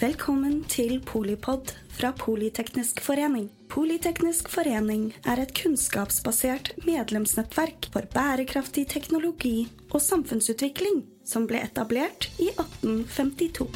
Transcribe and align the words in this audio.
Velkommen 0.00 0.62
til 0.64 0.94
Polipod 1.04 1.74
fra 1.92 2.08
Politeknisk 2.16 3.02
forening. 3.04 3.50
Politeknisk 3.68 4.46
forening 4.48 5.10
er 5.28 5.42
et 5.42 5.50
kunnskapsbasert 5.52 6.70
medlemsnettverk 6.86 7.90
for 7.92 8.08
bærekraftig 8.14 8.86
teknologi 8.88 9.68
og 9.90 10.00
samfunnsutvikling 10.00 11.02
som 11.28 11.44
ble 11.50 11.60
etablert 11.66 12.30
i 12.40 12.48
1852. 12.48 13.68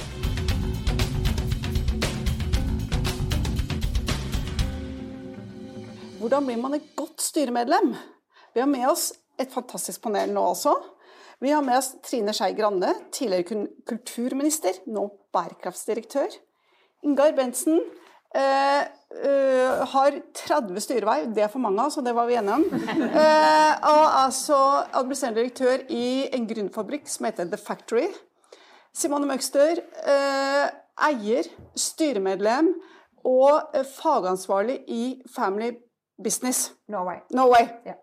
Hvordan 6.23 6.49
blir 6.49 6.65
man 6.65 6.81
et 6.81 6.89
godt 6.97 7.21
styremedlem? 7.21 7.93
Vi 8.57 8.65
har 8.65 8.73
med 8.73 8.89
oss 8.89 9.11
et 9.37 9.53
fantastisk 9.53 10.01
panel 10.09 10.33
nå 10.33 10.49
også. 10.55 10.73
Vi 11.43 11.51
har 11.51 11.63
med 11.63 11.79
oss 11.79 11.95
Trine 12.05 12.33
Skei 12.37 12.55
Grande, 12.57 12.93
tidligere 13.13 13.67
kulturminister, 13.89 14.79
nå 14.87 15.09
bærekraftsdirektør. 15.35 16.35
Ingar 17.05 17.35
Bentsen 17.37 17.81
eh, 18.35 18.85
eh, 19.27 19.83
har 19.95 20.21
30 20.35 20.81
styreverv, 20.81 21.33
det 21.35 21.45
er 21.45 21.51
for 21.53 21.63
mange, 21.65 21.89
så 21.91 22.05
det 22.05 22.15
var 22.17 22.31
vi 22.31 22.39
enige 22.41 22.61
om. 22.61 22.65
Eh, 23.25 23.75
og 23.91 24.07
altså 24.25 24.57
administrerende 24.93 25.41
direktør 25.41 25.83
i 25.93 26.29
en 26.35 26.47
grunnfabrikk 26.49 27.09
som 27.11 27.27
heter 27.29 27.49
The 27.51 27.59
Factory. 27.61 28.07
Simone 28.95 29.27
Møgster, 29.27 29.81
eh, 30.07 30.67
eier, 31.09 31.49
styremedlem 31.77 32.71
og 33.27 33.75
eh, 33.75 33.85
fagansvarlig 33.85 34.81
i 34.89 35.05
Family 35.35 35.73
Business. 36.23 36.73
Norway. 36.89 37.25
Norway. 37.35 37.69
Ja. 37.87 37.99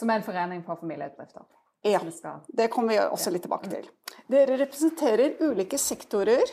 Som 0.00 0.10
er 0.10 0.20
en 0.20 0.24
forening 0.26 0.62
for 0.64 0.80
familiebedrifter. 0.80 1.44
Ja, 1.84 2.00
det 2.48 2.68
kommer 2.72 2.92
vi 2.92 2.98
også 3.00 3.30
litt 3.32 3.42
tilbake 3.46 3.70
til. 3.72 3.86
Dere 4.28 4.58
representerer 4.60 5.38
ulike 5.40 5.78
sektorer, 5.80 6.44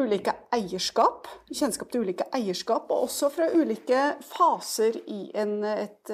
ulike 0.00 0.32
eierskap, 0.56 1.28
kjennskap 1.52 1.90
til 1.92 2.00
ulike 2.04 2.24
eierskap, 2.34 2.88
og 2.88 3.04
også 3.08 3.28
fra 3.32 3.46
ulike 3.52 4.02
faser 4.24 4.96
i 5.04 5.30
en, 5.36 5.64
et 5.68 6.12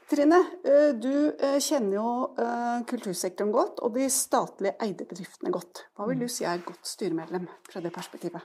Trine, 0.09 0.39
eh, 0.65 0.95
du 0.97 1.37
eh, 1.37 1.59
kjenner 1.61 1.98
jo 1.98 2.11
eh, 2.41 2.78
kultursektoren 2.89 3.50
godt, 3.53 3.83
og 3.84 3.93
de 3.98 4.06
statlig 4.09 4.72
eide 4.81 5.05
bedriftene 5.05 5.53
godt. 5.53 5.84
Hva 5.98 6.06
vil 6.09 6.22
du 6.25 6.31
si 6.33 6.47
er 6.48 6.56
et 6.56 6.65
godt 6.65 6.89
styremedlem 6.89 7.45
fra 7.69 7.83
det 7.84 7.93
perspektivet? 7.93 8.41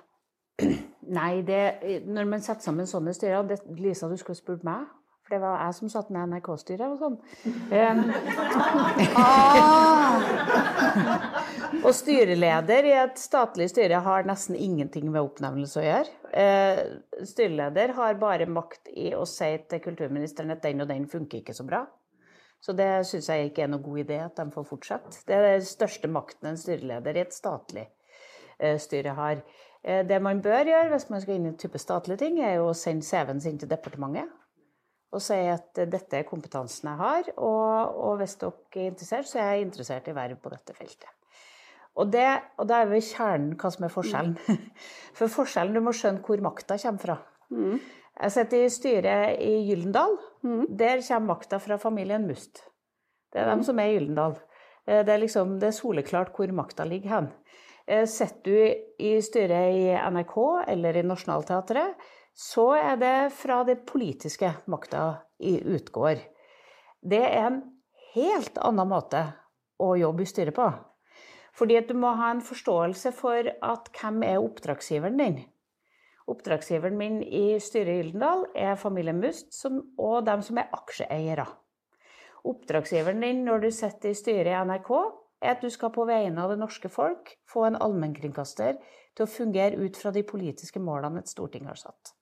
Nei, 1.14 1.44
det, 1.46 1.62
når 2.10 2.28
man 2.30 2.44
setter 2.44 2.66
sammen 2.66 2.90
sånne 2.90 3.14
styrer 3.16 3.46
det, 3.48 3.62
Lisa, 3.78 4.10
du 4.10 4.18
skulle 4.20 4.40
spurt 4.40 4.66
meg. 4.68 4.86
For 5.24 5.38
det 5.38 5.40
var 5.40 5.62
jeg 5.62 5.76
som 5.78 5.90
satt 5.92 6.10
med 6.12 6.34
NRK-styret 6.34 6.84
og 6.84 6.98
sånn. 7.00 7.14
Um, 7.72 8.02
og 11.88 11.94
styreleder 11.96 12.90
i 12.90 12.92
et 13.06 13.22
statlig 13.22 13.70
styre 13.72 14.02
har 14.04 14.28
nesten 14.28 14.58
ingenting 14.60 15.08
med 15.14 15.24
oppnevnelse 15.24 15.80
å 15.80 15.86
gjøre. 15.86 16.12
Uh, 16.34 17.24
styreleder 17.30 17.96
har 17.96 18.20
bare 18.20 18.50
makt 18.52 18.92
i 18.92 19.14
å 19.16 19.24
si 19.30 19.54
til 19.72 19.84
kulturministeren 19.86 20.52
at 20.58 20.66
den 20.66 20.84
og 20.84 20.92
den 20.92 21.08
funker 21.08 21.40
ikke 21.40 21.56
så 21.56 21.64
bra. 21.72 21.86
Så 22.64 22.76
det 22.76 22.92
syns 23.08 23.28
jeg 23.32 23.50
ikke 23.50 23.64
er 23.66 23.72
noe 23.72 23.84
god 23.84 24.04
idé 24.04 24.20
at 24.24 24.38
de 24.40 24.48
får 24.52 24.68
fortsette. 24.68 25.24
Det 25.28 25.36
er 25.36 25.50
den 25.54 25.68
største 25.68 26.12
makten 26.12 26.52
en 26.52 26.60
styreleder 26.60 27.16
i 27.16 27.24
et 27.24 27.36
statlig 27.36 27.88
eh, 28.60 28.76
styre 28.80 29.16
har. 29.18 29.42
Eh, 29.84 30.06
Det 30.08 30.22
man 30.22 30.42
bør 30.42 30.64
gjøre 30.66 30.90
hvis 30.94 31.10
man 31.10 31.22
skal 31.22 31.36
inn 31.36 31.46
i 31.46 31.52
en 31.54 31.58
type 31.60 31.78
statlige 31.82 32.18
ting, 32.18 32.40
er 32.40 32.56
jo 32.56 32.70
å 32.70 32.78
sende 32.78 33.06
CV-en 33.06 33.42
sin 33.42 33.58
til 33.60 33.70
departementet 33.70 34.30
og 35.14 35.22
si 35.22 35.36
at 35.46 35.78
eh, 35.78 35.86
dette 35.86 36.18
er 36.18 36.24
kompetansen 36.26 36.90
jeg 36.90 36.98
har, 36.98 37.28
og, 37.38 37.98
og 38.08 38.16
hvis 38.18 38.36
dere 38.42 38.54
er 38.82 38.88
interessert, 38.90 39.28
så 39.30 39.40
er 39.44 39.52
jeg 39.54 39.68
interessert 39.68 40.08
i 40.10 40.16
verv 40.18 40.40
på 40.42 40.50
dette 40.50 40.74
feltet. 40.74 41.10
Og, 41.94 42.08
det, 42.10 42.26
og 42.58 42.66
da 42.66 42.80
er 42.82 42.88
vi 42.90 42.98
kjernen 43.06 43.52
hva 43.62 43.70
som 43.70 43.84
er 43.86 43.92
forskjellen. 43.94 44.38
For 45.18 45.30
forskjellen, 45.30 45.76
du 45.78 45.84
må 45.86 45.92
skjønne 45.94 46.24
hvor 46.26 46.42
makta 46.42 46.80
kommer 46.82 47.04
fra. 47.04 47.18
Jeg 48.24 48.32
sitter 48.34 48.64
i 48.66 48.70
styret 48.74 49.44
i 49.46 49.52
Gyllendal. 49.68 50.16
Der 50.82 51.04
kommer 51.06 51.36
makta 51.36 51.60
fra 51.62 51.78
familien 51.78 52.26
Must. 52.26 52.64
Det 53.34 53.42
er 53.44 53.52
dem 53.52 53.62
som 53.64 53.78
er 53.80 53.92
i 53.92 54.00
Gyllendal. 54.00 54.40
Eh, 54.88 55.04
Det 55.06 55.14
er, 55.14 55.22
liksom, 55.22 55.60
det 55.62 55.68
er 55.70 55.78
soleklart 55.78 56.34
hvor 56.34 56.50
makta 56.52 56.84
ligger 56.90 57.10
hen. 57.20 57.30
Eh, 57.88 58.06
Sitter 58.06 58.52
du 58.52 59.06
i 59.06 59.22
styret 59.22 59.76
i 59.76 59.88
NRK 59.92 60.38
eller 60.68 60.98
i 60.98 61.04
Nationaltheatret, 61.04 61.96
så 62.34 62.72
er 62.78 62.98
det 62.98 63.34
fra 63.36 63.62
den 63.68 63.84
politiske 63.86 64.54
makta 64.72 65.04
utgår. 65.40 66.22
Det 67.04 67.22
er 67.22 67.48
en 67.50 67.62
helt 68.16 68.58
annen 68.58 68.90
måte 68.90 69.26
å 69.84 69.94
jobbe 70.00 70.24
i 70.24 70.30
styret 70.30 70.56
på. 70.56 70.70
Fordi 71.54 71.78
at 71.78 71.90
du 71.92 71.98
må 72.00 72.16
ha 72.18 72.32
en 72.34 72.42
forståelse 72.42 73.12
for 73.14 73.50
at 73.62 73.92
hvem 74.00 74.24
er 74.26 74.42
oppdragsgiveren 74.42 75.20
din. 75.20 75.42
Oppdragsgiveren 76.32 76.96
min 76.98 77.20
i 77.22 77.60
styret 77.62 77.92
i 77.92 77.98
Gyldendal 78.00 78.48
er 78.56 78.80
familien 78.80 79.20
Must 79.22 79.52
som, 79.54 79.82
og 80.00 80.24
dem 80.26 80.42
som 80.42 80.58
er 80.58 80.72
aksjeeiere. 80.74 81.46
Oppdragsgiveren 82.48 83.22
din 83.22 83.44
når 83.46 83.68
du 83.68 83.70
sitter 83.76 84.14
i 84.14 84.18
styret 84.18 84.50
i 84.50 84.64
NRK, 84.72 84.90
er 85.44 85.58
at 85.58 85.64
du 85.64 85.70
skal 85.74 85.92
på 85.94 86.06
vegne 86.08 86.40
av 86.42 86.54
det 86.54 86.60
norske 86.62 86.90
folk 86.92 87.36
få 87.50 87.68
en 87.68 87.80
allmennkringkaster 87.84 88.80
til 89.14 89.26
å 89.26 89.30
fungere 89.30 89.80
ut 89.84 89.98
fra 90.00 90.12
de 90.16 90.24
politiske 90.26 90.82
målene 90.82 91.22
et 91.22 91.32
storting 91.32 91.68
har 91.70 91.80
satt. 91.80 92.14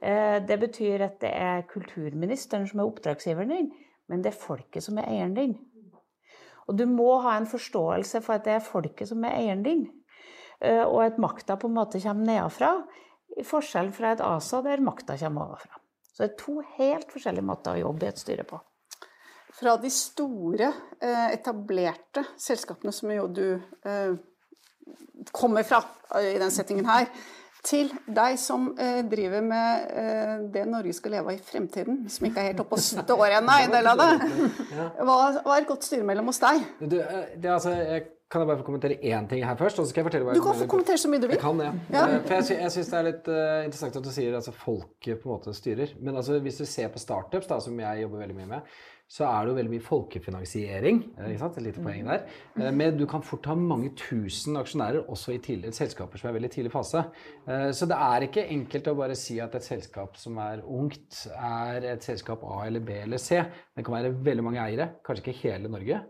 Eh, 0.00 0.40
Det 0.40 0.58
betyr 0.58 1.04
at 1.04 1.20
det 1.20 1.30
er 1.30 1.66
kulturministeren 1.68 2.66
som 2.66 2.80
er 2.80 2.88
oppdragsgiveren 2.88 3.48
din, 3.48 3.70
men 4.08 4.22
det 4.22 4.32
er 4.32 4.40
folket 4.40 4.82
som 4.82 4.98
er 4.98 5.08
eieren 5.08 5.34
din. 5.34 5.58
Og 6.68 6.76
du 6.76 6.86
må 6.86 7.18
ha 7.20 7.36
en 7.36 7.46
forståelse 7.50 8.22
for 8.22 8.38
at 8.38 8.44
det 8.44 8.54
er 8.54 8.64
folket 8.64 9.08
som 9.08 9.24
er 9.24 9.36
eieren 9.36 9.62
din, 9.62 9.86
eh, 10.60 10.84
og 10.84 11.04
at 11.04 11.18
makta 11.18 11.56
på 11.56 11.68
en 11.68 11.74
måte 11.74 12.00
kommer 12.00 12.26
nedenfra, 12.26 12.72
i 13.38 13.44
forskjell 13.46 13.92
fra 13.92 14.12
et 14.12 14.20
ASA 14.20 14.60
der 14.62 14.82
makta 14.82 15.16
kommer 15.18 15.50
ovenfra. 15.50 15.78
Så 16.12 16.24
det 16.24 16.30
er 16.30 16.42
to 16.44 16.60
helt 16.76 17.12
forskjellige 17.12 17.46
måter 17.46 17.76
å 17.76 17.86
jobbe 17.86 18.06
i 18.06 18.08
et 18.08 18.18
styre 18.18 18.44
på. 18.44 18.58
Fra 19.60 19.76
de 19.76 19.90
store, 19.92 20.72
eh, 21.02 21.26
etablerte 21.34 22.24
selskapene 22.40 22.92
som 22.96 23.12
jo 23.12 23.26
du 23.28 23.44
eh, 23.84 24.14
kommer 25.36 25.66
fra 25.68 25.82
eh, 26.16 26.32
i 26.34 26.38
den 26.40 26.52
settingen 26.54 26.88
her, 26.88 27.10
til 27.60 27.90
deg 28.08 28.38
som 28.40 28.70
driver 29.12 29.42
med 29.44 30.46
det 30.48 30.62
Norge 30.64 30.94
skal 30.96 31.12
leve 31.12 31.28
av 31.28 31.34
i 31.36 31.42
fremtiden, 31.44 31.98
som 32.08 32.24
ikke 32.24 32.40
er 32.40 32.46
helt 32.54 32.62
oppe 32.62 32.78
og 32.78 32.80
står 32.80 33.34
ennå, 33.36 33.56
en 33.66 33.74
del 33.74 33.90
av 33.90 34.00
det. 34.00 34.30
Hva, 35.04 35.16
er 35.36 35.58
et 35.58 35.68
godt 35.68 35.84
styremedlem 35.84 36.30
hos 36.32 36.40
deg? 36.40 36.64
Du, 36.80 36.96
det, 36.96 37.04
er 37.44 37.52
altså, 37.58 37.74
jeg, 37.76 38.06
kan 38.30 38.44
jeg 38.44 38.46
bare 38.46 38.60
få 38.60 38.64
kommentere 38.68 38.94
én 39.02 39.26
ting 39.26 39.42
her 39.42 39.56
først? 39.58 39.80
Og 39.80 39.86
så 39.86 39.90
skal 39.90 40.00
jeg 40.00 40.06
fortelle 40.06 40.26
hva 40.28 40.34
Du 40.38 40.44
kan 40.44 40.54
få 40.54 40.66
kommentere 40.70 41.00
så 41.02 41.08
mye 41.10 41.18
du 41.18 41.26
vil. 41.26 41.34
Jeg 41.34 41.42
kan 41.42 41.58
det. 41.58 41.70
Ja. 41.90 42.04
Eh, 42.04 42.20
For 42.28 42.36
jeg, 42.36 42.58
jeg 42.60 42.74
syns 42.76 42.90
det 42.92 42.98
er 42.98 43.06
litt 43.08 43.30
uh, 43.32 43.40
interessant 43.66 43.98
at 43.98 44.06
du 44.06 44.10
sier 44.14 44.36
altså 44.38 44.54
folket 44.54 45.18
på 45.18 45.26
en 45.26 45.32
måte 45.34 45.54
styrer. 45.56 45.96
Men 45.98 46.20
altså, 46.20 46.38
hvis 46.44 46.60
du 46.62 46.64
ser 46.70 46.92
på 46.94 47.02
startups, 47.02 47.48
da, 47.50 47.58
som 47.64 47.80
jeg 47.82 48.04
jobber 48.04 48.22
veldig 48.22 48.36
mye 48.38 48.50
med, 48.52 48.76
så 49.10 49.24
er 49.26 49.42
det 49.42 49.50
jo 49.50 49.56
veldig 49.58 49.72
mye 49.72 49.82
folkefinansiering. 49.82 50.98
eh, 51.18 51.30
Ikke 51.32 51.40
sant? 51.42 51.56
Et 51.58 51.64
lite 51.66 51.82
poeng 51.82 52.04
der. 52.06 52.20
Eh, 52.60 52.70
Men 52.70 52.96
du 52.96 53.06
kan 53.10 53.22
fort 53.26 53.44
ha 53.50 53.54
mange 53.58 53.90
tusen 53.98 54.54
aksjonærer 54.56 55.08
også 55.10 55.34
i 55.34 55.38
tidligere 55.42 55.74
selskaper 55.74 56.16
som 56.20 56.30
er 56.30 56.36
veldig 56.38 56.50
tidlig 56.54 56.70
fase. 56.72 57.04
Eh, 57.48 57.70
Så 57.72 57.86
det 57.90 57.96
er 57.98 58.20
ikke 58.28 58.46
enkelt 58.48 58.86
å 58.86 58.96
bare 58.96 59.16
si 59.16 59.40
at 59.40 59.54
et 59.54 59.62
selskap 59.66 60.16
som 60.16 60.38
er 60.38 60.62
ungt, 60.62 61.26
er 61.34 61.84
et 61.92 62.02
selskap 62.02 62.44
A 62.44 62.66
eller 62.66 62.80
B 62.80 62.90
eller 63.02 63.18
C. 63.18 63.42
Det 63.76 63.84
kan 63.84 63.94
være 63.94 64.14
veldig 64.14 64.44
mange 64.44 64.60
eiere, 64.62 64.88
kanskje 65.04 65.24
ikke 65.32 65.42
hele 65.50 65.68
Norge, 65.68 66.00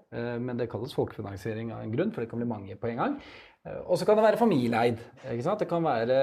men 0.40 0.56
det 0.56 0.68
kalles 0.68 0.92
folkefinansiering 0.94 1.72
av 1.72 1.82
en 1.82 1.92
grunn, 1.92 2.10
for 2.12 2.20
det 2.20 2.30
kan 2.30 2.38
bli 2.40 2.48
mange 2.48 2.74
på 2.76 2.88
en 2.90 2.96
gang. 2.96 3.20
Eh, 3.66 3.80
Og 3.86 3.98
så 3.98 4.06
kan 4.08 4.16
det 4.16 4.24
være 4.24 4.40
familieeid. 4.40 5.02
Det 5.60 5.68
kan 5.68 5.84
være 5.84 6.20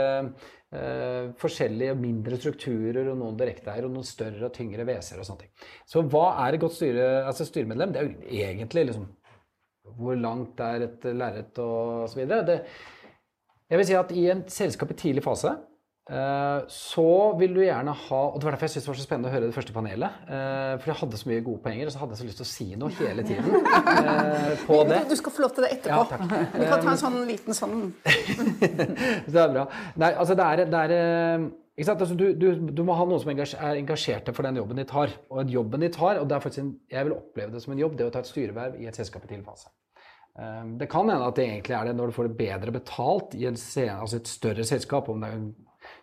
eh, 0.73 1.29
forskjellige 1.37 1.95
mindre 1.99 2.39
strukturer, 2.39 3.11
og 3.11 3.17
noen 3.19 3.37
direkteeier, 3.37 3.85
og 3.85 3.93
noen 3.93 4.07
større 4.07 4.49
og 4.49 4.53
tyngre 4.55 4.85
WC-er 4.87 5.21
og 5.21 5.29
sånne 5.29 5.45
ting. 5.45 5.53
Så 5.85 6.01
hva 6.01 6.25
er 6.45 6.57
et 6.57 6.63
godt 6.63 6.77
styre, 6.79 7.07
altså 7.27 7.47
styremedlem? 7.47 7.93
Det 7.93 8.01
er 8.01 8.09
jo 8.09 8.43
egentlig 8.47 8.89
liksom 8.89 9.07
hvor 9.97 10.17
langt 10.19 10.59
er 10.59 10.83
et 10.83 11.05
lerret 11.15 11.59
og 11.63 12.09
så 12.11 12.19
videre. 12.19 12.43
Det, 12.45 12.57
jeg 13.69 13.79
vil 13.79 13.87
si 13.87 13.95
at 13.95 14.11
i 14.11 14.25
en 14.33 14.43
selskap 14.51 14.91
i 14.91 14.97
tidlig 14.99 15.23
fase 15.23 15.53
så 16.71 17.05
vil 17.35 17.51
du 17.51 17.59
gjerne 17.65 17.91
ha 17.91 18.19
Og 18.29 18.37
det 18.39 18.47
var 18.47 18.55
derfor 18.55 18.63
jeg 18.69 18.71
syntes 18.77 18.85
det 18.85 18.91
var 18.93 18.99
så 19.01 19.03
spennende 19.03 19.27
å 19.27 19.33
høre 19.33 19.49
det 19.49 19.55
første 19.57 19.73
panelet. 19.75 20.21
eh, 20.31 20.77
For 20.79 20.91
jeg 20.93 20.99
hadde 21.01 21.19
så 21.19 21.29
mye 21.31 21.43
gode 21.43 21.61
poenger, 21.65 21.89
og 21.89 21.91
så 21.91 21.99
hadde 21.99 22.15
jeg 22.15 22.21
så 22.21 22.27
lyst 22.29 22.39
til 22.41 22.47
å 22.47 22.51
si 22.53 22.67
noe 22.79 22.91
hele 22.95 23.25
tiden 23.27 23.57
eh, 23.59 24.53
på 24.63 24.81
det. 24.87 25.01
Du 25.11 25.15
skal 25.19 25.35
få 25.35 25.43
lov 25.43 25.55
til 25.57 25.67
det 25.67 25.71
etterpå. 25.77 25.99
Ja, 25.99 26.03
takk. 26.13 26.53
Vi 26.55 26.69
kan 26.71 26.85
ta 26.85 26.93
en 26.93 27.01
sånn 27.01 27.17
liten 27.27 27.57
sånn 27.57 27.75
det 29.33 29.41
er 29.41 29.51
bra. 29.51 29.65
Nei, 29.99 30.13
altså 30.13 30.37
det 30.37 30.45
er, 30.47 30.63
det 30.71 30.83
er 30.87 30.95
eh? 30.97 31.47
Altså 31.77 32.15
du, 32.17 32.31
du, 32.33 32.47
du 32.73 32.79
må 32.87 32.95
ha 32.97 33.03
noen 33.05 33.21
som 33.21 33.29
er 33.29 33.43
engasjerte 33.77 34.33
for 34.33 34.47
den 34.47 34.57
jobben 34.57 34.79
de 34.79 34.85
tar. 34.89 35.11
Og 35.29 35.51
jobben 35.53 35.83
de 35.83 35.91
tar, 35.93 36.17
og 36.23 36.29
det 36.29 36.37
er 36.39 36.41
faktisk 36.41 36.63
en, 36.63 36.71
jeg 36.89 37.05
vil 37.05 37.17
oppleve 37.19 37.53
det 37.53 37.61
som 37.61 37.75
en 37.75 37.83
jobb, 37.83 37.99
det 37.99 38.07
å 38.07 38.13
ta 38.15 38.23
et 38.23 38.31
styreverv 38.31 38.79
i 38.81 38.87
et 38.89 38.97
selskap 38.97 39.27
i 39.27 39.29
tilfase. 39.35 39.67
fase. 39.67 40.01
Eh, 40.39 40.63
Det 40.79 40.89
kan 40.89 41.09
hende 41.11 41.27
at 41.27 41.35
det 41.37 41.45
egentlig 41.51 41.77
er 41.77 41.85
det 41.91 41.95
når 41.99 42.09
du 42.09 42.17
får 42.17 42.31
det 42.31 42.37
bedre 42.39 42.73
betalt 42.79 43.35
i 43.37 43.45
en, 43.51 43.59
altså 43.99 44.17
et 44.17 44.31
større 44.31 44.65
selskap, 44.65 45.09
om 45.13 45.21
det 45.21 45.29
er 45.29 45.45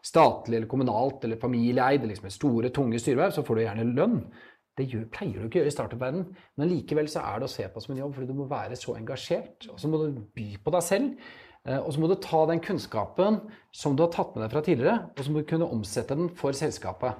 statlig 0.04 0.58
eller 0.58 0.68
kommunalt 0.70 1.24
eller 1.24 1.40
familieeid, 1.40 2.04
liksom 2.08 2.30
store, 2.32 2.70
tunge 2.74 3.00
styreverv, 3.00 3.32
så 3.32 3.44
får 3.46 3.56
du 3.56 3.62
gjerne 3.64 3.86
lønn. 3.96 4.18
Det 4.76 4.88
gjør, 4.90 5.06
pleier 5.14 5.38
du 5.38 5.46
ikke 5.46 5.60
å 5.60 5.62
gjøre 5.62 5.70
i 5.70 5.76
startup-verdenen, 5.76 6.36
men 6.58 6.68
likevel 6.68 7.06
så 7.08 7.22
er 7.22 7.40
det 7.40 7.46
å 7.46 7.52
se 7.52 7.66
på 7.70 7.80
som 7.80 7.94
en 7.94 8.00
jobb, 8.02 8.14
fordi 8.16 8.26
du 8.26 8.34
må 8.34 8.48
være 8.50 8.76
så 8.76 8.96
engasjert. 8.98 9.68
Og 9.70 9.78
så 9.78 9.88
må 9.88 10.00
du 10.02 10.20
by 10.34 10.48
på 10.64 10.72
deg 10.74 10.82
selv. 10.82 11.28
eh, 11.64 11.78
Og 11.78 11.92
så 11.94 12.00
må 12.02 12.08
du 12.10 12.16
ta 12.20 12.44
den 12.50 12.60
kunnskapen 12.60 13.40
som 13.72 13.94
du 13.96 14.02
har 14.02 14.10
tatt 14.10 14.34
med 14.34 14.42
deg 14.44 14.50
fra 14.50 14.62
tidligere, 14.66 15.10
og 15.16 15.24
så 15.24 15.30
må 15.30 15.40
du 15.40 15.48
kunne 15.52 15.70
omsette 15.70 16.16
den 16.18 16.28
for 16.28 16.52
selskapet. 16.52 17.14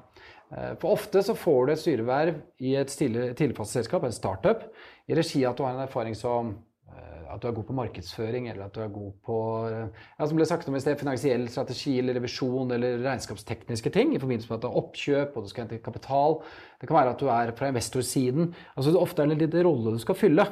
Eh, 0.51 0.75
For 0.83 0.91
ofte 0.99 1.23
så 1.23 1.35
får 1.39 1.67
du 1.67 1.73
et 1.73 1.79
styreverv 1.79 2.43
i 2.61 2.75
et 2.75 2.89
tidlig- 2.89 3.37
tidligfaseselskap, 3.39 4.03
en 4.05 4.13
startup, 4.13 4.67
i 5.09 5.15
regi 5.15 5.45
av 5.45 5.53
at 5.53 5.57
du 5.57 5.63
har 5.63 5.75
en 5.79 5.87
erfaring 5.87 6.15
som 6.15 6.57
at 7.31 7.43
du 7.43 7.49
er 7.49 7.57
god 7.57 7.67
på 7.69 7.77
markedsføring, 7.79 8.49
eller 8.51 8.67
at 8.67 8.75
du 8.75 8.83
er 8.85 8.93
god 8.93 9.13
på 9.27 9.39
eh, 9.69 10.03
ja, 10.19 10.27
som 10.27 10.39
ble 10.39 10.47
sagt 10.49 10.69
om 10.69 10.77
i 10.77 10.83
sted, 10.83 10.99
finansiell 11.01 11.49
strategi 11.53 11.97
eller 12.01 12.19
revisjon 12.19 12.75
eller 12.77 13.01
regnskapstekniske 13.05 13.93
ting 13.95 14.15
i 14.15 14.21
forbindelse 14.23 14.51
med 14.51 14.59
at 14.59 14.65
du 14.65 14.71
har 14.71 14.83
oppkjøp 14.83 15.37
og 15.37 15.47
du 15.47 15.53
skal 15.53 15.67
hente 15.67 15.81
kapital. 15.85 16.41
Det 16.81 16.91
kan 16.91 16.99
være 17.01 17.17
at 17.17 17.25
du 17.25 17.33
er 17.33 17.55
fra 17.59 17.73
investorsiden. 17.73 18.53
Altså 18.77 18.97
Ofte 19.01 19.23
er 19.23 19.31
det 19.31 19.39
en 19.39 19.45
liten 19.47 19.67
rolle 19.67 19.97
du 19.97 20.03
skal 20.03 20.19
fylle. 20.19 20.47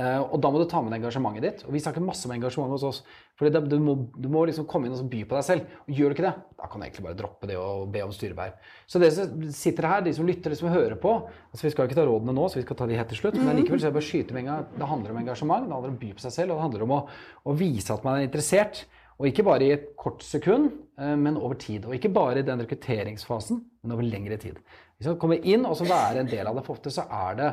Eh, 0.00 0.20
og 0.22 0.38
da 0.40 0.48
må 0.52 0.60
du 0.60 0.66
ta 0.70 0.80
med 0.80 0.94
deg 0.94 1.02
engasjementet 1.02 1.44
ditt. 1.44 1.62
Og 1.66 1.74
vi 1.74 1.82
snakker 1.82 2.04
masse 2.04 2.24
om 2.28 2.32
engasjement 2.32 2.72
hos 2.72 2.84
oss. 2.86 3.00
For 3.36 3.50
du 3.50 3.76
må, 3.82 3.96
du 4.16 4.28
må 4.32 4.44
liksom 4.48 4.66
komme 4.70 4.88
inn 4.88 4.94
og 4.96 5.08
by 5.10 5.22
på 5.28 5.36
deg 5.36 5.46
selv. 5.46 5.74
Og 5.84 5.96
gjør 5.96 6.12
du 6.12 6.16
ikke 6.16 6.26
det, 6.26 6.32
da 6.60 6.68
kan 6.70 6.80
du 6.80 6.86
egentlig 6.86 7.04
bare 7.06 7.18
droppe 7.18 7.50
det 7.50 7.58
og 7.60 7.90
be 7.92 8.04
om 8.04 8.14
styreverv. 8.14 8.70
Så 8.88 9.02
dere 9.02 9.16
som 9.16 9.42
sitter 9.56 9.88
her, 9.90 10.04
de 10.06 10.14
som 10.16 10.28
lytter, 10.28 10.54
de 10.54 10.60
som 10.60 10.70
hører 10.72 10.96
på 11.00 11.12
altså 11.18 11.66
Vi 11.66 11.72
skal 11.74 11.88
ikke 11.88 11.98
ta 11.98 12.06
rådene 12.08 12.36
nå, 12.36 12.46
så 12.48 12.60
vi 12.60 12.64
skal 12.64 12.78
ta 12.78 12.88
de 12.88 12.96
helt 13.00 13.12
til 13.12 13.20
slutt. 13.20 13.40
Men 13.40 13.60
likevel 13.60 13.82
så 13.82 13.90
det 13.90 13.96
bare 13.98 14.06
å 14.06 14.10
skyte 14.10 14.36
med 14.36 14.44
en 14.44 14.52
gang. 14.52 14.70
Det 14.76 14.90
handler 14.94 15.14
om 15.14 15.20
engasjement, 15.24 15.66
det 15.66 15.76
handler 15.76 15.92
om 15.92 15.98
å 15.98 16.02
by 16.06 16.14
på 16.16 16.24
seg 16.24 16.36
selv, 16.36 16.54
og 16.54 16.60
det 16.60 16.66
handler 16.68 16.86
om 16.86 16.96
å, 16.96 17.02
å 17.44 17.56
vise 17.58 17.96
at 17.96 18.06
man 18.06 18.20
er 18.20 18.28
interessert. 18.28 18.84
Og 19.20 19.28
ikke 19.28 19.44
bare 19.44 19.66
i 19.66 19.72
et 19.74 19.90
kort 20.00 20.22
sekund, 20.24 20.70
eh, 20.96 21.16
men 21.20 21.36
over 21.36 21.58
tid. 21.60 21.84
Og 21.84 21.92
ikke 21.96 22.12
bare 22.14 22.40
i 22.40 22.46
den 22.46 22.62
rekrutteringsfasen, 22.64 23.60
men 23.82 23.96
over 23.96 24.06
lengre 24.06 24.38
tid. 24.40 24.56
Hvis 24.96 25.10
man 25.10 25.18
kommer 25.20 25.44
inn 25.44 25.66
og 25.68 25.76
så 25.76 25.88
være 25.88 26.22
en 26.22 26.30
del 26.30 26.48
av 26.48 26.56
det. 26.56 26.64
For 26.64 26.78
ofte 26.78 26.92
så 26.94 27.04
er 27.04 27.36
det 27.36 27.50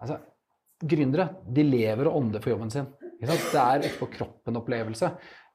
altså, 0.00 0.16
Gründere 0.80 1.28
de 1.44 1.64
lever 1.66 2.08
og 2.08 2.16
ånder 2.22 2.42
for 2.42 2.54
jobben 2.54 2.72
sin. 2.72 2.88
Det 3.20 3.28
er 3.28 3.82
etterpå 3.84 4.08
kroppen-opplevelse. 4.14 5.10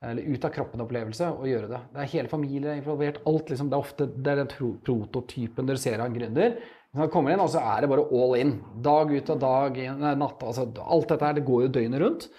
Eller 0.05 0.27
ut 0.29 0.43
av 0.45 0.51
kroppen-opplevelse 0.53 1.31
å 1.33 1.47
gjøre 1.49 1.69
det. 1.71 1.79
Det 1.93 2.01
er 2.03 2.11
hele 2.11 2.29
familien 2.29 2.77
involvert. 2.77 3.21
alt 3.25 3.49
liksom, 3.49 3.69
Det 3.69 3.77
er 3.77 3.85
ofte 3.87 4.05
det 4.05 4.31
er 4.31 4.43
den 4.43 4.51
prototypen 4.51 5.65
dere 5.65 5.81
ser 5.81 5.99
av 5.99 6.11
en 6.11 6.17
gründer. 6.17 6.59
Han 6.95 7.09
kommer 7.09 7.33
inn, 7.33 7.41
og 7.43 7.49
så 7.51 7.59
er 7.59 7.81
det 7.81 7.89
bare 7.91 8.05
all 8.05 8.35
in. 8.37 8.53
Dag 8.85 9.11
ut 9.11 9.31
og 9.33 9.39
dag 9.41 9.79
inn, 9.81 10.05
natt. 10.19 10.43
Altså, 10.43 10.67
alt 10.79 11.09
dette 11.09 11.25
her, 11.25 11.33
det 11.33 11.47
går 11.47 11.65
jo 11.65 11.73
døgnet 11.79 12.03
rundt. 12.03 12.29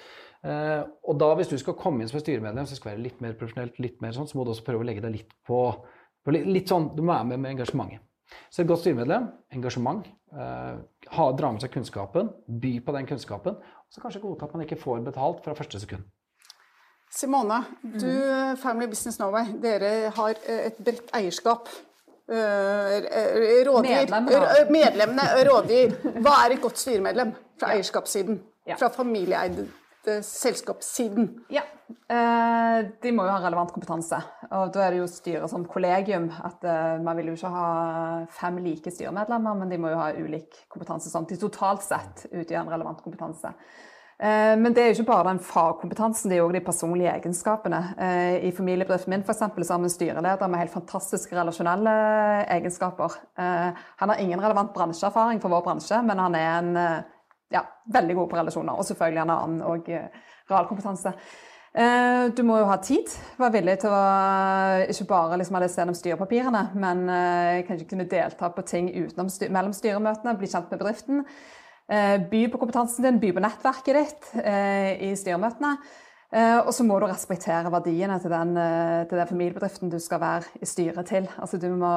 Eh, 0.46 0.82
og 1.08 1.18
da 1.18 1.32
hvis 1.36 1.50
du 1.50 1.58
skal 1.58 1.76
komme 1.78 2.04
inn 2.04 2.10
som 2.10 2.22
styremedlem, 2.22 2.68
så 2.68 2.78
skal 2.78 2.94
være 2.94 3.04
litt 3.08 3.20
mer 3.24 3.34
profesjonelt, 3.34 3.80
litt 3.82 3.98
mer 4.04 4.14
sånn, 4.14 4.28
så 4.30 4.38
må 4.38 4.46
du 4.46 4.54
også 4.54 4.64
prøve 4.68 4.84
å 4.84 4.86
legge 4.86 5.02
deg 5.02 5.18
litt 5.18 5.34
på, 5.48 5.60
på 6.22 6.36
litt, 6.36 6.46
litt 6.46 6.70
sånn, 6.70 6.92
Du 6.94 7.02
må 7.02 7.16
være 7.16 7.32
med 7.32 7.42
med 7.42 7.56
engasjementet. 7.56 8.05
Så 8.50 8.62
et 8.62 8.68
godt 8.68 8.82
styremedlem, 8.82 9.28
engasjement, 9.54 10.06
eh, 10.32 10.76
ha, 11.16 11.26
dra 11.38 11.52
med 11.52 11.62
seg 11.62 11.72
kunnskapen, 11.74 12.30
by 12.48 12.72
på 12.84 12.94
den 12.96 13.06
kunnskapen, 13.06 13.56
og 13.56 13.94
så 13.94 14.02
kanskje 14.02 14.22
godta 14.24 14.48
at 14.48 14.54
man 14.56 14.64
ikke 14.66 14.78
får 14.80 15.04
betalt 15.06 15.44
fra 15.44 15.54
første 15.54 15.80
sekund. 15.80 16.04
Simone, 17.10 17.60
du, 17.82 18.08
Family 18.58 18.88
Business 18.90 19.18
Norway, 19.22 19.52
dere 19.62 20.10
har 20.16 20.34
eh, 20.48 20.66
et 20.72 20.80
bredt 20.82 21.12
eierskap. 21.14 21.70
Eh, 22.26 22.36
eh, 22.36 23.62
Rådgir, 23.68 24.10
Medlemmene. 24.74 25.22
eh, 25.30 25.44
rådgir. 25.46 25.94
Hva 26.20 26.32
er 26.44 26.56
et 26.56 26.62
godt 26.62 26.78
styremedlem 26.82 27.32
fra 27.60 27.76
eierskapssiden? 27.76 28.40
Fra 28.78 28.88
familieeide 28.90 29.68
selskapssiden? 30.22 31.28
Ja. 31.52 31.62
Eh, 32.10 32.78
de 33.02 33.12
må 33.14 33.24
jo 33.26 33.32
ha 33.34 33.40
relevant 33.42 33.72
kompetanse. 33.74 34.18
Og 34.50 34.72
da 34.74 34.84
er 34.86 34.94
det 34.94 35.00
jo 35.02 35.08
styret 35.10 35.50
som 35.50 35.64
kollegium. 35.70 36.30
at 36.44 36.64
eh, 36.64 36.98
Man 37.02 37.16
vil 37.16 37.32
jo 37.32 37.38
ikke 37.38 37.54
ha 37.54 37.66
fem 38.30 38.58
like 38.64 38.90
styremedlemmer, 38.90 39.54
men 39.58 39.68
de 39.70 39.78
må 39.78 39.90
jo 39.92 40.00
ha 40.00 40.12
ulik 40.16 40.64
kompetanse. 40.72 41.10
Sånn 41.10 41.26
at 41.28 41.34
de 41.34 41.40
totalt 41.42 41.82
sett 41.86 42.26
utgjør 42.32 42.64
en 42.64 42.72
relevant 42.74 43.02
kompetanse. 43.04 43.52
Eh, 44.18 44.56
Men 44.56 44.72
det 44.72 44.82
er 44.82 44.86
jo 44.88 45.02
ikke 45.02 45.12
bare 45.12 45.28
den 45.28 45.38
fagkompetansen, 45.44 46.30
det 46.30 46.38
er 46.38 46.42
også 46.46 46.56
de 46.56 46.64
personlige 46.64 47.12
egenskapene. 47.12 47.80
Eh, 48.00 48.46
I 48.48 48.52
familiebedriften 48.56 49.12
min 49.12 49.22
for 49.22 49.34
eksempel, 49.34 49.64
så 49.64 49.74
har 49.74 49.82
vi 49.82 49.90
en 49.90 49.96
styreleder 49.98 50.48
med 50.48 50.58
helt 50.62 50.72
fantastiske 50.72 51.36
relasjonelle 51.36 51.92
egenskaper. 52.48 53.18
Eh, 53.38 53.72
Han 54.00 54.08
har 54.08 54.16
ingen 54.18 54.40
relevant 54.40 54.72
bransjeerfaring 54.72 55.40
for 55.42 55.48
vår 55.52 55.62
bransje, 55.68 56.02
men 56.02 56.18
han 56.18 56.34
er 56.34 56.58
en 56.58 56.76
eh, 56.76 57.02
ja, 57.52 57.62
veldig 57.92 58.14
god 58.18 58.30
på 58.30 58.38
relasjoner. 58.40 58.72
Og 58.78 58.84
selvfølgelig 58.88 59.22
en 59.22 59.34
annen 59.36 59.60
og 59.66 59.90
eh, 59.92 60.08
realkompetanse. 60.50 61.12
Eh, 61.76 62.30
Du 62.36 62.42
må 62.42 62.58
jo 62.58 62.70
ha 62.70 62.76
tid. 62.82 63.10
Være 63.38 63.52
villig 63.58 63.78
til 63.82 63.92
å 63.92 64.00
ikke 64.88 65.08
bare 65.10 65.36
liksom 65.38 65.58
ha 65.58 65.60
lest 65.64 65.78
gjennom 65.78 65.98
styrepapirene, 65.98 66.64
men 66.74 67.04
eh, 67.12 67.60
kanskje 67.68 67.88
kunne 67.90 68.08
delta 68.10 68.50
på 68.50 68.64
ting 68.66 68.88
utenom 68.94 69.28
mellom 69.52 69.76
styremøtene, 69.76 70.38
bli 70.38 70.48
kjent 70.50 70.70
med 70.72 70.80
bedriften. 70.80 71.22
Eh, 71.86 72.16
By 72.30 72.48
på 72.50 72.58
kompetansen 72.58 73.04
din, 73.06 73.20
by 73.22 73.30
på 73.36 73.44
nettverket 73.44 73.94
ditt 74.00 74.34
eh, 74.42 74.96
i 75.06 75.12
styremøtene. 75.14 75.76
Eh, 76.32 76.58
Og 76.66 76.72
så 76.74 76.82
må 76.82 76.98
du 76.98 77.06
respektere 77.06 77.70
verdiene 77.70 78.18
til 78.20 78.32
den, 78.32 78.56
eh, 78.58 79.04
til 79.06 79.18
den 79.20 79.28
familiebedriften 79.28 79.92
du 79.92 79.98
skal 80.02 80.20
være 80.20 80.58
i 80.60 80.66
styret 80.66 81.06
til. 81.06 81.28
Altså 81.38 81.60
du 81.62 81.68
må 81.76 81.92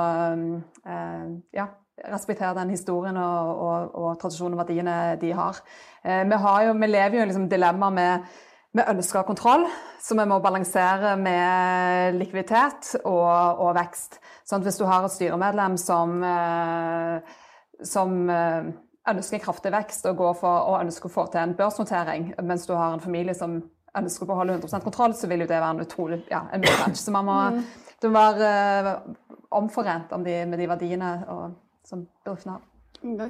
eh, 0.86 1.26
ja, 1.58 1.66
respektere 2.08 2.56
den 2.58 2.74
historien 2.74 3.18
og, 3.18 3.64
og, 3.66 3.96
og 3.96 4.20
tradisjonen 4.22 4.58
og 4.58 4.64
verdiene 4.64 5.00
de 5.22 5.34
har. 5.36 5.60
Eh, 6.04 6.24
Vi, 6.30 6.44
har 6.46 6.64
jo, 6.68 6.74
vi 6.74 6.88
lever 6.88 7.18
jo 7.18 7.24
i 7.24 7.32
liksom 7.32 7.50
dilemma 7.50 7.90
med 7.90 8.30
vi 8.72 8.84
ønsker 8.86 9.26
kontroll, 9.26 9.64
så 9.98 10.14
vi 10.14 10.26
må 10.30 10.38
balansere 10.44 11.16
med 11.18 12.20
likviditet 12.20 12.92
og, 13.02 13.64
og 13.66 13.72
vekst. 13.80 14.20
Sånn 14.46 14.62
hvis 14.62 14.78
du 14.78 14.86
har 14.86 15.08
et 15.08 15.14
styremedlem 15.16 15.78
som, 15.82 16.20
eh, 16.22 17.40
som 17.82 18.30
eh, 18.30 18.70
ønsker 19.10 19.42
kraftig 19.42 19.74
vekst 19.74 20.06
og, 20.12 20.20
går 20.22 20.38
for, 20.38 20.70
og 20.70 20.84
ønsker 20.84 21.10
å 21.10 21.16
få 21.16 21.26
til 21.34 21.42
en 21.42 21.56
børsnotering, 21.58 22.36
mens 22.46 22.68
du 22.70 22.76
har 22.76 22.94
en 22.94 23.02
familie 23.02 23.34
som 23.38 23.58
ønsker 23.98 24.28
å 24.28 24.30
beholde 24.30 24.60
100 24.60 24.86
kontroll, 24.86 25.16
så 25.18 25.28
vil 25.32 25.44
jo 25.44 25.50
det 25.50 25.58
være 25.58 25.74
en 25.74 25.88
utrolig 25.88 26.20
ja, 26.30 26.44
en 26.54 26.62
mismatch. 26.62 27.02
Så 27.02 27.16
man 27.16 27.26
må, 27.26 27.40
må 28.06 28.14
være 28.14 28.54
eh, 28.54 28.94
omforent 29.58 30.14
om 30.14 30.24
de, 30.26 30.44
med 30.46 30.62
de 30.62 30.70
verdiene 30.70 31.14
og, 31.26 31.58
som 31.90 32.06
bedriften 32.26 32.56
har. 32.56 32.68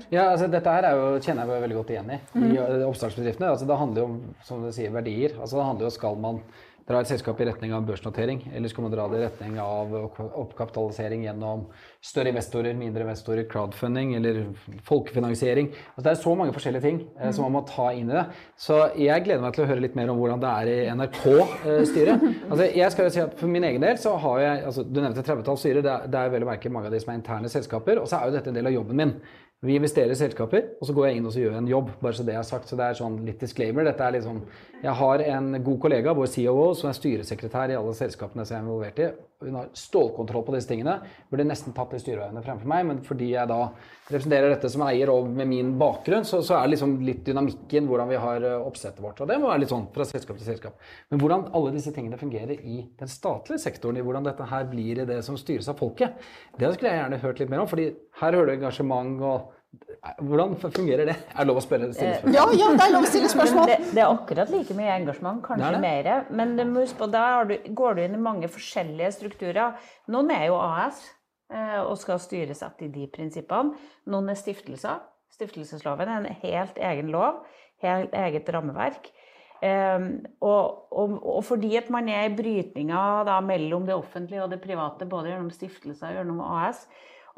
Ja, 0.09 0.31
altså 0.31 0.47
Dette 0.49 0.71
her 0.73 0.87
er 0.87 0.97
jo, 0.97 1.09
kjenner 1.21 1.43
jeg 1.45 1.51
meg 1.51 1.63
veldig 1.63 1.77
godt 1.77 1.91
igjen 1.93 2.07
i. 2.15 2.17
i 2.41 2.47
eh, 2.57 2.85
oppstartsbedriftene. 2.87 3.51
Altså, 3.53 3.67
det 3.69 3.77
handler 3.77 4.01
jo 4.01 4.07
om 4.09 4.15
som 4.47 4.63
du 4.65 4.71
sier, 4.73 4.89
verdier. 4.95 5.35
Altså, 5.37 5.59
det 5.59 5.67
handler 5.67 5.85
jo 5.85 5.91
Skal 5.93 6.17
man 6.23 6.41
dra 6.89 7.03
et 7.03 7.09
selskap 7.11 7.37
i 7.37 7.45
retning 7.45 7.73
av 7.75 7.85
børsnotering, 7.85 8.41
eller 8.57 8.71
skal 8.71 8.85
man 8.85 8.93
dra 8.93 9.05
det 9.11 9.19
i 9.19 9.25
retning 9.27 9.59
av 9.61 9.91
oppkapitalisering 9.93 11.27
gjennom 11.27 11.67
større 12.01 12.31
investorer, 12.33 12.73
mindre 12.77 13.05
investorer, 13.05 13.45
crowdfunding 13.51 14.15
eller 14.17 14.39
folkefinansiering? 14.87 15.69
Altså, 15.93 16.05
det 16.07 16.13
er 16.15 16.21
så 16.23 16.33
mange 16.39 16.55
forskjellige 16.55 16.85
ting 16.87 17.01
eh, 17.19 17.29
som 17.35 17.45
man 17.45 17.59
må 17.59 17.63
ta 17.69 17.91
inn 17.93 18.09
i 18.09 18.17
det. 18.17 18.23
Så 18.57 18.79
jeg 18.97 19.25
gleder 19.27 19.43
meg 19.45 19.53
til 19.53 19.67
å 19.67 19.69
høre 19.69 19.85
litt 19.85 19.99
mer 19.99 20.09
om 20.09 20.17
hvordan 20.21 20.41
det 20.41 20.53
er 20.55 20.71
i 20.73 20.79
NRK-styret. 20.97 22.25
altså, 22.49 22.69
jeg 22.81 22.95
skal 22.95 23.05
jo 23.05 23.13
si 23.13 23.23
at 23.23 23.37
For 23.39 23.53
min 23.53 23.67
egen 23.69 23.85
del 23.85 24.01
så 24.01 24.15
har 24.23 24.41
jeg 24.43 24.63
altså, 24.71 24.87
Du 24.87 24.97
nevnte 24.99 25.25
30-talls 25.27 25.61
styrer. 25.65 25.85
Det, 25.85 25.99
det 26.09 26.23
er 26.23 26.33
vel 26.33 26.47
å 26.47 26.49
merke 26.49 26.73
mange 26.73 26.89
av 26.89 26.95
de 26.95 27.03
som 27.03 27.13
er 27.13 27.21
interne 27.21 27.53
selskaper. 27.53 28.01
Og 28.01 28.09
så 28.09 28.17
er 28.17 28.29
jo 28.29 28.37
dette 28.39 28.49
en 28.49 28.57
del 28.57 28.71
av 28.71 28.75
jobben 28.75 28.97
min. 28.97 29.13
Vi 29.61 29.75
investerer 29.75 30.13
i 30.13 30.15
selskaper, 30.15 30.69
og 30.79 30.87
så 30.87 30.93
går 30.95 31.09
jeg 31.09 31.19
inn 31.19 31.25
og 31.27 31.35
gjør 31.35 31.57
en 31.59 31.67
jobb. 31.67 31.89
bare 31.99 32.15
Så 32.15 32.23
det 32.23 32.31
jeg 32.31 32.39
har 32.39 32.47
sagt, 32.47 32.69
så 32.69 32.77
det 32.79 32.85
er 32.85 32.99
sånn 32.99 33.17
litt 33.25 33.41
disclaimer. 33.43 33.83
Dette 33.83 34.05
er 34.05 34.15
liksom, 34.15 34.45
Jeg 34.83 34.93
har 34.95 35.19
en 35.19 35.63
god 35.63 35.79
kollega, 35.79 36.13
vår 36.13 36.31
COO, 36.31 36.73
som 36.73 36.89
er 36.89 36.95
styresekretær 36.95 37.73
i 37.73 37.75
alle 37.75 37.93
selskapene 37.93 38.45
jeg 38.47 38.55
er 38.55 38.63
involvert 38.63 38.99
i. 39.03 39.09
Hun 39.39 39.55
har 39.55 39.69
stålkontroll 39.73 40.43
på 40.43 40.51
disse 40.51 40.67
tingene. 40.67 40.97
Burde 41.31 41.45
nesten 41.47 41.71
tatt 41.71 41.93
de 41.95 41.99
styreveiene 42.01 42.41
fremfor 42.43 42.67
meg, 42.67 42.83
men 42.89 42.97
fordi 43.05 43.29
jeg 43.31 43.47
da 43.47 43.69
representerer 44.09 44.51
dette 44.51 44.71
som 44.73 44.83
eier 44.83 45.11
og 45.13 45.29
med 45.31 45.47
min 45.47 45.69
bakgrunn, 45.79 46.25
så, 46.27 46.41
så 46.43 46.57
er 46.57 46.65
det 46.65 46.73
liksom 46.73 46.97
litt 47.07 47.21
dynamikken 47.23 47.87
hvordan 47.87 48.09
vi 48.11 48.19
har 48.19 48.47
eh, 48.49 48.57
oppsettet 48.67 48.99
vårt. 49.03 49.21
Og 49.23 49.29
det 49.29 49.37
må 49.39 49.47
være 49.47 49.61
litt 49.63 49.71
sånn 49.71 49.87
fra 49.95 50.07
selskap 50.09 50.41
til 50.41 50.49
selskap. 50.49 50.89
Men 51.07 51.23
hvordan 51.23 51.47
alle 51.55 51.71
disse 51.77 51.93
tingene 51.95 52.19
fungerer 52.19 52.59
i 52.59 52.81
den 52.99 53.11
statlige 53.11 53.63
sektoren, 53.63 54.01
i 54.01 54.03
hvordan 54.03 54.27
dette 54.27 54.49
her 54.49 54.67
blir 54.67 54.99
i 54.99 55.07
det 55.07 55.21
som 55.23 55.39
styres 55.39 55.71
av 55.71 55.79
folket, 55.79 56.19
det 56.59 56.73
skulle 56.73 56.91
jeg 56.91 57.03
gjerne 57.03 57.21
hørt 57.23 57.39
litt 57.39 57.53
mer 57.53 57.63
om. 57.63 57.71
fordi 57.71 57.93
her 58.19 58.35
hører 58.35 58.51
du 58.51 58.57
engasjement 58.57 59.23
og 59.23 59.55
Hvordan 59.99 60.55
fungerer 60.61 61.05
det? 61.09 61.15
Er 61.33 61.43
det 61.43 61.47
lov 61.49 61.59
å 61.59 61.63
spørre? 61.63 61.89
stille 61.93 62.15
spørsmål? 62.21 62.35
Ja, 62.37 62.45
ja, 62.55 62.71
det 62.77 62.85
er 62.85 62.93
lov 62.93 63.05
å 63.05 63.11
stille 63.11 63.31
spørsmål. 63.35 63.69
det, 63.71 63.77
det 63.91 64.03
er 64.03 64.07
akkurat 64.07 64.51
like 64.53 64.77
mye 64.77 64.95
engasjement, 64.95 65.41
kanskje 65.43 65.71
Det 65.75 65.75
det. 65.75 65.81
mer. 65.83 66.25
Men 66.41 66.55
du 66.55 66.63
må 66.69 66.85
huske 66.85 67.01
på, 67.01 67.09
da 67.11 67.23
har 67.35 67.49
du, 67.49 67.55
går 67.75 67.97
du 67.97 68.03
inn 68.05 68.15
i 68.15 68.23
mange 68.29 68.49
forskjellige 68.51 69.11
strukturer. 69.17 69.75
Noen 70.13 70.31
er 70.35 70.47
jo 70.47 70.59
AS 70.63 71.03
eh, 71.51 71.79
og 71.83 71.97
skal 71.99 72.21
styresette 72.23 72.87
i 72.87 72.91
de 72.95 73.07
prinsippene. 73.11 73.75
Noen 74.09 74.31
er 74.31 74.39
stiftelser. 74.39 75.03
Stiftelsesloven 75.35 76.09
er 76.09 76.23
en 76.23 76.41
helt 76.43 76.79
egen 76.89 77.11
lov, 77.13 77.43
helt 77.83 78.15
eget 78.17 78.49
rammeverk. 78.55 79.11
Um, 79.59 80.21
og, 80.39 80.85
og, 80.95 81.17
og 81.35 81.41
fordi 81.43 81.73
at 81.75 81.89
man 81.91 82.07
er 82.07 82.29
i 82.29 82.35
brytninga 82.35 83.39
mellom 83.43 83.83
det 83.89 83.97
offentlige 83.97 84.45
og 84.45 84.53
det 84.53 84.61
private, 84.63 85.03
både 85.09 85.33
gjennom 85.33 85.49
stiftelser 85.51 86.13
og 86.13 86.21
gjennom 86.21 86.39
AS, 86.47 86.85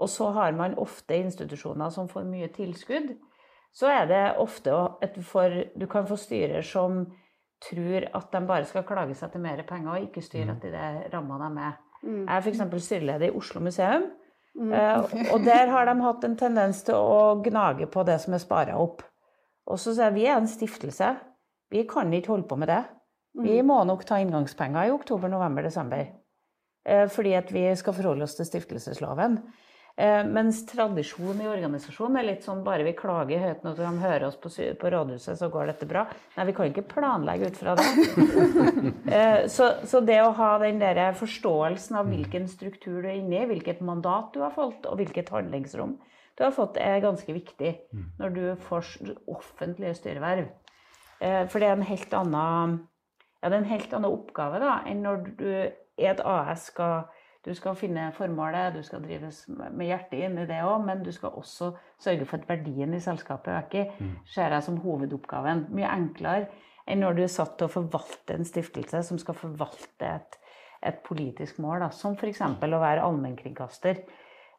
og 0.02 0.10
så 0.10 0.32
har 0.36 0.56
man 0.58 0.78
ofte 0.82 1.18
institusjoner 1.22 1.92
som 1.94 2.10
får 2.10 2.26
mye 2.28 2.50
tilskudd, 2.56 3.14
så 3.72 3.88
er 3.88 4.08
det 4.10 4.24
ofte 4.42 4.74
at 4.74 5.16
du, 5.16 5.22
får, 5.24 5.58
du 5.80 5.86
kan 5.88 6.08
få 6.10 6.18
styrer 6.20 6.66
som 6.66 7.06
tror 7.62 8.08
at 8.18 8.32
de 8.34 8.42
bare 8.50 8.66
skal 8.68 8.86
klage 8.88 9.16
seg 9.16 9.32
til 9.32 9.44
mer 9.44 9.62
penger, 9.68 9.94
og 9.94 10.10
ikke 10.10 10.24
styre 10.26 10.58
etter 10.58 10.74
de 10.74 11.14
rammene 11.14 11.52
de 11.54 11.68
er. 11.70 11.78
Jeg 12.02 12.34
er 12.34 12.42
f.eks. 12.42 12.86
styreleder 12.88 13.30
i 13.30 13.38
Oslo 13.38 13.62
museum. 13.62 14.10
Mm. 14.52 14.74
og 15.32 15.46
der 15.46 15.70
har 15.72 15.86
de 15.88 15.94
hatt 16.04 16.26
en 16.28 16.34
tendens 16.36 16.82
til 16.84 16.98
å 16.98 17.38
gnage 17.40 17.86
på 17.88 18.04
det 18.04 18.18
som 18.20 18.34
er 18.36 18.42
spara 18.44 18.76
opp. 18.82 19.00
Og 19.72 19.80
så 19.80 19.94
sier 19.94 20.10
jeg 20.10 20.18
vi 20.18 20.26
er 20.28 20.42
en 20.42 20.50
stiftelse. 20.50 21.14
Vi 21.72 21.86
kan 21.88 22.12
ikke 22.12 22.34
holde 22.34 22.50
på 22.50 22.58
med 22.60 22.68
det. 22.68 22.82
Vi 23.40 23.62
må 23.64 23.78
nok 23.88 24.04
ta 24.04 24.18
inngangspenger 24.20 24.90
i 24.90 24.92
oktober, 24.92 25.32
november, 25.32 25.64
desember. 25.64 26.04
Eh, 26.84 27.06
fordi 27.08 27.32
at 27.38 27.54
vi 27.54 27.64
skal 27.80 27.96
forholde 27.96 28.28
oss 28.28 28.36
til 28.36 28.50
stiftelsesloven. 28.50 29.38
Eh, 30.00 30.22
mens 30.26 30.62
tradisjonen 30.70 31.42
i 31.44 31.50
organisasjonen 31.52 32.22
er 32.22 32.28
litt 32.30 32.46
sånn 32.46 32.62
bare 32.64 32.86
vi 32.88 32.94
klager 32.96 33.42
høyt 33.44 33.66
når 33.66 33.76
de 33.80 33.90
hører 34.00 34.26
oss 34.30 34.38
på, 34.40 34.50
på 34.52 34.92
rådhuset, 34.94 35.36
så 35.40 35.50
går 35.52 35.68
dette 35.72 35.88
bra. 35.90 36.06
Nei, 36.38 36.46
vi 36.48 36.56
kan 36.56 36.70
ikke 36.70 36.86
planlegge 36.94 37.52
ut 37.52 37.60
fra 37.60 37.76
det. 37.80 37.90
Eh, 39.12 39.48
så, 39.52 39.66
så 39.88 40.00
det 40.06 40.22
å 40.24 40.32
ha 40.38 40.54
den 40.62 40.80
der 40.80 41.00
forståelsen 41.18 41.98
av 42.00 42.08
hvilken 42.08 42.46
struktur 42.48 43.02
du 43.02 43.10
er 43.10 43.18
inne 43.18 43.42
i, 43.42 43.48
hvilket 43.50 43.82
mandat 43.84 44.32
du 44.36 44.40
har 44.44 44.54
fått, 44.56 44.86
og 44.88 45.00
hvilket 45.00 45.32
handlingsrom 45.34 45.98
du 46.40 46.44
har 46.46 46.54
fått, 46.56 46.80
er 46.80 47.04
ganske 47.04 47.36
viktig 47.36 47.74
når 48.22 48.36
du 48.36 48.44
får 48.70 48.94
offentlige 49.30 49.98
styreverv. 50.00 50.48
Eh, 51.20 51.44
For 51.52 51.60
det 51.60 51.70
er 51.70 51.76
en 51.76 51.90
helt 51.90 52.16
annen, 52.18 52.78
ja, 53.42 53.52
en 53.52 53.70
helt 53.74 53.94
annen 53.98 54.12
oppgave 54.12 54.62
da, 54.64 54.78
enn 54.88 55.04
når 55.06 55.26
du 55.36 55.50
i 55.52 56.08
et 56.08 56.24
AS 56.24 56.70
skal 56.72 57.10
du 57.46 57.54
skal 57.58 57.76
finne 57.76 58.12
formålet, 58.14 58.76
du 58.76 58.84
skal 58.86 59.02
drives 59.02 59.44
med 59.50 59.88
hjertet 59.88 60.20
inn 60.28 60.38
i 60.38 60.48
det 60.50 60.60
òg, 60.62 60.84
men 60.86 61.02
du 61.02 61.10
skal 61.14 61.34
også 61.40 61.72
sørge 62.02 62.28
for 62.30 62.38
at 62.38 62.50
verdien 62.50 62.94
i 62.94 63.02
selskapet 63.02 63.56
øker. 63.56 63.96
Ser 64.30 64.54
jeg 64.54 64.64
som 64.68 64.78
hovedoppgaven. 64.84 65.66
Mye 65.74 65.90
enklere 65.90 66.52
enn 66.86 67.02
når 67.02 67.18
du 67.18 67.24
er 67.26 67.34
satt 67.34 67.58
til 67.58 67.70
å 67.70 67.74
forvalte 67.74 68.38
en 68.38 68.46
stiftelse 68.46 69.04
som 69.08 69.20
skal 69.22 69.38
forvalte 69.38 70.06
et, 70.06 70.38
et 70.86 71.02
politisk 71.06 71.60
mål, 71.62 71.82
da, 71.86 71.90
som 71.94 72.18
f.eks. 72.18 72.42
å 72.42 72.82
være 72.82 73.06
allmennkringkaster, 73.06 74.04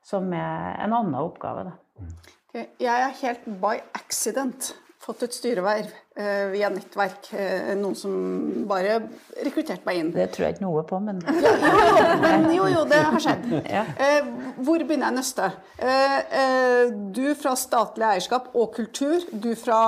som 0.03 0.33
er 0.35 0.79
en 0.83 0.95
annen 0.99 1.19
oppgave. 1.19 1.71
Da. 1.71 2.07
Ok, 2.51 2.57
Jeg 2.83 3.07
er 3.07 3.19
helt 3.23 3.47
by 3.63 3.79
accident 3.95 4.73
fått 5.03 5.25
et 5.27 5.35
styreverv 5.35 5.89
eh, 6.15 6.47
via 6.53 6.69
nettverk. 6.71 7.33
Eh, 7.35 7.73
noen 7.79 7.97
som 7.99 8.15
bare 8.71 9.01
rekrutterte 9.43 9.87
meg 9.89 9.99
inn. 9.99 10.11
Det 10.15 10.29
tror 10.35 10.47
jeg 10.47 10.57
ikke 10.57 10.65
noe 10.65 10.85
på, 10.87 11.01
men 11.03 11.19
Men 11.23 12.49
jo, 12.55 12.69
jo, 12.71 12.85
det 12.89 13.03
har 13.03 13.23
skjedd. 13.23 13.49
Ja. 13.73 13.85
Eh, 13.97 14.29
hvor 14.63 14.83
begynner 14.85 15.23
jeg 15.23 15.53
eh, 15.83 16.93
du 17.15 17.25
fra 17.39 17.55
statlig 17.59 18.07
eierskap 18.09 18.53
og 18.59 18.75
kultur. 18.77 19.25
Du 19.33 19.53
fra 19.59 19.81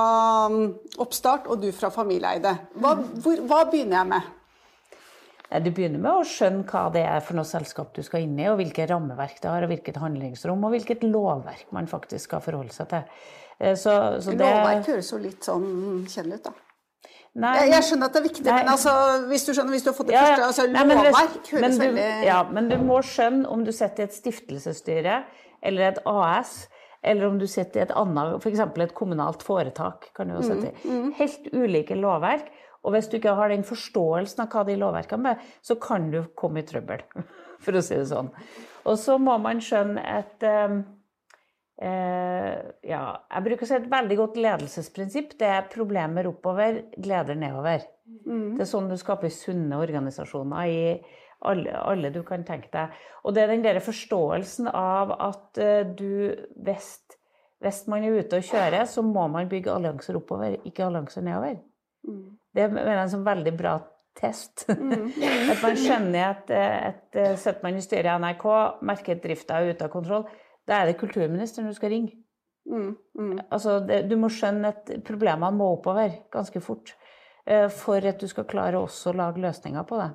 mm, 0.51 0.65
oppstart, 1.03 1.47
og 1.47 1.61
du 1.63 1.69
fra 1.75 1.91
familieeide. 1.93 2.55
Hva, 2.81 2.95
hvor, 3.23 3.45
hva 3.47 3.61
begynner 3.71 4.01
jeg 4.01 4.11
med? 4.15 4.33
Du 5.61 5.69
begynner 5.69 6.01
med 6.01 6.11
å 6.11 6.25
skjønne 6.27 6.65
hva 6.67 6.87
det 6.91 7.05
er 7.07 7.21
for 7.23 7.37
noe 7.37 7.47
selskap 7.47 7.93
du 7.95 8.01
skal 8.03 8.25
inn 8.25 8.35
i, 8.39 8.47
og 8.49 8.57
hvilke 8.59 8.87
rammeverk 8.89 9.37
det 9.43 9.51
har, 9.51 9.63
og 9.63 9.71
hvilket 9.71 9.99
handlingsrom, 10.01 10.63
og 10.65 10.73
hvilket 10.73 11.05
lovverk 11.07 11.69
man 11.75 11.87
faktisk 11.87 12.31
skal 12.31 12.43
forholde 12.43 12.73
seg 12.75 12.89
til. 12.91 13.05
Eh, 13.59 13.75
Så, 13.75 13.95
så 14.21 14.35
det, 14.35 14.43
Lovverk 14.43 14.87
høres 14.91 15.11
jo 15.11 15.17
litt 15.23 15.43
sånn 15.47 16.05
kjedelig 16.11 16.41
ut, 16.41 16.43
da. 16.49 16.55
Nei, 17.35 17.51
Jeg, 17.59 17.71
jeg 17.73 17.83
skjønner 17.89 18.07
at 18.07 18.13
det 18.15 18.19
er 18.21 18.25
viktig, 18.29 18.45
Nei. 18.47 18.59
men 18.61 18.69
altså, 18.71 18.91
hvis 19.27 19.43
du 19.43 19.49
skjønner, 19.51 19.73
hvis 19.75 19.83
du 19.83 19.89
har 19.89 19.95
fått 19.97 20.07
det 20.07 20.13
Ja, 20.15 20.21
ja. 20.21 20.27
første 20.29 20.45
altså, 20.47 20.67
Nei, 20.71 20.83
men 20.87 21.01
Lovverk 21.01 21.49
høres 21.51 21.61
men 21.65 21.73
du, 21.75 21.81
veldig 21.83 22.05
Ja, 22.29 22.37
men 22.55 22.69
du 22.71 22.75
må 22.79 22.99
skjønne 23.03 23.49
om 23.51 23.65
du 23.67 23.71
sitter 23.75 24.05
i 24.05 24.07
et 24.07 24.15
stiftelsesstyre 24.15 25.17
eller 25.65 25.87
et 25.89 25.99
AS, 26.07 26.53
eller 27.03 27.27
om 27.27 27.39
du 27.41 27.45
sitter 27.49 27.81
i 27.81 27.83
et 27.83 27.93
annet, 27.97 28.37
f.eks. 28.39 28.61
et 28.85 28.93
kommunalt 28.95 29.43
foretak. 29.43 30.11
kan 30.15 30.29
du 30.29 30.35
jo 30.37 30.55
Mm, 30.55 30.71
mm. 30.85 31.11
Helt 31.17 31.49
ulike 31.53 31.95
lovverk. 31.95 32.47
Og 32.85 32.93
hvis 32.93 33.07
du 33.09 33.17
ikke 33.17 33.33
har 33.35 33.49
den 33.49 33.63
forståelsen 33.65 34.43
av 34.43 34.49
hva 34.53 34.63
de 34.65 34.75
lovverkene 34.77 35.31
er, 35.33 35.37
så 35.61 35.75
kan 35.81 36.11
du 36.11 36.23
komme 36.37 36.61
i 36.61 36.63
trøbbel, 36.63 37.01
for 37.63 37.73
å 37.73 37.81
si 37.81 37.95
det 37.97 38.07
sånn. 38.11 38.29
Og 38.85 38.97
så 39.01 39.17
må 39.17 39.37
man 39.41 39.57
skjønne 39.59 40.01
at 40.05 40.43
eh, 40.45 40.75
Ja, 41.75 43.01
jeg 43.19 43.43
bruker 43.43 43.65
å 43.65 43.67
si 43.67 43.75
et 43.75 43.89
veldig 43.91 44.15
godt 44.19 44.37
ledelsesprinsipp. 44.39 45.33
Det 45.39 45.49
er 45.51 45.67
problemer 45.71 46.29
oppover, 46.29 46.85
gleder 46.95 47.35
nedover. 47.35 47.83
Det 48.55 48.63
er 48.63 48.69
sånn 48.69 48.87
du 48.87 48.95
skaper 48.99 49.33
sunne 49.33 49.79
organisasjoner 49.81 50.69
i 50.71 50.79
alle, 51.45 51.73
alle 51.77 52.11
du 52.13 52.21
kan 52.25 52.45
tenke 52.47 52.69
deg. 52.73 52.93
Og 53.25 53.35
det 53.35 53.43
er 53.43 53.53
den 53.53 53.65
der 53.65 53.81
forståelsen 53.83 54.69
av 54.71 55.13
at 55.17 55.59
eh, 55.61 55.81
du 55.85 56.31
hvis, 56.65 56.91
hvis 57.63 57.81
man 57.91 58.05
er 58.05 58.21
ute 58.21 58.39
og 58.39 58.47
kjører, 58.47 58.85
så 58.89 59.03
må 59.05 59.27
man 59.31 59.49
bygge 59.51 59.73
allianser 59.73 60.19
oppover, 60.19 60.59
ikke 60.65 60.87
allianser 60.87 61.25
nedover. 61.25 61.59
Det 62.55 62.69
mener 62.71 62.91
jeg 62.91 62.97
er 62.99 63.03
en 63.03 63.13
sånn 63.17 63.27
veldig 63.27 63.53
bra 63.57 63.75
test. 64.15 64.67
at 65.51 65.61
man 65.63 65.79
skjønner 65.79 66.29
at, 66.29 66.53
eh, 66.53 66.77
at 66.93 67.19
eh, 67.19 67.35
sitter 67.41 67.65
man 67.65 67.79
i 67.79 67.85
styret 67.85 68.11
i 68.13 68.17
NRK, 68.25 68.47
merker 68.87 69.17
at 69.17 69.25
drifta 69.25 69.59
er 69.59 69.73
ute 69.73 69.87
av 69.87 69.93
kontroll, 69.93 70.27
da 70.67 70.81
er 70.81 70.89
det 70.89 70.99
kulturministeren 70.99 71.69
du 71.69 71.77
skal 71.77 71.93
ringe. 71.93 72.11
mm, 72.65 72.91
mm. 73.19 73.39
Altså, 73.49 73.79
det, 73.85 74.03
du 74.09 74.17
må 74.17 74.29
skjønne 74.33 74.73
at 74.73 74.91
problemene 75.05 75.53
må 75.55 75.71
oppover 75.77 76.21
ganske 76.33 76.61
fort 76.61 76.95
eh, 77.45 77.69
for 77.69 77.97
at 77.97 78.21
du 78.21 78.27
skal 78.27 78.47
klare 78.49 78.81
også 78.81 79.11
å 79.11 79.17
lage 79.21 79.43
løsninger 79.43 79.83
på 79.83 79.99
det. 80.01 80.11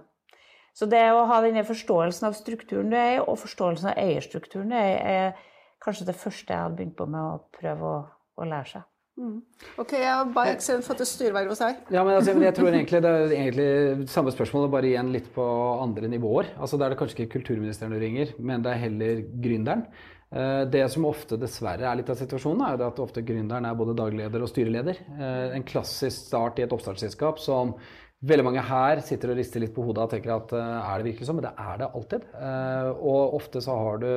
Så 0.74 0.86
det 0.86 1.02
å 1.12 1.26
ha 1.26 1.40
denne 1.42 1.66
forståelsen 1.66 2.28
av 2.28 2.36
strukturen 2.38 2.90
du 2.90 2.96
er 2.98 3.16
i, 3.16 3.22
og 3.22 3.38
forståelsen 3.42 3.90
av 3.90 3.98
eierstrukturen 3.98 4.70
du 4.70 4.78
er 4.78 4.90
i, 4.90 5.16
er 5.16 5.82
kanskje 5.82 6.06
det 6.10 6.18
første 6.18 6.52
jeg 6.52 6.62
hadde 6.62 6.78
begynt 6.78 6.96
på 6.98 7.08
med 7.10 7.20
å 7.20 7.42
prøve 7.56 7.90
å, 7.90 7.98
å 8.38 8.48
lære 8.48 8.74
seg. 8.74 8.86
Ok, 9.80 9.92
jeg 9.98 10.08
har 10.08 10.28
by 10.32 10.46
accident 10.54 10.86
fått 10.86 11.02
et 11.04 11.08
styreverv 11.10 11.50
hos 11.52 11.60
deg. 11.60 11.80
Ja, 11.92 12.04
men 12.06 12.16
altså, 12.16 12.32
men 12.36 12.46
jeg 12.46 12.56
tror 12.56 12.70
egentlig 12.70 13.00
det 13.04 13.10
er 13.10 13.34
egentlig 13.36 14.08
samme 14.12 14.32
spørsmål, 14.32 14.70
bare 14.72 14.88
igjen 14.88 15.10
litt 15.12 15.28
på 15.34 15.44
andre 15.82 16.08
nivåer. 16.08 16.54
Altså, 16.56 16.78
Da 16.80 16.86
er 16.86 16.94
det 16.94 17.00
kanskje 17.00 17.18
ikke 17.18 17.38
kulturministeren 17.38 17.92
du 17.92 18.00
ringer, 18.00 18.32
men 18.38 18.64
det 18.64 18.72
er 18.72 18.82
heller 18.86 19.22
gründeren. 19.44 19.84
Eh, 20.30 20.64
Det 20.70 20.84
som 20.92 21.08
ofte 21.08 21.38
dessverre 21.40 21.88
er 21.88 21.98
litt 21.98 22.10
av 22.10 22.18
situasjonen, 22.18 22.62
er 22.62 22.84
at 22.86 23.02
ofte 23.02 23.24
gründeren 23.26 23.66
er 23.66 23.74
både 23.74 23.96
dagleder 23.98 24.44
og 24.44 24.50
styreleder. 24.52 25.00
Eh, 25.18 25.56
En 25.56 25.64
klassisk 25.64 26.28
start 26.28 26.58
i 26.58 26.62
et 26.62 26.72
oppstartsselskap 26.72 27.38
som 27.38 27.74
veldig 28.22 28.44
mange 28.44 28.62
her 28.62 29.00
sitter 29.00 29.30
og 29.30 29.36
rister 29.40 29.60
litt 29.60 29.74
på 29.74 29.82
hodet 29.82 30.04
og 30.04 30.10
tenker 30.10 30.36
at 30.36 30.52
eh, 30.52 30.92
er 30.92 30.98
det 30.98 31.08
virkelig 31.10 31.26
sånn? 31.26 31.40
Men 31.40 31.48
det 31.48 31.54
er 31.58 31.78
det 31.78 31.90
alltid. 31.94 32.22
Og 33.00 33.34
ofte 33.34 33.60
så 33.60 33.74
har 33.74 33.98
du 33.98 34.10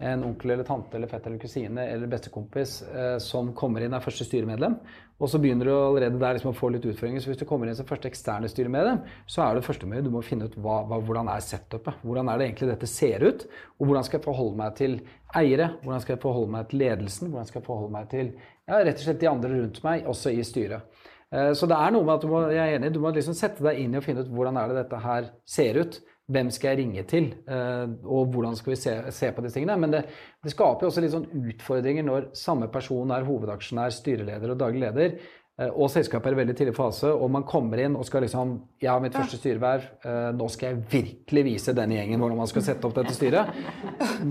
en 0.00 0.24
onkel 0.24 0.54
eller 0.54 0.64
tante 0.64 0.96
eller 0.96 1.10
fett 1.10 1.26
eller 1.28 1.40
kusine 1.42 1.84
eller 1.92 2.08
bestekompis 2.08 2.78
eh, 2.88 3.16
som 3.20 3.52
kommer 3.56 3.84
inn 3.84 3.92
er 3.92 4.04
første 4.04 4.24
styremedlem. 4.24 4.78
Og 5.20 5.28
så 5.28 5.36
begynner 5.42 5.68
du 5.68 5.72
allerede 5.74 6.16
der 6.16 6.38
liksom 6.38 6.54
å 6.54 6.56
få 6.56 6.70
litt 6.72 6.86
utfordringer. 6.88 7.20
Så 7.20 7.28
hvis 7.28 7.40
du 7.42 7.44
kommer 7.48 7.68
inn 7.68 7.76
som 7.76 7.88
første 7.88 8.08
eksterne 8.08 8.48
styremedlem, 8.48 9.02
så 9.28 9.44
er 9.44 9.58
det 9.58 9.66
første 9.66 9.84
du 10.00 10.08
må 10.12 10.22
finne 10.24 10.48
ut 10.48 10.56
hva, 10.56 10.78
hva, 10.88 10.96
hvordan 11.04 11.28
er 11.28 11.44
setupet. 11.44 12.00
Hvordan 12.00 12.30
er 12.32 12.40
det 12.40 12.46
egentlig 12.48 12.70
dette 12.70 12.88
ser 12.88 13.26
ut? 13.26 13.44
Og 13.76 13.90
hvordan 13.90 14.06
skal 14.08 14.18
jeg 14.18 14.24
forholde 14.24 14.60
meg 14.62 14.78
til 14.80 14.96
eiere? 15.36 15.74
Hvordan 15.84 16.00
skal 16.06 16.16
jeg 16.16 16.22
forholde 16.24 16.54
meg 16.56 16.70
til 16.70 16.82
ledelsen? 16.86 17.28
Hvordan 17.34 17.50
skal 17.50 17.60
jeg 17.60 17.68
forholde 17.68 17.96
meg 17.98 18.08
til 18.14 18.32
ja, 18.32 18.80
rett 18.80 18.96
og 18.96 19.04
slett 19.04 19.20
de 19.20 19.30
andre 19.34 19.52
rundt 19.58 19.82
meg, 19.84 20.08
også 20.08 20.32
i 20.32 20.46
styret? 20.46 21.04
Eh, 21.28 21.52
Så 21.52 21.68
det 21.68 21.76
er 21.76 21.92
noe 21.92 22.06
med 22.06 22.16
at 22.16 22.24
du 22.24 22.32
må, 22.32 22.40
jeg 22.48 22.64
er 22.64 22.78
enig, 22.78 22.94
du 22.96 23.02
må 23.04 23.12
liksom 23.12 23.36
sette 23.36 23.66
deg 23.68 23.84
inn 23.84 23.92
i 23.92 24.00
og 24.00 24.06
finne 24.08 24.24
ut 24.24 24.32
hvordan 24.32 24.56
er 24.56 24.72
det 24.72 24.80
dette 24.80 25.04
her 25.04 25.28
ser 25.44 25.82
ut. 25.84 26.00
Hvem 26.30 26.50
skal 26.54 26.72
jeg 26.72 26.84
ringe 26.84 27.02
til, 27.10 27.32
eh, 27.50 27.90
og 28.06 28.30
hvordan 28.30 28.54
skal 28.58 28.74
vi 28.74 28.78
se, 28.78 28.94
se 29.14 29.32
på 29.34 29.42
disse 29.44 29.58
tingene. 29.58 29.78
Men 29.80 29.96
det, 29.96 30.04
det 30.44 30.54
skaper 30.54 30.86
jo 30.86 30.92
også 30.92 31.02
litt 31.02 31.14
sånn 31.16 31.28
utfordringer 31.50 32.06
når 32.06 32.30
samme 32.38 32.70
person 32.72 33.10
er 33.14 33.26
hovedaksjonær, 33.26 33.94
styreleder 33.94 34.52
og 34.52 34.60
daglig 34.60 34.84
leder, 34.84 35.16
eh, 35.58 35.70
og 35.70 35.90
selskapet 35.90 36.30
er 36.30 36.36
i 36.36 36.40
veldig 36.42 36.56
tidlig 36.60 36.74
fase, 36.76 37.10
og 37.10 37.32
man 37.34 37.46
kommer 37.48 37.82
inn 37.82 37.96
og 37.98 38.06
skal 38.06 38.22
liksom 38.26 38.52
Jeg 38.80 38.92
har 38.92 39.02
mitt 39.02 39.16
første 39.16 39.40
styreverv, 39.40 39.88
eh, 40.06 40.28
nå 40.36 40.46
skal 40.54 40.70
jeg 40.70 40.84
virkelig 40.92 41.44
vise 41.48 41.74
denne 41.76 41.98
gjengen 41.98 42.22
hvordan 42.22 42.38
man 42.38 42.50
skal 42.52 42.64
sette 42.68 42.86
opp 42.86 42.94
dette 42.96 43.16
styret. 43.16 43.50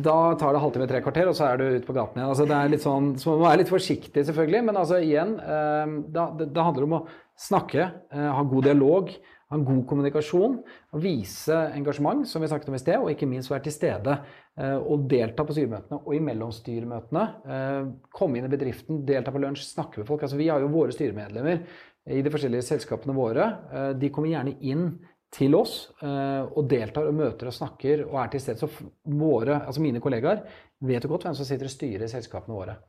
Da 0.06 0.18
tar 0.40 0.56
det 0.56 0.62
halvtime, 0.64 0.88
tre 0.90 1.02
kvarter, 1.04 1.32
og 1.32 1.36
så 1.36 1.50
er 1.50 1.60
du 1.60 1.66
ute 1.66 1.88
på 1.88 1.98
gaten 1.98 2.22
igjen. 2.22 2.30
Altså, 2.30 2.48
det 2.48 2.56
er 2.60 2.72
litt 2.72 2.86
sånn, 2.86 3.12
så 3.20 3.34
man 3.34 3.44
må 3.44 3.50
være 3.50 3.64
litt 3.66 3.74
forsiktig, 3.74 4.24
selvfølgelig, 4.30 4.64
men 4.70 4.80
altså 4.80 5.02
igjen 5.04 5.36
eh, 5.42 5.98
da, 6.16 6.30
det, 6.40 6.54
det 6.56 6.70
handler 6.70 6.88
om 6.88 6.98
å 7.02 7.04
snakke, 7.40 7.92
ha 8.12 8.42
god 8.52 8.66
dialog, 8.68 9.14
ha 9.50 9.58
en 9.58 9.66
god 9.66 9.82
kommunikasjon, 9.90 10.60
vise 11.02 11.56
engasjement, 11.74 12.28
som 12.30 12.44
vi 12.44 12.50
snakket 12.52 12.70
om 12.70 12.78
i 12.78 12.82
sted, 12.82 12.98
og 13.02 13.10
ikke 13.10 13.30
minst 13.30 13.50
være 13.50 13.66
til 13.66 13.74
stede 13.74 14.14
eh, 14.14 14.76
og 14.78 15.08
delta 15.10 15.46
på 15.46 15.56
styremøtene 15.56 16.02
og 16.04 16.14
i 16.14 16.52
styremøtene. 16.54 17.24
eh, 17.50 17.88
Komme 18.14 18.38
inn 18.38 18.46
i 18.46 18.52
bedriften, 18.52 19.02
delta 19.06 19.34
på 19.34 19.42
lunsj, 19.42 19.66
snakke 19.72 20.02
med 20.02 20.10
folk. 20.10 20.22
Altså, 20.24 20.38
vi 20.38 20.50
har 20.50 20.62
jo 20.62 20.70
våre 20.70 20.94
styremedlemmer 20.94 21.64
i 22.10 22.22
de 22.22 22.34
forskjellige 22.34 22.68
selskapene 22.68 23.16
våre. 23.18 23.48
eh, 23.74 23.94
De 23.98 24.12
kommer 24.14 24.30
gjerne 24.30 24.56
inn 24.62 24.92
til 25.34 25.54
oss 25.54 25.92
og 26.02 26.64
deltar 26.66 27.06
og 27.06 27.14
møter 27.14 27.52
og 27.52 27.54
snakker 27.54 28.02
og 28.08 28.16
er 28.18 28.32
til 28.34 28.42
stede. 28.42 28.58
Så 28.58 28.70
våre, 29.06 29.60
altså 29.62 29.82
mine 29.82 30.02
kollegaer 30.02 30.42
vet 30.82 31.06
jo 31.06 31.12
godt 31.12 31.28
hvem 31.28 31.36
som 31.38 31.46
sitter 31.46 31.70
og 31.70 31.74
styrer 31.76 32.08
i 32.08 32.10
selskapene 32.10 32.58
våre. 32.58 32.80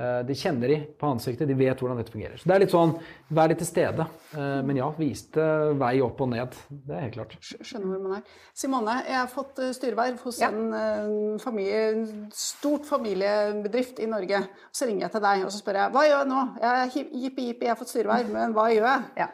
Eh, 0.00 0.22
De 0.24 0.32
kjenner 0.34 0.68
de 0.72 0.76
på 0.96 1.08
ansiktet, 1.12 1.46
de 1.50 1.54
vet 1.58 1.76
hvordan 1.76 1.98
dette 2.00 2.12
fungerer. 2.14 2.38
Så 2.40 2.48
det 2.48 2.54
er 2.56 2.62
litt 2.64 2.72
sånn, 2.72 2.94
vær 3.36 3.50
litt 3.52 3.58
til 3.60 3.68
stede. 3.68 4.06
Eh, 4.32 4.62
Men 4.64 4.76
ja, 4.80 4.88
viste 4.96 5.44
vei 5.76 6.00
opp 6.00 6.20
og 6.24 6.30
ned. 6.32 6.56
Det 6.70 6.96
er 6.96 7.02
helt 7.04 7.18
klart. 7.18 7.36
Skjønner 7.44 7.86
hvor 7.92 8.00
man 8.08 8.16
er. 8.18 8.22
Simone, 8.56 8.94
jeg 9.06 9.18
har 9.20 9.28
fått 9.28 9.58
eh, 9.60 9.74
styreverv 9.76 10.22
hos 10.24 10.40
Ja. 10.40 10.48
en 10.48 11.38
familie, 11.38 11.82
en 11.92 12.30
stort 12.32 12.86
familiebedrift 12.88 14.00
i 14.00 14.06
Norge. 14.06 14.42
Så 14.72 14.86
ringer 14.88 15.06
jeg 15.08 15.12
til 15.12 15.20
deg 15.26 15.44
og 15.44 15.50
så 15.52 15.60
spør 15.62 15.80
jeg, 15.82 15.92
hva 15.94 16.04
gjør 16.08 16.22
jeg 16.24 16.30
nå? 16.32 16.42
Jeg 16.64 16.92
jippi 17.24 17.46
jippi, 17.50 17.66
jeg 17.66 17.74
har 17.74 17.80
fått 17.80 17.92
styreverv, 17.92 18.30
men 18.32 18.54
hva 18.56 18.68
gjør 18.72 18.88
jeg? 18.88 19.02
Ja. 19.20 19.28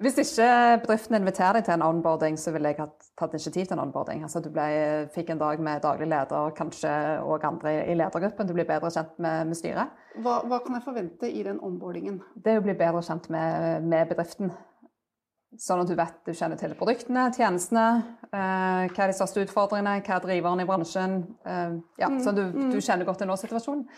Hvis 0.00 0.16
ikke 0.22 0.50
bedriften 0.84 1.16
inviterer 1.20 1.58
deg 1.58 1.64
til 1.66 1.74
en 1.78 1.82
onboarding, 1.84 2.38
så 2.40 2.52
ville 2.54 2.70
jeg 2.72 2.78
hatt 2.80 3.09
tatt 3.20 3.36
initiativ 3.36 3.68
til 3.68 3.76
en 3.76 3.84
onboarding. 3.84 4.24
Altså 4.26 4.40
Du 4.42 4.48
ble, 4.52 4.66
fikk 5.14 5.34
en 5.34 5.42
dag 5.42 5.60
med 5.62 5.84
daglig 5.84 6.08
leder, 6.10 6.54
kanskje 6.56 6.90
òg 7.20 7.46
andre 7.46 7.76
i 7.84 7.96
ledergruppen. 7.98 8.48
Du 8.48 8.56
blir 8.56 8.68
bedre 8.68 8.90
kjent 8.94 9.20
med, 9.22 9.52
med 9.52 9.58
styret. 9.58 9.94
Hva, 10.24 10.40
hva, 10.48 10.62
kan 10.64 10.78
jeg 10.78 10.86
forvente 10.86 11.30
i 11.30 11.44
den 11.46 11.60
onboardingen? 11.62 12.20
Det 12.34 12.56
er 12.56 12.62
å 12.62 12.66
bli 12.66 12.76
bedre 12.78 13.04
kjent 13.06 13.30
med, 13.32 13.86
med 13.86 14.10
bedriften. 14.10 14.52
Sånn 15.58 15.82
at 15.82 15.88
du 15.90 15.96
vet 15.98 16.18
du 16.28 16.30
kjenner 16.30 16.58
til 16.60 16.76
produktene, 16.78 17.24
tjenestene, 17.34 17.86
eh, 18.30 18.84
hva 18.86 19.02
er 19.02 19.10
de 19.10 19.16
største 19.18 19.42
utfordringene, 19.42 19.96
hva 20.06 20.16
er 20.16 20.22
driveren 20.22 20.62
i 20.62 20.66
bransjen. 20.68 21.16
Eh, 21.42 21.72
ja, 21.98 22.06
mm, 22.06 22.20
så 22.22 22.34
du, 22.36 22.44
mm. 22.46 22.68
du, 22.70 22.78
kjenner 22.78 23.08
godt 23.08 23.18
til 23.24 23.30
nå-situasjonen. 23.32 23.88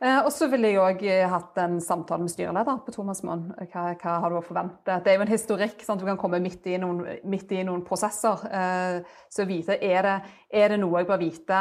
Eh, 0.00 0.18
og 0.24 0.30
så 0.32 0.46
ville 0.48 0.70
jeg 0.70 0.80
òg 0.80 1.02
eh, 1.04 1.26
hatt 1.28 1.58
en 1.60 1.76
samtale 1.84 2.24
med 2.24 2.32
styreleder 2.32 2.78
på 2.86 2.92
Thomasmoen. 2.94 3.50
Hva, 3.68 3.90
hva, 4.00 4.14
har 4.22 4.32
du 4.32 4.38
å 4.38 4.44
forvente? 4.44 4.96
Det 5.04 5.12
er 5.12 5.18
jo 5.18 5.26
en 5.26 5.32
historikk. 5.34 5.82
at 5.84 6.00
Du 6.00 6.06
kan 6.08 6.20
komme 6.20 6.40
midt 6.40 6.64
i 6.72 6.78
noen, 6.80 7.02
midt 7.28 7.52
i 7.52 7.60
noen 7.68 7.84
prosesser. 7.84 8.46
Eh, 8.48 9.18
så 9.28 9.44
vite, 9.48 9.76
er 9.76 10.08
det, 10.08 10.14
er 10.62 10.72
det, 10.72 10.80
noe 10.80 11.02
jeg 11.02 11.10
bør 11.10 11.20
vite 11.20 11.60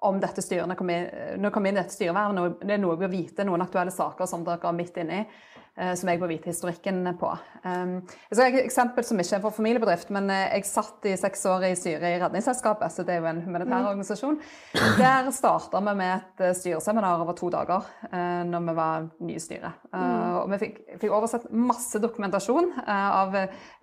om 0.00 0.16
dette 0.16 0.40
styret 0.40 0.64
når 0.64 0.78
jeg 0.78 1.52
kommer 1.52 1.68
inn, 1.68 1.76
i 1.76 1.80
dette 1.82 1.96
styrevervet? 1.96 2.62
Det 2.62 2.76
er 2.76 2.80
noe 2.80 2.94
jeg 2.94 3.02
bør 3.02 3.12
vite, 3.12 3.44
noen 3.44 3.66
aktuelle 3.66 3.92
saker 3.92 4.30
som 4.30 4.46
dere 4.46 4.70
er 4.70 4.78
midt 4.78 5.02
inni. 5.02 5.24
Som 5.96 6.10
jeg 6.10 6.20
bør 6.20 6.28
vite 6.32 6.50
historikken 6.50 7.04
på. 7.20 7.30
Um, 7.62 8.00
jeg 8.30 8.36
skal 8.36 8.54
et 8.54 8.64
eksempel 8.64 9.04
som 9.04 9.20
ikke 9.20 9.36
er 9.36 9.42
for 9.44 9.54
familiebedrift, 9.54 10.10
men 10.14 10.30
eh, 10.32 10.48
jeg 10.56 10.68
satt 10.68 11.06
i 11.08 11.14
seks 11.20 11.44
år 11.50 11.66
i 11.68 11.74
styret 11.78 12.06
i 12.08 12.20
Redningsselskapet, 12.22 12.92
så 12.92 13.04
det 13.06 13.14
er 13.14 13.20
jo 13.20 13.28
en 13.30 13.42
humanitær 13.44 13.82
mm. 13.82 13.88
organisasjon. 13.90 14.38
Der 14.98 15.30
starta 15.36 15.82
vi 15.84 15.94
med 16.00 16.14
et 16.14 16.44
eh, 16.46 16.54
styreseminar 16.56 17.20
over 17.20 17.36
to 17.38 17.50
dager 17.52 17.88
når 18.10 18.64
vi 18.66 18.74
var 18.76 19.06
nye 19.24 19.40
styre. 19.40 19.50
styret. 19.50 19.90
Og 20.40 20.50
vi 20.52 20.58
fikk, 20.60 20.78
fikk, 21.00 21.10
oversett 21.12 21.48
masse 21.52 21.98
dokumentasjon 22.02 22.70
av 22.90 23.36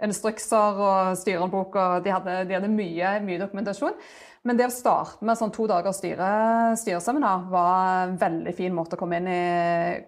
instrukser 0.03 0.81
og 0.83 1.17
styrehåndbok, 1.19 1.75
og 1.75 2.05
de 2.05 2.13
hadde, 2.13 2.37
de 2.49 2.57
hadde 2.57 2.71
mye, 2.71 3.17
mye 3.25 3.41
dokumentasjon. 3.41 3.95
Men 4.45 4.59
det 4.59 4.67
å 4.67 4.73
starte 4.73 5.25
med 5.25 5.39
sånn 5.39 5.51
to 5.55 5.65
dagers 5.69 5.97
styre, 6.01 6.29
styreseminar 6.79 7.47
var 7.51 8.05
en 8.05 8.15
veldig 8.21 8.53
fin 8.55 8.75
måte 8.75 8.95
å 8.95 9.01
komme 9.01 9.19
inn 9.21 9.29
i, 9.31 9.41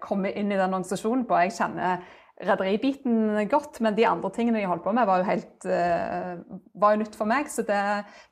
komme 0.02 0.30
inn 0.30 0.52
i 0.52 0.58
den 0.58 0.70
organisasjonen 0.70 1.26
på. 1.28 1.38
Jeg 1.42 1.56
kjenner 1.58 2.04
rederibiten 2.40 3.48
godt, 3.50 3.80
men 3.84 3.96
de 3.96 4.06
andre 4.08 4.30
tingene 4.34 4.60
de 4.60 4.68
holdt 4.68 4.84
på 4.84 4.94
med, 4.96 5.08
var 5.08 5.20
jo 5.20 5.28
helt 5.28 5.66
uh, 5.68 6.60
var 6.80 6.94
jo 6.94 7.02
nytt 7.02 7.18
for 7.18 7.28
meg. 7.28 7.50
Så 7.52 7.64
det, 7.68 7.80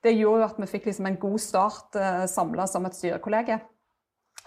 det 0.04 0.14
gjorde 0.16 0.42
jo 0.42 0.48
at 0.48 0.62
vi 0.62 0.70
fikk 0.70 0.88
liksom 0.88 1.10
en 1.10 1.18
god 1.20 1.42
start 1.42 1.98
eh, 1.98 2.22
samla 2.30 2.68
som 2.70 2.86
et 2.88 2.96
styrekollege. 2.96 3.58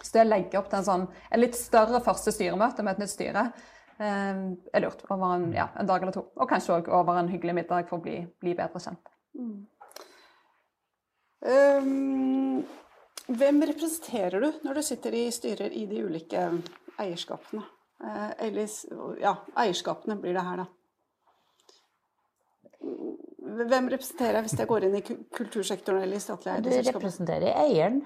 Så 0.02 0.16
det 0.16 0.24
å 0.24 0.30
legge 0.32 0.58
opp 0.58 0.72
til 0.72 0.80
en, 0.80 0.88
sånn, 0.88 1.06
en 1.30 1.44
litt 1.44 1.58
større 1.58 2.02
første 2.04 2.34
styremøte 2.34 2.86
med 2.86 2.96
et 2.96 3.04
nytt 3.04 3.14
styre 3.14 3.46
uh, 3.52 4.42
er 4.74 4.86
lurt. 4.86 5.06
Over 5.10 5.36
en, 5.36 5.52
ja, 5.56 5.70
en, 5.78 5.90
dag 5.90 6.02
eller 6.02 6.16
to. 6.16 6.26
Og 6.40 6.50
kanskje 6.50 6.80
òg 6.80 6.90
over 6.90 7.22
en 7.22 7.30
hyggelig 7.32 7.60
middag 7.62 7.92
for 7.92 8.00
å 8.00 8.06
bli, 8.06 8.24
bli 8.42 8.58
bedre 8.58 8.82
kjent. 8.82 9.14
Mm. 9.38 9.60
Um, 11.42 12.62
hvem 13.32 13.64
representerer 13.66 14.44
du 14.44 14.52
når 14.66 14.78
du 14.78 14.82
sitter 14.86 15.16
i 15.18 15.24
styrer 15.34 15.74
i 15.74 15.88
de 15.90 16.04
ulike 16.06 16.44
eierskapene? 17.02 17.64
Uh, 18.02 18.30
eller 18.42 18.70
ja, 19.22 19.36
eierskapene 19.64 20.18
blir 20.22 20.38
det 20.38 20.46
her, 20.46 20.64
da. 20.64 20.68
Hvem 23.62 23.90
representerer 23.92 24.40
jeg 24.40 24.48
hvis 24.48 24.58
jeg 24.60 24.70
går 24.70 24.86
inn 24.88 24.98
i 24.98 25.04
kultursektoren 25.06 26.06
eller 26.06 26.18
i 26.18 26.24
statlige 26.24 26.56
eierskap? 26.56 26.94
Du 26.94 27.00
representerer 27.00 27.60
eieren, 27.62 28.02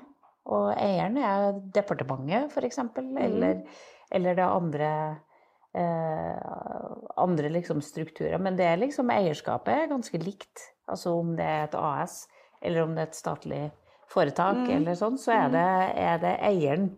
og 0.51 0.71
eieren 0.73 1.19
er 1.19 1.59
departementet 1.75 2.55
f.eks. 2.55 2.81
Mm. 2.97 3.17
Eller, 3.19 3.61
eller 4.15 4.37
det 4.37 4.45
andre 4.45 4.89
eh, 5.75 6.95
andre 7.15 7.49
liksom 7.49 7.81
strukturer. 7.83 8.37
Men 8.39 8.57
det 8.59 8.67
er 8.67 8.81
liksom 8.81 9.11
eierskapet 9.13 9.73
er 9.75 9.91
ganske 9.91 10.21
likt. 10.23 10.65
Altså 10.91 11.15
om 11.19 11.35
det 11.37 11.45
er 11.45 11.67
et 11.67 11.77
AS 11.79 12.25
eller 12.61 12.83
om 12.83 12.95
det 12.95 13.05
er 13.05 13.09
et 13.11 13.17
statlig 13.17 13.63
foretak, 14.11 14.63
mm. 14.65 14.73
eller 14.77 14.97
sånn, 14.99 15.17
så 15.21 15.33
er 15.35 15.49
det, 15.53 15.67
er 16.01 16.21
det, 16.21 16.35
eieren. 16.45 16.89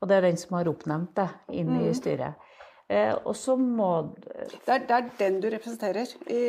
Og 0.00 0.10
det 0.10 0.18
er 0.18 0.26
den 0.26 0.40
som 0.40 0.56
har 0.58 0.70
oppnevnt 0.70 1.14
det 1.18 1.28
inn 1.54 1.70
i 1.76 1.88
mm. 1.88 1.96
styret. 1.98 2.48
Eh, 2.92 3.12
og 3.14 3.34
så 3.38 3.56
må 3.56 3.90
det 4.18 4.66
er, 4.66 4.86
det 4.88 4.96
er, 4.96 5.10
den 5.20 5.38
du 5.42 5.48
representerer 5.52 6.10
i 6.32 6.42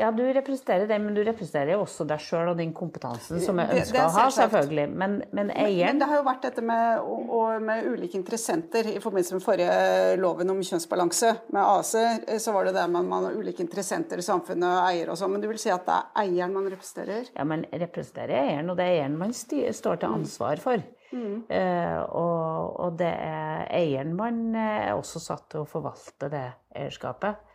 ja, 0.00 0.08
du 0.10 0.22
representerer 0.32 0.86
den, 0.88 1.02
men 1.04 1.14
du 1.14 1.20
representerer 1.20 1.74
jo 1.74 1.82
også 1.82 2.06
deg 2.08 2.20
sjøl 2.24 2.48
og 2.54 2.56
den 2.56 2.70
kompetansen 2.72 3.42
som 3.44 3.58
jeg 3.60 3.82
ønsker 3.82 4.00
å 4.00 4.12
ha, 4.14 4.24
selvfølgelig. 4.32 4.86
Men, 4.88 5.18
men 5.36 5.50
eieren 5.52 5.68
men, 5.68 5.98
men, 5.98 6.00
det 6.00 6.08
har 6.08 6.20
jo 6.20 6.24
vært 6.30 6.46
dette 6.46 6.64
med, 6.64 7.02
og, 7.04 7.34
og 7.36 7.66
med 7.66 7.90
ulike 7.92 8.16
interessenter 8.16 8.88
i 8.88 9.02
forbindelse 9.04 9.36
med 9.36 9.44
forrige 9.44 10.16
loven 10.22 10.54
om 10.54 10.62
kjønnsbalanse. 10.64 11.34
Med 11.52 11.60
ACE 11.60 12.40
så 12.40 12.56
var 12.56 12.70
det 12.70 12.74
det 12.78 12.86
med 12.94 13.12
man 13.12 13.28
har 13.28 13.36
ulike 13.36 13.60
interessenter 13.66 14.22
i 14.22 14.24
samfunnet 14.24 14.64
og 14.70 14.88
eier 14.88 15.12
og 15.12 15.20
sånn. 15.20 15.34
Men 15.36 15.44
du 15.44 15.50
vil 15.52 15.60
si 15.60 15.74
at 15.74 15.84
det 15.84 15.98
er 16.00 16.24
eieren 16.24 16.56
man 16.56 16.72
representerer? 16.72 17.28
Ja, 17.36 17.46
man 17.52 17.68
representerer 17.68 18.36
eieren, 18.40 18.72
og 18.72 18.80
det 18.80 18.88
er 18.88 18.96
eieren 18.96 19.20
man 19.20 19.36
står 19.36 20.00
til 20.00 20.08
ansvar 20.08 20.64
for. 20.64 20.88
Mm. 21.12 21.44
Uh, 21.52 22.00
og, 22.16 22.80
og, 22.80 22.94
det 22.96 23.12
er 23.12 23.66
eieren 23.76 24.16
man 24.16 24.44
er 24.56 24.94
også 24.94 25.20
satt 25.20 25.50
til 25.52 25.66
å 25.66 25.68
forvalte 25.68 26.32
det 26.32 26.46
eierskapet. 26.72 27.51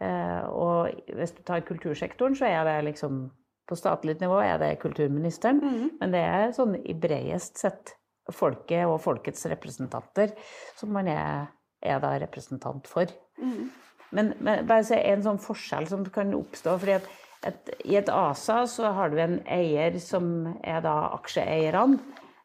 Eh, 0.00 0.44
og 0.48 1.14
hvis 1.16 1.34
du 1.36 1.42
tar 1.46 1.64
kultursektoren, 1.66 2.36
så 2.38 2.48
er 2.50 2.64
det 2.68 2.82
liksom 2.92 3.30
På 3.68 3.76
statlig 3.78 4.16
nivå 4.20 4.40
er 4.42 4.56
det 4.58 4.80
kulturministeren, 4.82 5.60
mm. 5.62 5.90
men 6.00 6.12
det 6.12 6.20
er 6.26 6.50
sånn 6.52 6.74
i 6.82 6.96
bredest 6.98 7.60
sett 7.62 7.92
folket 8.34 8.90
og 8.90 8.98
folkets 9.00 9.46
representanter 9.48 10.32
som 10.76 10.90
man 10.92 11.06
er, 11.08 11.46
er 11.80 12.00
da 12.02 12.10
representant 12.20 12.90
for. 12.90 13.06
Mm. 13.38 13.70
Men, 14.10 14.32
men, 14.42 14.66
bare 14.66 14.84
se 14.84 14.98
en 14.98 15.22
sånn 15.24 15.40
forskjell 15.40 15.86
som 15.88 16.02
kan 16.12 16.34
oppstå. 16.36 16.74
fordi 16.82 16.98
at 16.98 17.06
et, 17.46 17.72
I 17.86 17.96
et 18.02 18.10
ASA 18.12 18.64
så 18.70 18.92
har 18.98 19.14
du 19.14 19.20
en 19.22 19.38
eier 19.46 19.96
som 20.02 20.26
er 20.60 20.82
da 20.84 20.96
aksjeeierne. 21.14 22.02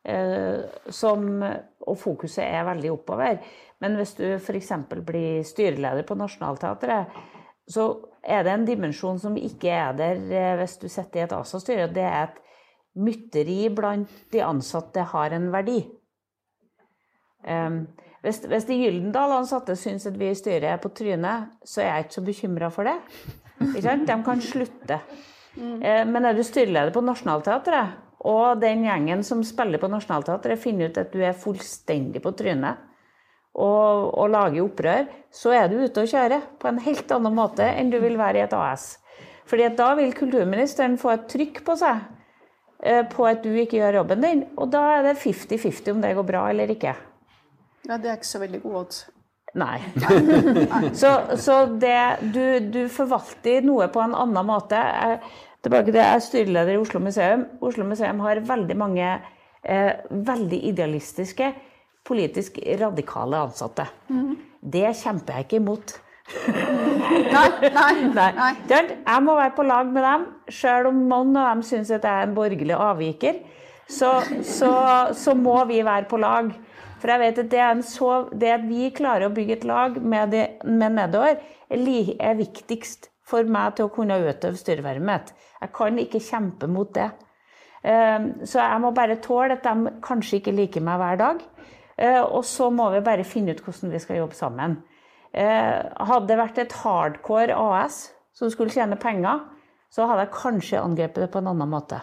Eh, 0.07 0.63
som, 0.93 1.41
og 1.83 1.97
fokuset 1.99 2.45
er 2.45 2.67
veldig 2.69 2.93
oppover. 2.93 3.41
Men 3.83 3.97
hvis 3.99 4.15
du 4.17 4.25
f.eks. 4.37 4.71
blir 5.05 5.43
styreleder 5.45 6.05
på 6.07 6.15
Nationaltheatret, 6.17 7.11
så 7.67 7.87
er 8.23 8.43
det 8.45 8.53
en 8.53 8.65
dimensjon 8.67 9.19
som 9.19 9.35
ikke 9.39 9.71
er 9.71 9.95
der 9.97 10.19
eh, 10.31 10.55
hvis 10.59 10.77
du 10.81 10.87
sitter 10.91 11.21
i 11.21 11.25
et 11.25 11.35
ASA-styre. 11.35 11.89
Det 11.93 12.03
er 12.03 12.27
at 12.29 12.41
mytteri 12.97 13.67
blant 13.73 14.11
de 14.33 14.41
ansatte 14.43 15.03
har 15.11 15.35
en 15.35 15.51
verdi. 15.53 15.81
Um, 17.47 17.83
hvis, 18.25 18.41
hvis 18.49 18.65
de 18.67 18.79
Gyldendal-ansatte 18.81 19.77
syns 19.79 20.07
at 20.09 20.17
vi 20.19 20.31
i 20.31 20.35
styret 20.35 20.65
er 20.71 20.81
på 20.81 20.91
trynet, 20.95 21.51
så 21.63 21.83
er 21.83 21.91
jeg 21.91 22.07
ikke 22.07 22.17
så 22.17 22.25
bekymra 22.25 22.71
for 22.73 22.89
det. 22.89 22.97
De 23.77 24.17
kan 24.25 24.41
slutte. 24.43 24.99
Mm. 25.55 25.77
Uh, 25.83 26.03
men 26.09 26.27
er 26.27 26.35
du 26.35 26.43
styreleder 26.43 26.91
på 26.95 27.03
Nationaltheatret, 27.05 27.95
og 28.27 28.59
den 28.61 28.83
gjengen 28.87 29.23
som 29.23 29.43
spiller 29.45 29.79
på 29.79 29.89
Nationaltheatret, 29.91 30.59
finner 30.59 30.89
ut 30.89 30.99
at 30.99 31.13
du 31.13 31.21
er 31.21 31.37
fullstendig 31.37 32.23
på 32.23 32.33
trynet, 32.35 32.86
og, 33.55 34.13
og 34.13 34.29
lager 34.33 34.63
opprør, 34.65 35.07
så 35.33 35.53
er 35.55 35.67
du 35.71 35.79
ute 35.81 36.03
og 36.03 36.11
kjører 36.11 36.45
på 36.59 36.69
en 36.69 36.79
helt 36.85 37.11
annen 37.13 37.35
måte 37.35 37.65
enn 37.65 37.91
du 37.93 37.97
vil 38.03 38.17
være 38.19 38.41
i 38.41 38.45
et 38.45 38.55
AS. 38.57 38.95
Fordi 39.47 39.69
da 39.79 39.91
vil 39.97 40.13
kulturministeren 40.15 40.97
få 40.99 41.13
et 41.15 41.27
trykk 41.31 41.61
på 41.65 41.75
seg 41.79 42.01
eh, 42.83 43.03
på 43.09 43.27
at 43.29 43.43
du 43.45 43.53
ikke 43.55 43.79
gjør 43.79 44.01
jobben 44.01 44.23
din, 44.23 44.43
og 44.59 44.71
da 44.73 44.83
er 44.97 45.09
det 45.09 45.19
50-50 45.23 45.93
om 45.93 46.01
det 46.03 46.15
går 46.17 46.27
bra 46.27 46.47
eller 46.51 46.73
ikke. 46.73 46.95
Ja, 47.87 47.95
det 47.95 48.11
er 48.11 48.17
ikke 48.19 48.33
så 48.33 48.43
veldig 48.43 48.61
gode 48.65 48.83
odds. 48.83 49.05
Nei. 49.57 49.79
så, 51.01 51.13
så 51.39 51.61
det, 51.81 51.97
du, 52.33 52.43
du, 52.73 52.81
forvalter 52.93 53.63
noe 53.65 53.87
på 53.89 54.03
en 54.03 54.15
annen 54.17 54.45
måte. 54.45 54.77
Jeg, 54.77 55.21
tilbake 55.65 55.89
til, 55.89 56.01
jeg 56.01 56.17
er 56.17 56.25
styreleder 56.25 56.75
i 56.75 56.81
Oslo 56.81 57.01
museum. 57.01 57.47
Oslo 57.63 57.87
museum 57.87 58.19
har 58.25 58.43
veldig 58.45 58.77
mange 58.77 59.07
eh, 59.07 59.93
veldig 60.11 60.59
idealistiske 60.73 61.53
politisk 62.07 62.59
radikale 62.79 63.43
ansatte. 63.47 63.87
Mm. 64.09 64.35
Det 64.61 64.91
kjemper 65.01 65.37
jeg 65.37 65.47
ikke 65.47 65.61
imot. 65.61 65.97
nei, 66.47 67.69
nei, 67.71 67.93
nei. 68.17 68.53
Jeg 68.67 69.23
må 69.23 69.35
være 69.37 69.53
på 69.55 69.65
lag 69.67 69.91
med 69.91 70.03
dem, 70.03 70.25
sjøl 70.51 70.89
om 70.91 71.03
noen 71.11 71.35
av 71.39 71.53
dem 71.53 71.63
syns 71.67 71.91
at 71.91 72.07
jeg 72.07 72.23
er 72.23 72.27
en 72.27 72.35
borgerlig 72.37 72.75
avviker. 72.75 73.43
Så, 73.87 74.09
så, 74.43 74.71
så, 75.15 75.35
må 75.35 75.61
vi 75.69 75.79
være 75.85 76.09
på 76.11 76.19
lag. 76.19 76.49
For 76.99 77.13
jeg 77.13 77.21
vet 77.21 77.43
at 77.43 77.51
det, 77.51 77.67
så, 77.87 78.09
det 78.35 78.49
at 78.57 78.65
vi 78.67 78.89
klarer 78.95 79.29
å 79.29 79.35
bygge 79.35 79.59
et 79.59 79.67
lag 79.69 79.99
med, 80.01 80.33
de, 80.33 80.43
med 80.65 80.97
nedover, 80.97 81.37
er, 81.69 81.85
er, 82.17 82.39
viktigst 82.39 83.11
for 83.27 83.47
meg 83.47 83.77
til 83.77 83.87
å 83.87 83.93
kunne 83.93 84.17
utøve 84.23 84.59
styrevervet 84.59 85.07
mitt. 85.07 85.31
Jeg 85.61 85.73
kan 85.77 86.01
ikke 86.01 86.23
kjempe 86.23 86.67
mot 86.71 86.91
det. 86.95 87.07
Ehm, 87.87 88.31
så 88.47 88.63
jeg 88.63 88.81
må 88.83 88.91
bare 88.95 89.19
tåle 89.23 89.57
at 89.57 89.65
de 89.65 89.93
kanskje 90.03 90.41
ikke 90.41 90.55
liker 90.55 90.83
meg 90.83 90.99
hver 91.01 91.21
dag. 91.21 91.43
Eh, 91.97 92.21
og 92.21 92.45
så 92.45 92.69
må 92.73 92.91
vi 92.93 93.03
bare 93.05 93.25
finne 93.27 93.55
ut 93.55 93.63
hvordan 93.65 93.93
vi 93.93 94.01
skal 94.01 94.21
jobbe 94.21 94.37
sammen. 94.37 94.77
Eh, 95.33 95.81
hadde 96.09 96.29
det 96.29 96.39
vært 96.39 96.61
et 96.61 96.75
hardcore 96.83 97.57
AS 97.57 98.07
som 98.37 98.51
skulle 98.53 98.73
tjene 98.73 98.99
penger, 99.01 99.43
så 99.89 100.05
hadde 100.05 100.27
jeg 100.27 100.35
kanskje 100.35 100.81
angrepet 100.81 101.25
det 101.25 101.31
på 101.33 101.41
en 101.41 101.51
annen 101.53 101.71
måte. 101.71 101.99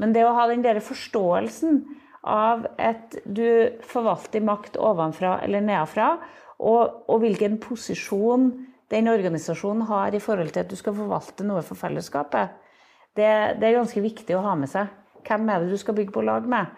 Men 0.00 0.12
det 0.12 0.24
å 0.26 0.34
ha 0.36 0.48
den 0.50 0.64
der 0.64 0.82
forståelsen 0.82 1.84
av 2.24 2.66
at 2.80 3.16
du 3.24 3.70
forvalter 3.84 4.44
makt 4.44 4.78
ovenfra 4.80 5.38
eller 5.44 5.64
nedenfra, 5.64 6.16
og, 6.64 7.04
og 7.10 7.20
hvilken 7.22 7.58
posisjon 7.62 8.50
den 8.92 9.10
organisasjonen 9.10 9.86
har 9.88 10.14
i 10.14 10.22
forhold 10.22 10.52
til 10.54 10.64
at 10.64 10.70
du 10.70 10.76
skal 10.78 10.96
forvalte 10.96 11.46
noe 11.46 11.62
for 11.66 11.78
fellesskapet, 11.78 12.52
det, 13.14 13.30
det 13.60 13.68
er 13.68 13.78
ganske 13.78 14.02
viktig 14.02 14.36
å 14.36 14.42
ha 14.44 14.54
med 14.58 14.70
seg. 14.70 14.90
Hvem 15.24 15.48
er 15.48 15.62
det 15.62 15.72
du 15.72 15.80
skal 15.80 15.96
bygge 15.96 16.14
på 16.14 16.24
lag 16.26 16.46
med? 16.50 16.72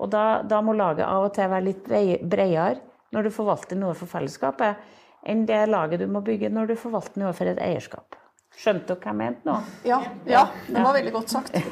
Og 0.00 0.08
da, 0.12 0.40
da 0.48 0.62
må 0.64 0.74
laget 0.76 1.04
av 1.04 1.28
og 1.28 1.34
til 1.36 1.50
være 1.52 1.68
litt 1.68 1.90
bredere 2.22 2.80
når 3.12 3.28
du 3.28 3.34
forvalter 3.34 3.76
noe 3.76 3.92
for 3.96 4.08
fellesskapet, 4.08 4.80
enn 5.28 5.44
det 5.46 5.66
laget 5.68 6.00
du 6.00 6.08
må 6.10 6.22
bygge 6.24 6.50
når 6.50 6.72
du 6.72 6.78
forvalter 6.80 7.20
noe 7.22 7.34
for 7.36 7.50
et 7.50 7.60
eierskap. 7.60 8.16
Skjønte 8.56 8.92
dere 8.92 9.00
hva 9.00 9.12
jeg 9.12 9.18
mente 9.20 9.48
nå? 9.48 9.58
Ja, 9.88 10.00
ja, 10.28 10.46
det 10.68 10.80
var 10.80 10.96
veldig 10.96 11.14
godt 11.18 11.36
sagt. 11.36 11.60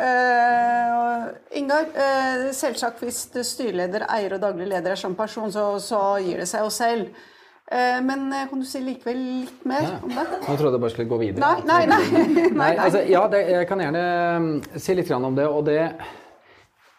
Uh, 0.00 1.26
Ingar, 1.58 1.90
uh, 1.92 2.46
selvsagt 2.56 3.02
hvis 3.04 3.18
styreleder, 3.44 4.06
eier 4.08 4.32
og 4.32 4.40
daglig 4.40 4.70
leder 4.70 4.94
er 4.94 5.00
sånn 5.00 5.16
person, 5.18 5.50
så, 5.52 5.74
så 5.82 5.98
gir 6.24 6.40
det 6.40 6.46
seg 6.48 6.62
jo 6.64 6.70
selv. 6.72 7.10
Uh, 7.68 7.98
men 8.06 8.30
kan 8.48 8.62
du 8.62 8.64
si 8.64 8.80
likevel 8.80 9.20
litt 9.42 9.66
mer 9.68 9.84
ja. 9.84 9.98
om 10.00 10.14
det? 10.14 10.24
Nå 10.46 10.54
trodde 10.56 10.72
jeg 10.78 10.84
bare 10.86 10.94
skulle 10.94 11.10
gå 11.10 11.18
videre. 11.20 11.42
Nei, 11.42 11.66
nei, 11.68 11.82
nei. 11.90 12.22
nei, 12.30 12.46
nei 12.62 12.70
altså, 12.86 13.02
ja, 13.10 13.26
det, 13.34 13.42
jeg 13.50 13.68
kan 13.68 13.84
gjerne 13.84 14.06
um, 14.38 14.48
si 14.72 14.96
litt 14.96 15.12
om 15.18 15.36
det. 15.36 15.50
Og 15.50 15.68
det 15.68 15.82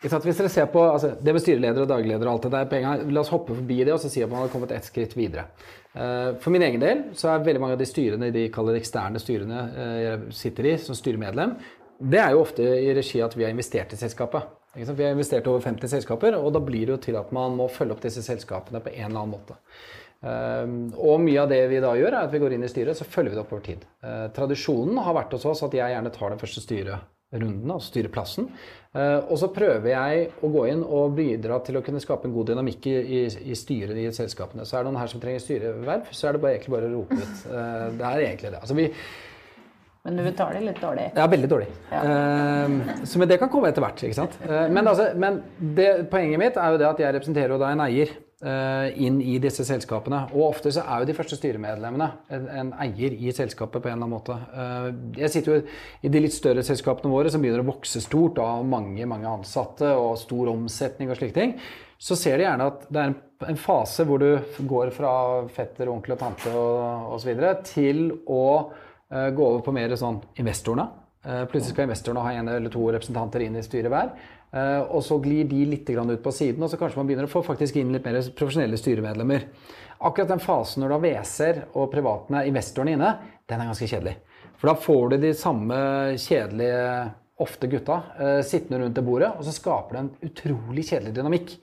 hvis 0.01 0.37
dere 0.39 0.49
ser 0.49 0.69
på 0.73 0.81
altså, 0.81 1.11
Det 1.21 1.33
med 1.35 1.43
styreleder 1.43 1.83
og 1.83 1.89
dagleder 1.91 2.25
og 2.25 2.33
alt 2.33 2.47
det 2.47 2.51
der, 2.55 2.81
gang, 2.81 3.03
la 3.13 3.21
oss 3.21 3.29
hoppe 3.33 3.53
forbi 3.53 3.83
det 3.85 3.93
og 3.93 3.99
så 4.01 4.09
si 4.09 4.23
at 4.23 4.31
man 4.31 4.41
har 4.41 4.49
kommet 4.53 4.73
ett 4.73 4.87
skritt 4.87 5.13
videre. 5.17 5.45
Eh, 5.93 6.31
for 6.41 6.53
min 6.53 6.65
egen 6.65 6.81
del 6.81 7.03
så 7.17 7.29
er 7.29 7.45
veldig 7.45 7.61
mange 7.61 7.77
av 7.77 7.83
de 7.83 7.89
styrene 7.89 8.31
de 8.33 8.47
kaller 8.53 8.79
eksterne 8.79 9.21
styrene 9.21 9.61
eh, 9.69 9.99
jeg 10.01 10.33
sitter 10.39 10.71
i 10.71 10.73
som 10.81 10.97
styremedlem, 10.97 11.53
det 12.01 12.17
er 12.17 12.33
jo 12.33 12.41
ofte 12.41 12.65
i 12.65 12.95
regi 12.97 13.21
at 13.21 13.37
vi 13.37 13.45
har 13.45 13.53
investert 13.53 13.93
i 13.93 13.99
selskapet. 13.99 14.57
Vi 14.73 14.85
har 14.87 15.11
investert 15.11 15.45
over 15.51 15.61
50 15.61 15.91
selskaper, 15.91 16.33
og 16.39 16.49
da 16.55 16.61
blir 16.63 16.87
det 16.87 16.95
jo 16.95 17.01
til 17.03 17.17
at 17.19 17.29
man 17.35 17.53
må 17.59 17.67
følge 17.69 17.93
opp 17.93 18.01
disse 18.01 18.23
selskapene 18.25 18.81
på 18.81 18.89
en 18.95 19.03
eller 19.11 19.19
annen 19.19 19.35
måte. 19.35 19.57
Um, 20.21 20.75
og 20.95 21.21
mye 21.21 21.43
av 21.43 21.51
det 21.51 21.59
vi 21.69 21.81
da 21.83 21.91
gjør, 21.99 22.15
er 22.15 22.23
at 22.23 22.33
vi 22.33 22.39
går 22.41 22.55
inn 22.55 22.65
i 22.65 22.71
styret, 22.71 22.97
så 22.97 23.05
følger 23.05 23.35
vi 23.35 23.37
det 23.37 23.43
opp 23.43 23.53
over 23.53 23.65
tid. 23.67 23.85
Tradisjonen 24.33 24.97
har 25.03 25.17
vært 25.19 25.35
hos 25.35 25.45
oss 25.51 25.61
at 25.67 25.75
jeg 25.77 25.93
gjerne 25.93 26.13
tar 26.15 26.33
den 26.33 26.41
første 26.41 26.63
styret 26.63 27.05
runden, 27.32 27.72
altså 27.72 27.94
styre 27.94 28.12
plassen. 28.12 28.50
og 28.94 29.38
så 29.39 29.48
prøver 29.56 29.88
jeg 29.88 30.26
å 30.44 30.50
gå 30.52 30.65
inn 30.67 30.82
og 30.84 31.13
bidra 31.15 31.62
til 31.63 31.80
å 31.80 31.84
kunne 31.86 32.02
skape 32.04 32.28
en 32.28 32.34
god 32.36 32.50
dynamikk 32.52 32.89
i, 32.91 32.96
i, 33.00 33.22
i 33.54 33.56
styret 33.56 33.96
i 33.96 34.10
selskapene. 34.12 34.65
Så 34.67 34.76
er 34.76 34.84
det 34.84 34.91
noen 34.91 35.00
her 35.00 35.12
som 35.13 35.22
trenger 35.24 35.39
styreverv, 35.39 36.10
så 36.12 36.28
er 36.28 36.36
det 36.36 36.41
bare, 36.44 36.58
egentlig 36.58 36.76
bare 36.76 36.89
å 36.89 36.96
rope 36.98 37.20
ut. 37.22 37.46
Eh, 37.48 37.86
det 38.02 38.10
er 38.10 38.26
egentlig 38.26 38.52
det. 38.52 38.60
Altså 38.60 38.76
vi, 38.76 38.89
men 40.02 40.17
du 40.17 40.24
betaler 40.26 40.63
litt 40.65 40.80
dårlig? 40.82 41.12
Ja, 41.13 41.28
veldig 41.30 41.50
dårlig. 41.50 41.67
Ja. 41.91 42.02
Uh, 42.02 43.04
så, 43.06 43.20
men 43.22 43.30
det 43.30 43.38
kan 43.38 43.52
komme 43.54 43.70
etter 43.70 43.84
hvert. 43.86 44.02
ikke 44.02 44.17
sant? 44.17 44.38
Uh, 44.41 44.65
men, 44.74 44.88
altså, 44.89 45.12
men 45.13 45.44
det, 45.78 45.89
poenget 46.10 46.41
mitt 46.41 46.58
er 46.58 46.74
jo 46.74 46.80
det 46.82 46.88
at 46.89 47.04
jeg 47.04 47.15
representerer 47.20 47.54
jo 47.54 47.60
da 47.62 47.70
en 47.70 47.84
eier 47.86 48.15
inn 48.41 49.19
i 49.21 49.36
disse 49.38 49.62
selskapene. 49.67 50.23
Og 50.34 50.47
ofte 50.47 50.71
så 50.73 50.82
er 50.82 51.04
jo 51.04 51.10
de 51.12 51.13
første 51.13 51.38
styremedlemmene 51.38 52.08
en, 52.34 52.47
en 52.49 52.71
eier 52.82 53.13
i 53.13 53.30
selskapet 53.38 53.84
på 53.84 53.91
en 53.91 53.99
eller 53.99 54.08
annen 54.08 54.15
måte. 54.15 54.38
jeg 55.19 55.30
sitter 55.30 55.51
jo 55.51 55.60
i 56.01 56.10
de 56.10 56.23
litt 56.23 56.34
større 56.34 56.63
selskapene 56.65 57.13
våre 57.13 57.30
som 57.30 57.43
begynner 57.43 57.62
å 57.62 57.69
vokse 57.69 58.01
stort 58.01 58.41
av 58.41 58.65
mange, 58.65 59.06
mange 59.06 59.30
ansatte 59.30 59.93
og 59.93 60.17
stor 60.17 60.49
omsetning 60.56 61.13
og 61.13 61.19
slike 61.21 61.38
ting. 61.38 61.54
Så 62.01 62.17
ser 62.17 62.41
de 62.41 62.47
gjerne 62.47 62.71
at 62.71 62.88
det 62.89 63.04
er 63.04 63.12
en, 63.12 63.19
en 63.54 63.62
fase 63.62 64.08
hvor 64.10 64.23
du 64.23 64.58
går 64.65 64.89
fra 64.95 65.13
fetter, 65.54 65.93
onkel 65.93 66.17
og 66.17 66.23
tante 66.23 66.56
og 66.58 67.19
osv. 67.19 67.36
til 67.69 68.08
å 68.25 68.41
Eh, 69.12 69.30
gå 69.30 69.47
over 69.47 69.63
på 69.65 69.73
mer 69.75 69.91
sånn 69.99 70.21
investorene. 70.39 70.88
Eh, 71.25 71.43
plutselig 71.51 71.75
skal 71.75 71.89
investorene 71.89 72.23
ha 72.23 72.32
en 72.32 72.47
eller 72.47 72.71
to 72.71 72.86
representanter 72.95 73.43
inn 73.43 73.58
i 73.60 73.65
styret 73.65 73.91
hver. 73.91 74.13
Eh, 74.51 74.81
og 74.83 75.03
så 75.05 75.17
glir 75.23 75.47
de 75.47 75.63
litt 75.69 75.89
ut 75.89 76.23
på 76.23 76.33
siden, 76.35 76.63
og 76.63 76.71
så 76.71 76.79
kanskje 76.79 76.99
man 76.99 77.07
begynner 77.07 77.29
å 77.29 77.31
få 77.31 77.43
faktisk 77.45 77.77
inn 77.79 77.93
litt 77.95 78.05
mer 78.05 78.19
profesjonelle 78.35 78.79
styremedlemmer. 78.79 79.47
Akkurat 80.01 80.33
den 80.33 80.43
fasen 80.43 80.83
når 80.83 80.89
du 80.89 80.95
har 80.95 81.05
WC-er 81.05 81.63
og 81.71 81.91
privatene 81.93 82.43
investorene 82.49 82.97
inne, 82.97 83.13
den 83.47 83.61
er 83.61 83.69
ganske 83.69 83.87
kjedelig. 83.87 84.17
For 84.59 84.71
da 84.71 84.77
får 84.77 85.05
du 85.11 85.17
de 85.21 85.33
samme 85.37 85.77
kjedelige, 86.21 86.81
ofte 87.41 87.65
gutta, 87.65 87.95
sittende 88.45 88.83
rundt 88.83 88.97
det 88.97 89.01
bordet, 89.01 89.31
og 89.33 89.45
så 89.47 89.53
skaper 89.55 89.95
det 89.95 90.01
en 90.01 90.09
utrolig 90.27 90.83
kjedelig 90.85 91.13
dynamikk. 91.15 91.55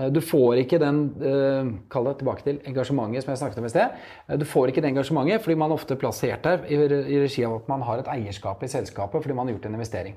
Eh, 0.00 0.08
du 0.12 0.20
får 0.24 0.62
ikke 0.64 0.80
den 0.80 1.00
eh, 1.20 1.72
kall 1.92 2.08
det 2.08 2.16
tilbake 2.20 2.46
til 2.46 2.60
engasjementet 2.68 3.24
som 3.24 3.32
jeg 3.34 3.42
snakket 3.42 3.62
om 3.62 3.68
i 3.68 3.72
sted. 3.72 3.98
Eh, 4.28 4.38
du 4.40 4.46
får 4.48 4.72
ikke 4.72 4.84
det 4.84 4.92
engasjementet 4.92 5.44
fordi 5.44 5.58
man 5.60 5.72
er 5.72 5.80
ofte 5.80 5.98
plassert 6.00 6.46
der 6.46 6.64
i 6.70 7.20
regi 7.20 7.44
av 7.46 7.58
at 7.60 7.70
man 7.70 7.84
har 7.86 8.02
et 8.02 8.12
eierskap 8.14 8.62
i 8.64 8.70
selskapet 8.72 9.22
fordi 9.22 9.36
man 9.36 9.48
har 9.48 9.56
gjort 9.56 9.70
en 9.70 9.78
investering. 9.78 10.16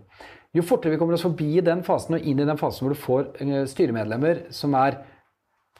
Jo 0.53 0.65
fortere 0.65 0.93
vi 0.93 0.99
kommer 1.01 1.17
oss 1.17 1.25
forbi 1.25 1.57
den 1.65 1.81
fasen 1.85 2.19
og 2.19 2.27
inn 2.29 2.39
i 2.39 2.47
den 2.47 2.59
fasen 2.59 2.85
hvor 2.85 2.93
du 2.93 3.01
får 3.01 3.65
styremedlemmer 3.71 4.45
som 4.53 4.75
er 4.77 4.99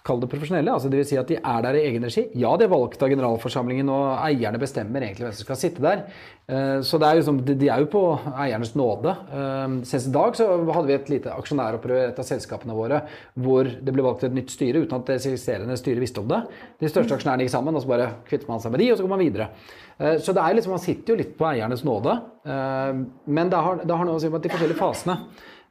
kall 0.03 0.19
det 0.19 0.27
profesjonelle. 0.31 0.71
altså 0.73 0.89
Dvs. 0.91 1.09
Si 1.13 1.17
at 1.19 1.29
de 1.31 1.37
er 1.39 1.63
der 1.63 1.77
i 1.79 1.83
egen 1.87 2.03
regi. 2.03 2.25
Ja, 2.35 2.51
de 2.59 2.65
er 2.65 2.71
valgt 2.71 3.03
av 3.03 3.11
generalforsamlingen, 3.11 3.87
og 3.93 4.17
eierne 4.25 4.59
bestemmer 4.59 5.05
egentlig 5.05 5.27
hvem 5.29 5.35
som 5.37 5.47
skal 5.47 5.59
sitte 5.61 5.83
der. 5.83 6.01
Eh, 6.43 6.81
så 6.83 6.99
det 6.99 7.07
er 7.07 7.19
liksom, 7.21 7.39
de 7.47 7.69
er 7.71 7.85
jo 7.85 7.87
på 7.93 8.01
eiernes 8.33 8.73
nåde. 8.75 9.13
Eh, 9.31 9.77
senest 9.87 10.09
i 10.09 10.15
dag 10.17 10.35
så 10.35 10.49
hadde 10.75 10.89
vi 10.89 10.97
et 10.97 11.13
lite 11.13 11.31
aksjonæropprør 11.31 12.01
i 12.01 12.09
et 12.09 12.19
av 12.19 12.27
selskapene 12.27 12.75
våre 12.75 12.99
hvor 13.39 13.69
det 13.71 13.95
ble 13.95 14.03
valgt 14.03 14.27
et 14.27 14.35
nytt 14.35 14.51
styre 14.51 14.83
uten 14.83 14.97
at 14.99 15.07
det 15.07 15.21
eksisterende 15.21 15.79
styret 15.79 16.03
visste 16.03 16.19
om 16.19 16.27
det. 16.33 16.41
De 16.83 16.91
største 16.91 17.15
aksjonærene 17.15 17.47
gikk 17.47 17.55
sammen, 17.55 17.79
og 17.79 17.85
så 17.85 17.93
bare 17.93 18.11
kvitter 18.27 18.51
man 18.51 18.59
seg 18.63 18.75
med 18.75 18.83
de, 18.83 18.91
og 18.91 18.99
så 18.99 19.07
går 19.07 19.13
man 19.15 19.23
videre. 19.23 19.49
Eh, 19.95 20.19
så 20.19 20.35
det 20.35 20.43
er 20.43 20.59
liksom, 20.59 20.75
man 20.75 20.83
sitter 20.83 21.15
jo 21.15 21.21
litt 21.23 21.33
på 21.39 21.47
eiernes 21.47 21.87
nåde. 21.87 22.19
Men 22.43 23.47
det 23.47 23.59
har, 23.63 23.77
det 23.87 23.95
har 23.95 24.03
noe 24.03 24.19
å 24.19 24.19
si 24.19 24.27
med 24.27 24.43
de 24.43 24.49
forskjellige 24.51 24.75
fasene. 24.75 25.15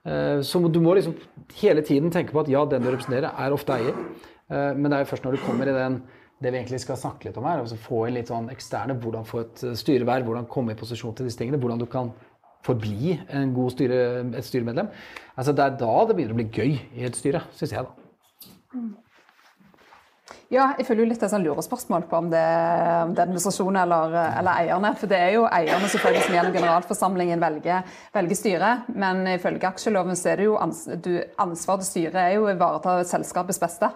Eh, 0.06 0.40
så 0.42 0.60
du 0.68 0.80
må 0.82 0.96
liksom 0.98 1.14
hele 1.60 1.84
tiden 1.86 2.10
tenke 2.10 2.34
på 2.34 2.42
at 2.42 2.50
ja, 2.50 2.64
den 2.66 2.82
du 2.82 2.90
representerer, 2.90 3.30
er 3.38 3.54
ofte 3.54 3.76
eier. 3.76 4.02
Eh, 4.50 4.72
men 4.74 4.88
det 4.88 4.98
er 4.98 5.04
jo 5.04 5.12
først 5.12 5.26
når 5.26 5.36
du 5.38 5.46
kommer 5.46 5.70
i 5.70 5.76
den 5.76 6.02
det 6.42 6.50
vi 6.50 6.58
egentlig 6.58 6.80
skal 6.82 6.98
snakke 6.98 7.28
litt 7.28 7.36
om 7.38 7.46
her, 7.46 7.60
altså 7.62 7.78
få 7.78 8.00
inn 8.08 8.16
litt 8.16 8.30
sånn 8.32 8.48
eksterne, 8.50 8.96
hvordan 8.98 9.26
få 9.28 9.44
et 9.44 9.62
eh, 9.68 9.76
styreverv, 9.78 10.26
hvordan 10.26 10.48
komme 10.50 10.74
i 10.74 10.78
posisjon 10.78 11.14
til 11.14 11.28
disse 11.28 11.38
tingene, 11.38 11.60
hvordan 11.62 11.78
du 11.78 11.86
kan 11.90 12.10
forbli 12.66 13.14
en 13.34 13.54
god 13.54 13.74
styre, 13.74 14.00
et 14.38 14.46
styremedlem. 14.46 14.90
Altså 15.36 15.54
Det 15.54 15.64
er 15.64 15.78
da 15.78 15.94
det 16.06 16.18
begynner 16.18 16.34
å 16.34 16.40
bli 16.40 16.50
gøy 16.50 16.76
i 16.98 17.06
et 17.06 17.18
styre, 17.18 17.44
syns 17.58 17.74
jeg. 17.74 17.86
da. 17.86 18.82
Mm. 20.32 20.38
Ja, 20.52 20.66
jeg 20.76 20.86
føler 20.88 21.04
jo 21.04 21.08
litt 21.08 21.22
et 21.24 21.32
sånn 21.32 21.44
lurespørsmål 21.46 22.06
på 22.10 22.18
om 22.18 22.26
det, 22.32 22.42
om 23.06 23.14
det 23.14 23.22
er 23.22 23.26
administrasjonen 23.26 23.78
eller, 23.82 24.16
eller, 24.40 24.58
eierne. 24.60 24.90
For 25.00 25.08
det 25.08 25.20
er 25.20 25.30
jo 25.36 25.46
eierne 25.48 25.88
selvfølgelig 25.92 26.24
som 26.26 26.36
gjennom 26.36 26.56
generalforsamlingen 26.56 27.40
velger, 27.42 27.94
velger 28.12 28.40
styret. 28.40 28.90
Men 28.92 29.24
ifølge 29.32 29.70
aksjeloven 29.70 30.18
så 30.18 30.32
er 30.32 30.42
det 30.42 30.50
jo 30.50 30.58
ans 30.60 30.84
du, 30.92 31.14
ansvar 31.40 31.80
til 31.80 31.88
styret 31.88 32.20
er 32.20 32.34
jo 32.36 32.44
å 32.44 32.52
ivareta 32.52 32.98
selskapets 33.08 33.62
beste. 33.62 33.88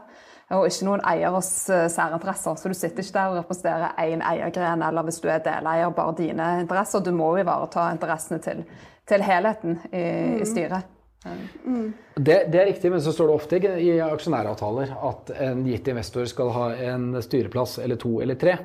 Og 0.56 0.68
ikke 0.68 0.86
noen 0.86 1.02
eiers 1.10 1.52
eh, 1.74 1.88
særinteresser. 1.90 2.56
Så 2.56 2.70
du 2.70 2.76
sitter 2.78 3.02
ikke 3.02 3.18
der 3.18 3.32
og 3.32 3.40
representerer 3.40 3.96
én 4.06 4.22
eiergren, 4.22 4.84
eller 4.86 5.06
hvis 5.08 5.18
du 5.20 5.26
er 5.28 5.42
deleier, 5.44 5.90
bare 5.94 6.14
dine 6.20 6.50
interesser. 6.62 7.02
Du 7.02 7.10
må 7.12 7.34
jo 7.34 7.42
ivareta 7.42 7.90
interessene 7.92 8.38
til, 8.44 8.62
til 9.10 9.26
helheten 9.26 9.80
i, 9.90 10.04
mm. 10.04 10.36
i 10.40 10.46
styret. 10.46 10.95
Det, 12.14 12.36
det, 12.48 12.58
er 12.60 12.68
riktig, 12.70 12.90
men 12.92 13.02
så 13.04 13.12
står 13.12 13.28
det 13.28 13.34
ofte 13.36 13.58
i 13.82 13.90
aksjonæravtaler 14.00 14.94
at 15.08 15.32
en 15.48 15.64
gitt 15.68 15.90
investor 15.92 16.28
skal 16.30 16.52
ha 16.54 16.66
en 16.88 17.10
styreplass 17.22 17.78
eller 17.84 18.00
to 18.00 18.14
eller 18.24 18.38
tre. 18.40 18.56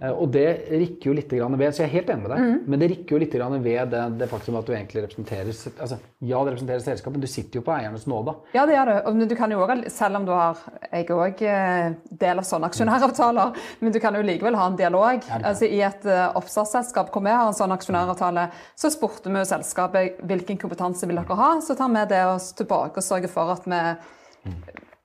Eh, 0.00 0.10
og 0.10 0.30
det 0.34 0.46
rikker 0.70 1.10
jo 1.10 1.14
litt 1.16 1.32
ved 1.32 1.64
Så 1.74 1.84
jeg 1.84 1.88
er 1.88 1.92
helt 1.94 2.10
enig 2.12 2.24
med 2.24 2.32
deg, 2.34 2.42
mm. 2.44 2.56
men 2.70 2.82
det 2.82 2.88
rikker 2.92 3.16
jo 3.16 3.20
litt 3.22 3.34
ved 3.34 3.92
det, 3.92 4.02
det, 4.18 4.28
faktum 4.30 4.58
at 4.58 4.66
du 4.66 4.72
egentlig 4.74 5.04
representerer 5.04 5.50
altså, 5.50 5.98
Ja, 6.20 6.40
det 6.42 6.54
representerer 6.54 6.84
selskapet, 6.84 7.16
men 7.16 7.24
du 7.24 7.30
sitter 7.30 7.60
jo 7.60 7.64
på 7.66 7.74
eiernes 7.74 8.06
nåde. 8.10 8.34
Ja, 8.56 8.66
det 8.66 8.76
gjør 8.76 8.90
du. 8.90 8.94
Og 9.10 9.28
du 9.30 9.36
kan 9.38 9.54
jo 9.54 9.62
også, 9.64 9.94
selv 9.94 10.20
om 10.20 10.28
du 10.28 10.32
har 10.34 10.60
Jeg 10.90 11.06
er 11.06 11.14
òg 11.16 11.44
eh, 11.48 11.96
del 12.24 12.42
av 12.42 12.48
sånne 12.48 12.70
aksjonæravtaler, 12.70 13.60
men 13.80 13.94
du 13.94 14.00
kan 14.02 14.18
jo 14.18 14.24
likevel 14.26 14.58
ha 14.58 14.68
en 14.70 14.78
dialog. 14.78 15.28
Ja, 15.28 15.40
altså, 15.52 15.68
I 15.68 15.82
et 15.86 16.08
uh, 16.08 16.30
oppstartsselskap 16.38 17.12
hvor 17.14 17.24
vi 17.24 17.34
har 17.34 17.46
en 17.48 17.56
sånn 17.56 17.74
aksjonæravtale, 17.74 18.48
så 18.78 18.90
spurte 18.92 19.32
vi 19.32 19.40
jo 19.40 19.48
selskapet 19.48 20.20
hvilken 20.26 20.58
kompetanse 20.60 21.08
vil 21.08 21.20
dere 21.20 21.38
ha. 21.38 21.52
Så 21.64 21.76
tar 21.78 21.92
vi 21.92 22.06
det 22.10 22.24
oss 22.28 22.52
tilbake 22.58 23.00
og 23.00 23.06
sørger 23.06 23.32
for 23.32 23.54
at 23.54 23.68
vi 23.68 23.80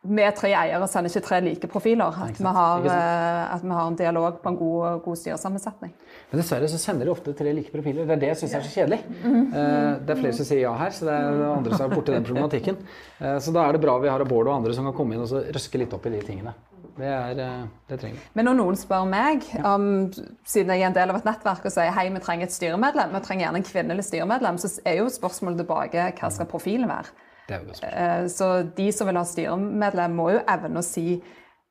med 0.07 0.31
tre 0.37 0.53
eiere 0.55 0.87
sender 0.87 1.11
ikke 1.11 1.25
tre 1.25 1.39
like 1.43 1.67
profiler. 1.67 2.15
At 2.23 2.37
vi 2.39 2.51
har, 2.55 2.85
eh, 2.87 3.55
at 3.55 3.63
vi 3.63 3.71
har 3.75 3.87
en 3.87 3.97
dialog 3.99 4.37
på 4.41 4.49
en 4.49 4.55
god, 4.55 5.01
god 5.03 5.17
styresammensetning. 5.19 5.91
Men 6.31 6.39
dessverre 6.39 6.69
så 6.71 6.79
sender 6.79 7.05
de 7.09 7.11
ofte 7.11 7.33
tre 7.35 7.51
like 7.53 7.71
profiler. 7.73 8.07
Det 8.07 8.15
er 8.15 8.21
det 8.21 8.29
jeg 8.31 8.37
syns 8.43 8.55
er 8.55 8.61
så 8.61 8.71
kjedelig. 8.77 8.99
Mm 9.23 9.51
-hmm. 9.51 10.05
Det 10.05 10.09
er 10.09 10.21
flere 10.21 10.33
som 10.33 10.45
sier 10.45 10.61
ja 10.61 10.73
her, 10.73 10.89
så 10.89 11.05
det 11.05 11.13
er 11.13 11.57
andre 11.57 11.77
som 11.77 11.91
er 11.91 11.95
borti 11.95 12.13
den 12.13 12.23
problematikken. 12.23 12.77
Eh, 13.19 13.39
så 13.39 13.51
da 13.51 13.67
er 13.67 13.71
det 13.73 13.81
bra 13.81 13.99
vi 13.99 14.07
har 14.07 14.23
Bård 14.25 14.47
og 14.47 14.55
andre 14.55 14.73
som 14.73 14.85
kan 14.85 14.93
komme 14.93 15.13
inn 15.15 15.21
og 15.21 15.29
røske 15.29 15.77
litt 15.77 15.93
opp 15.93 16.05
i 16.05 16.09
de 16.09 16.21
tingene. 16.21 16.53
Det, 16.97 17.05
er, 17.05 17.67
det 17.89 17.99
trenger 17.99 18.15
vi. 18.15 18.23
Men 18.33 18.45
når 18.45 18.53
noen 18.53 18.75
spør 18.75 19.05
meg, 19.05 19.43
om, 19.63 20.11
siden 20.45 20.69
jeg 20.69 20.81
er 20.81 20.87
en 20.87 20.93
del 20.93 21.09
av 21.09 21.15
et 21.15 21.25
nettverk 21.25 21.65
og 21.65 21.71
sier 21.71 21.91
hei, 21.91 22.09
vi 22.09 22.19
trenger 22.19 22.45
et 22.45 22.51
styremedlem, 22.51 23.13
vi 23.13 23.19
trenger 23.19 23.45
gjerne 23.45 23.57
en 23.57 23.63
kvinnelig 23.63 24.03
styremedlem, 24.03 24.57
så 24.57 24.81
er 24.85 24.95
jo 24.99 25.09
spørsmålet 25.09 25.57
tilbake 25.57 26.13
hva 26.19 26.29
skal 26.31 26.45
profilen 26.45 26.89
være? 26.89 27.07
Eh, 27.51 28.27
så 28.31 28.49
de 28.77 28.91
som 28.95 29.09
vil 29.09 29.19
ha 29.19 29.25
styremedlem, 29.25 30.15
må 30.15 30.29
jo 30.35 30.41
evne 30.49 30.81
å 30.81 30.85
si 30.85 31.19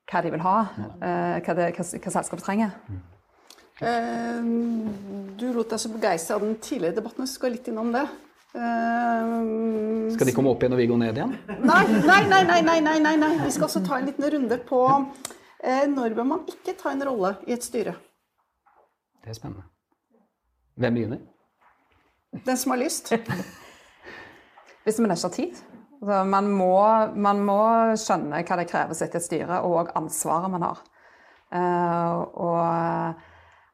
hva 0.08 0.22
de 0.24 0.32
vil 0.32 0.42
ha, 0.44 0.56
eh, 1.04 1.36
hva, 1.44 1.54
det, 1.58 1.68
hva, 1.76 1.84
hva 1.84 2.14
selskapet 2.14 2.44
trenger. 2.46 2.74
Mm. 2.88 3.04
Du 5.38 5.44
lot 5.54 5.70
deg 5.70 5.78
så 5.78 5.90
begeistre 5.92 6.34
av 6.34 6.42
den 6.42 6.56
tidligere 6.58 6.96
debatten, 6.96 7.22
vi 7.22 7.30
skal 7.30 7.54
litt 7.54 7.68
innom 7.70 7.92
det. 7.94 8.08
Skal 10.16 10.26
de 10.26 10.34
komme 10.34 10.50
opp 10.50 10.64
igjen 10.64 10.74
og 10.74 10.80
vi 10.80 10.88
går 10.90 10.98
ned 11.04 11.20
igjen? 11.20 11.36
Nei, 11.62 11.84
nei, 11.92 12.22
nei. 12.26 12.42
nei, 12.48 12.60
nei, 12.64 12.78
nei, 12.82 12.96
nei, 13.04 13.14
nei. 13.20 13.32
Vi 13.44 13.52
skal 13.54 13.68
også 13.68 13.84
ta 13.86 14.00
en 14.00 14.08
liten 14.08 14.26
runde 14.34 14.58
på 14.66 14.82
når 15.94 16.16
bør 16.16 16.26
man 16.26 16.42
ikke 16.50 16.74
ta 16.80 16.90
en 16.90 17.06
rolle 17.06 17.36
i 17.46 17.54
et 17.54 17.62
styre. 17.66 17.94
Det 19.22 19.30
er 19.30 19.38
spennende. 19.38 19.68
Hvem 20.78 20.98
begynner? 20.98 21.22
Den 22.46 22.56
som 22.56 22.74
har 22.74 22.82
lyst. 22.82 23.12
Hvis 24.84 24.98
man 24.98 25.10
ikke 25.10 25.22
har 25.22 25.34
tid. 25.34 25.58
Altså, 25.98 26.20
man, 26.30 26.50
må, 26.54 26.74
man 27.18 27.40
må 27.42 27.58
skjønne 27.98 28.44
hva 28.46 28.58
det 28.60 28.68
å 28.94 28.98
i 29.16 29.18
et 29.18 29.24
styre, 29.24 29.62
og 29.66 29.90
ansvaret 29.98 30.52
man 30.52 30.66
har. 30.68 30.84
Uh, 31.48 32.14
og, 32.44 33.24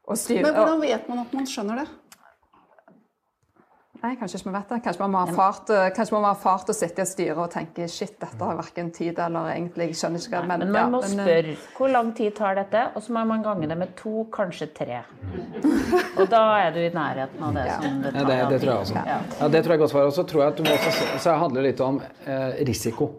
og 0.08 0.18
styre, 0.20 0.44
Men 0.46 0.56
hvordan 0.56 0.84
vet 0.84 1.08
man 1.10 1.24
at 1.24 1.34
man 1.36 1.48
skjønner 1.50 1.82
det? 1.82 1.88
Nei, 4.04 4.18
kanskje 4.20 4.36
ikke 4.36 4.50
vi 4.50 4.52
vet 4.52 4.72
det. 4.72 4.78
Kanskje 4.84 5.00
man 5.00 5.12
må 5.14 5.20
ha 5.22 5.28
erfart, 5.30 5.70
eh, 5.72 5.84
ha 5.96 6.30
erfart 6.34 6.68
å 6.68 6.74
sitte 6.76 7.00
i 7.00 7.04
et 7.06 7.08
styre 7.08 7.36
og 7.40 7.52
tenke 7.54 7.86
shit, 7.88 8.18
dette 8.20 8.36
har 8.44 8.58
verken 8.58 8.90
tid 8.92 9.16
eller 9.24 9.48
egentlig 9.54 9.86
jeg 9.88 9.96
skjønner 10.00 10.20
ikke 10.20 10.42
hva 10.42 10.48
Men, 10.50 10.64
man 10.66 10.76
ja, 10.76 10.82
må 10.92 11.00
men, 11.00 11.20
eh, 11.20 11.24
spørre 11.24 11.54
hvor 11.78 11.92
lang 11.94 12.10
tid 12.18 12.34
tar 12.36 12.58
dette, 12.58 12.82
og 12.94 13.02
så 13.02 13.14
må 13.16 13.22
man 13.30 13.42
gange 13.42 13.68
det 13.70 13.78
med 13.80 13.94
to, 13.96 14.26
kanskje 14.34 14.68
tre. 14.76 14.98
Og 16.20 16.28
da 16.28 16.42
er 16.66 16.76
du 16.76 16.80
i 16.82 16.90
nærheten 16.92 17.46
av 17.48 17.54
det 17.56 17.64
Ja. 17.64 17.80
som 17.80 18.02
det 18.02 18.12
Ja, 18.12 18.20
tar 18.20 18.28
det, 18.28 18.48
det 18.50 18.60
tror 18.60 18.72
jeg 18.74 18.80
også. 18.84 19.06
Ja. 19.06 19.18
Ja, 19.40 19.48
det 19.48 19.64
tror 19.64 19.72
jeg 19.72 19.78
er 19.78 19.82
godt 19.84 19.90
svar. 19.90 20.04
Og 20.04 20.12
så 20.12 20.26
tror 20.28 20.40
jeg 20.42 20.48
at 20.52 20.56
du 20.56 20.62
må 20.64 20.76
også, 20.76 21.18
så 21.24 21.38
handler 21.38 21.62
litt 21.62 21.80
om 21.80 22.02
eh, 22.26 22.64
risiko. 22.68 23.10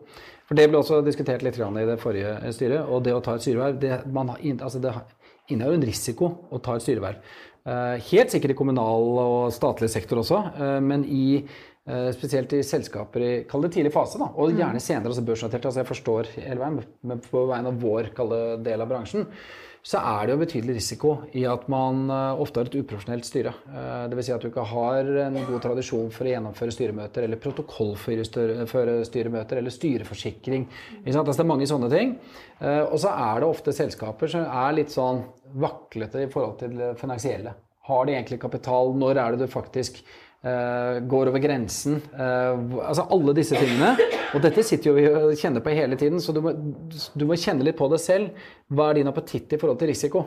For 0.46 0.54
det 0.54 0.70
ble 0.70 0.78
også 0.78 1.02
diskutert 1.04 1.42
litt 1.42 1.58
grann 1.58 1.78
i 1.82 1.86
det 1.86 1.98
forrige 2.00 2.38
eh, 2.44 2.52
styret. 2.52 2.86
Og 2.86 3.02
det 3.04 3.14
å 3.16 3.24
ta 3.26 3.34
et 3.34 3.42
styreverv, 3.42 3.80
det, 3.82 4.06
man 4.06 4.30
altså 4.62 4.80
det 4.80 4.94
inneholder 5.50 5.82
en 5.82 5.90
risiko 5.90 6.30
å 6.52 6.62
ta 6.62 6.76
et 6.76 6.86
styreverv. 6.86 7.16
Eh, 7.66 7.96
helt 8.12 8.30
sikkert 8.30 8.54
i 8.54 8.58
kommunal 8.60 9.08
og 9.18 9.54
statlig 9.54 9.90
sektor 9.90 10.22
også, 10.22 10.42
eh, 10.54 10.76
men 10.86 11.02
i 11.10 11.40
eh, 11.42 12.10
spesielt 12.14 12.52
i 12.54 12.62
selskaper 12.62 13.26
i 13.26 13.32
kall 13.50 13.66
det 13.66 13.72
tidlig 13.74 13.94
fase, 13.96 14.20
da, 14.22 14.28
og 14.38 14.54
gjerne 14.54 14.82
senere 14.84 15.10
altså 15.10 15.24
børsnoterte. 15.26 15.72
Altså 15.72 15.82
jeg 15.82 15.90
forstår 15.90 16.30
hele 16.36 16.62
veien, 16.62 16.78
men 17.02 17.24
på 17.26 17.48
vegne 17.50 17.72
av 17.74 17.80
vår 17.82 18.12
kalde 18.18 18.42
del 18.68 18.86
av 18.86 18.92
bransjen, 18.92 19.26
så 19.86 20.00
er 20.02 20.26
det 20.26 20.34
jo 20.34 20.42
betydelig 20.42 20.76
risiko 20.80 21.12
i 21.38 21.44
at 21.46 21.68
man 21.70 22.08
eh, 22.10 22.40
ofte 22.42 22.58
har 22.58 22.70
et 22.72 22.78
uprofesjonelt 22.80 23.28
styre. 23.28 23.52
Uh, 23.70 24.08
Dvs. 24.10 24.26
Si 24.26 24.34
at 24.34 24.42
du 24.42 24.50
ikke 24.50 24.66
har 24.66 25.12
en 25.28 25.38
god 25.46 25.62
tradisjon 25.62 26.10
for 26.14 26.26
å 26.26 26.32
gjennomføre 26.32 26.74
styremøter, 26.74 27.28
eller 27.28 27.42
protokoll 27.42 27.94
for 28.02 28.26
styremøter, 28.26 29.60
eller 29.62 29.76
styreforsikring. 29.76 30.66
Altså, 31.04 31.22
det 31.30 31.38
er 31.38 31.52
mange 31.52 31.70
sånne 31.70 31.92
ting. 31.94 32.16
Eh, 32.60 32.82
og 32.82 32.98
så 33.04 33.14
er 33.14 33.42
det 33.44 33.52
ofte 33.52 33.76
selskaper 33.76 34.32
som 34.32 34.46
er 34.50 34.78
litt 34.80 34.94
sånn 34.94 35.22
vaklete 35.62 36.26
i 36.26 36.30
forhold 36.34 36.58
til 36.64 36.78
det 36.80 36.94
finansielle. 37.00 37.54
Har 37.86 38.06
de 38.08 38.16
egentlig 38.16 38.42
kapital? 38.42 38.96
Når 38.98 39.20
er 39.22 39.36
det 39.36 39.46
du 39.46 39.52
faktisk 39.52 40.02
eh, 40.02 40.35
går 41.10 41.32
over 41.32 41.42
grensen. 41.42 42.02
eh, 42.14 42.66
altså 42.86 43.08
alle 43.10 43.34
disse 43.38 43.58
tingene. 43.58 43.96
Og 44.36 44.42
dette 44.44 44.64
sitter 44.64 44.92
jo 44.92 44.96
vi 44.98 45.06
og 45.10 45.38
kjenner 45.40 45.64
på 45.66 45.74
hele 45.74 45.98
tiden, 45.98 46.20
så 46.22 46.34
du 46.36 46.42
må, 46.46 46.54
du 47.16 47.26
må 47.26 47.38
kjenne 47.40 47.66
litt 47.66 47.78
på 47.80 47.88
det 47.92 48.02
selv. 48.04 48.36
Hva 48.70 48.90
er 48.92 49.00
din 49.00 49.10
appetitt 49.10 49.56
i 49.56 49.62
forhold 49.62 49.80
til 49.82 49.90
risiko? 49.94 50.26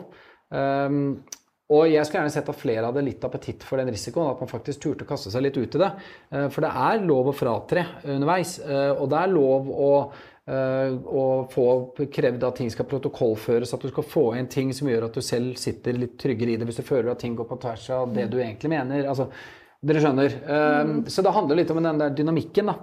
Um, 0.48 1.20
og 1.68 1.84
jeg 1.90 2.00
skulle 2.06 2.22
gjerne 2.22 2.32
sett 2.32 2.48
at 2.48 2.56
flere 2.56 2.86
hadde 2.88 3.02
litt 3.04 3.24
appetitt 3.28 3.64
for 3.68 3.76
den 3.76 3.90
risikoen, 3.92 4.30
at 4.30 4.40
man 4.40 4.48
faktisk 4.48 4.80
turte 4.80 5.04
å 5.04 5.10
kaste 5.10 5.28
seg 5.34 5.44
litt 5.44 5.58
ut 5.60 5.76
i 5.76 5.82
det. 5.82 5.90
Eh, 6.32 6.46
For 6.48 6.64
det 6.64 6.70
er 6.72 7.04
lov 7.04 7.28
å 7.28 7.36
fratre 7.36 7.84
underveis, 8.08 8.54
eh, 8.64 8.94
og 8.96 9.10
det 9.12 9.20
er 9.20 9.34
lov 9.34 9.68
å 9.68 9.92
og 10.48 11.50
få 11.52 11.64
krevd 12.08 12.44
at 12.48 12.54
ting 12.56 12.70
skal 12.72 12.86
protokollføres, 12.88 13.74
at 13.76 13.82
du 13.84 13.90
skal 13.90 14.06
få 14.08 14.22
inn 14.38 14.46
ting 14.48 14.70
som 14.72 14.88
gjør 14.88 15.04
at 15.10 15.18
du 15.18 15.20
selv 15.20 15.58
sitter 15.60 15.92
litt 15.92 16.14
tryggere 16.16 16.54
i 16.54 16.56
det 16.56 16.64
hvis 16.64 16.78
du 16.80 16.86
føler 16.86 17.10
at 17.12 17.20
ting 17.20 17.34
går 17.36 17.44
på 17.50 17.58
tvers 17.60 17.84
av 17.92 18.14
det 18.16 18.24
du 18.32 18.38
egentlig 18.38 18.70
mener. 18.72 19.04
Altså, 19.12 19.26
dere 19.84 20.00
skjønner. 20.02 20.32
Eh, 20.42 20.92
Så 21.06 21.22
det 21.22 21.32
handler 21.34 21.56
litt 21.56 21.70
om 21.70 21.82
den 21.82 21.98
der 21.98 22.10
dynamikken. 22.10 22.66
da. 22.66 22.74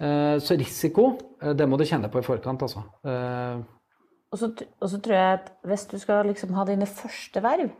Eh, 0.00 0.38
Så 0.38 0.58
risiko, 0.58 1.18
eh, 1.40 1.52
det 1.54 1.68
må 1.68 1.78
du 1.78 1.84
kjenne 1.84 2.10
på 2.10 2.18
i 2.18 2.22
forkant, 2.22 2.60
altså. 2.62 2.84
Eh, 3.04 3.62
Og 4.32 4.38
så, 4.38 4.46
og 4.80 4.88
så 4.88 4.98
tror 5.02 5.12
jeg 5.14 5.32
at 5.40 5.50
hvis 5.64 5.86
du 5.90 5.98
skal 5.98 6.24
liksom 6.26 6.54
ha 6.54 6.64
dine 6.64 6.86
første 6.86 7.42
verv, 7.42 7.70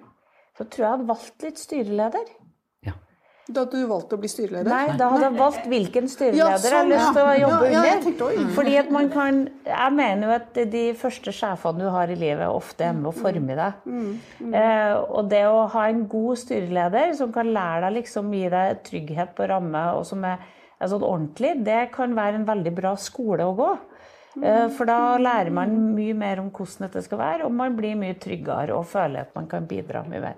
så 0.59 0.65
tror 0.69 0.77
jeg 0.77 0.85
jeg 0.85 0.99
hadde 0.99 1.09
valgt 1.09 1.43
litt 1.43 1.59
styreleder. 1.59 2.27
Da 3.51 3.65
du 3.67 3.81
valgte 3.91 4.15
å 4.15 4.21
bli 4.23 4.29
styreleder? 4.31 4.71
Nei, 4.71 4.97
da 4.97 5.09
hadde 5.11 5.25
jeg 5.27 5.35
valgt 5.41 5.65
hvilken 5.67 6.05
Ja, 6.07 6.11
styreleder 6.13 6.63
jeg 6.63 6.77
har 6.77 6.85
sånn, 6.85 6.93
lyst 6.93 7.17
til 7.17 7.23
å 7.27 7.33
jobbe 7.41 7.71
Ja, 7.73 7.83
ja, 7.89 7.97
under. 7.99 8.55
Fordi 8.55 8.77
at 8.79 8.91
man 8.95 9.09
kan 9.11 9.41
Jeg 9.67 9.93
mener 9.97 10.29
jo 10.29 10.35
at 10.37 10.61
de 10.71 10.85
første 11.01 11.35
sjefene 11.35 11.83
du 11.83 11.89
har 11.91 12.13
i 12.13 12.15
livet, 12.21 12.47
ofte 12.47 12.87
er 12.87 12.95
med 12.95 13.11
å 13.11 13.15
forme 13.17 13.57
deg. 13.59 13.83
Mm, 13.85 14.13
Eh, 14.53 14.95
og 14.95 15.29
det 15.31 15.43
å 15.49 15.67
ha 15.75 15.89
en 15.89 16.07
god 16.07 16.39
styreleder 16.39 17.15
som 17.19 17.33
kan 17.33 17.51
lære 17.51 17.89
deg 17.89 17.99
liksom 18.03 18.31
gi 18.33 18.49
deg 18.53 18.83
trygghet 18.87 19.35
på 19.35 19.49
ramme, 19.51 19.85
og 19.99 20.07
som 20.07 20.23
er, 20.25 20.39
er 20.79 20.89
sånn 20.93 21.03
ordentlig, 21.03 21.65
det 21.65 21.91
kan 21.95 22.15
være 22.15 22.39
en 22.39 22.47
veldig 22.47 22.75
bra 22.75 22.95
skole 22.97 23.43
å 23.43 23.57
gå. 23.59 23.71
Eh, 24.43 24.69
For 24.69 24.87
da 24.87 25.19
lærer 25.19 25.51
man 25.51 25.75
mye 25.97 26.15
mer 26.15 26.39
om 26.41 26.51
hvordan 26.51 26.87
dette 26.87 27.03
skal 27.05 27.19
være, 27.19 27.45
og 27.45 27.53
man 27.53 27.75
blir 27.77 27.97
mye 27.99 28.15
tryggere 28.15 28.71
og 28.77 28.87
føler 28.87 29.27
at 29.27 29.35
man 29.35 29.47
kan 29.51 29.67
bidra 29.67 30.05
mye 30.07 30.21
mer. 30.21 30.35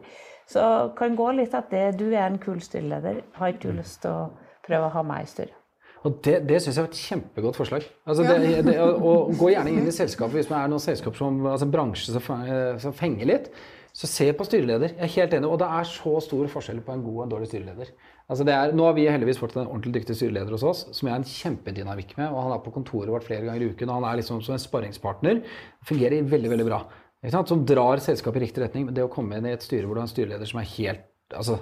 Så 0.50 0.62
kan 0.98 1.16
gå 1.16 1.30
litt 1.38 1.54
etter 1.57 1.94
du 1.96 2.09
er 2.12 2.26
en 2.26 2.40
kul 2.42 2.61
styreleder, 2.62 3.22
har 3.38 3.52
ikke 3.52 3.70
du 3.70 3.78
lyst 3.80 4.02
til 4.04 4.12
å 4.12 4.24
prøve 4.66 4.88
å 4.88 4.96
ha 4.96 5.04
meg 5.07 5.24
i 5.24 5.30
styret? 5.30 5.61
Og 6.04 6.18
det, 6.24 6.42
det 6.44 6.59
syns 6.61 6.76
jeg 6.76 6.85
er 6.85 6.90
et 6.90 6.98
kjempegodt 7.00 7.57
forslag. 7.57 7.85
Altså 8.04 8.26
det, 8.28 8.59
det, 8.66 8.74
og, 8.76 9.30
Gå 9.40 9.54
gjerne 9.54 9.72
inn 9.72 9.87
i 9.88 9.94
selskapet 9.94 10.37
hvis 10.37 10.50
man 10.50 10.61
er 10.61 10.72
noen 10.74 10.83
selskap 10.85 11.16
som, 11.16 11.38
altså 11.48 11.64
en 11.64 11.72
bransje 11.72 12.12
som, 12.12 12.42
eh, 12.44 12.74
som 12.83 12.92
fenger 12.96 13.30
litt. 13.30 13.48
Så 13.94 14.09
se 14.11 14.26
på 14.35 14.44
styreleder. 14.44 14.96
Jeg 14.98 15.07
er 15.07 15.12
helt 15.14 15.37
enig. 15.38 15.48
Og 15.48 15.61
det 15.62 15.68
er 15.70 15.87
så 15.87 16.18
stor 16.26 16.48
forskjell 16.50 16.83
på 16.85 16.92
en 16.92 17.04
god 17.04 17.20
og 17.20 17.22
en 17.24 17.33
dårlig 17.33 17.48
styreleder. 17.48 17.92
Altså 18.26 18.44
det 18.44 18.57
er, 18.57 18.74
nå 18.74 18.88
har 18.88 18.96
vi 18.96 19.07
heldigvis 19.07 19.38
fått 19.40 19.54
en 19.54 19.68
ordentlig 19.68 19.94
dyktig 20.00 20.16
styreleder 20.18 20.57
hos 20.57 20.64
oss, 20.66 20.80
som 20.96 21.09
jeg 21.09 21.14
har 21.14 21.22
en 21.22 21.30
kjempedynamikk 21.30 22.16
med. 22.18 22.26
og 22.26 22.42
Han 22.42 22.57
er 22.57 22.64
på 22.64 22.74
kontoret 22.74 23.12
vårt 23.14 23.24
flere 23.28 23.46
ganger 23.46 23.64
i 23.64 23.70
uken. 23.70 23.88
og 23.88 24.00
Han 24.00 24.09
er 24.11 24.20
liksom 24.20 24.42
som 24.44 24.59
en 24.59 24.64
sparringspartner. 24.64 25.40
Fungerer 25.88 26.26
veldig 26.35 26.52
veldig 26.52 26.68
bra. 26.68 26.83
Ikke 27.24 27.32
sant? 27.38 27.48
Som 27.48 27.64
drar 27.66 28.02
selskapet 28.04 28.42
i 28.42 28.44
riktig 28.46 28.62
retning. 28.66 28.87
Men 28.88 28.96
det 28.96 29.04
å 29.06 29.10
komme 29.12 29.38
inn 29.40 29.48
i 29.48 29.54
et 29.56 29.64
styre 29.64 29.88
hvor 29.88 29.96
du 29.96 30.02
har 30.02 30.08
en 30.08 30.12
styreleder 30.12 30.48
som 30.50 30.60
er 30.60 30.68
helt 30.76 31.06
altså, 31.34 31.56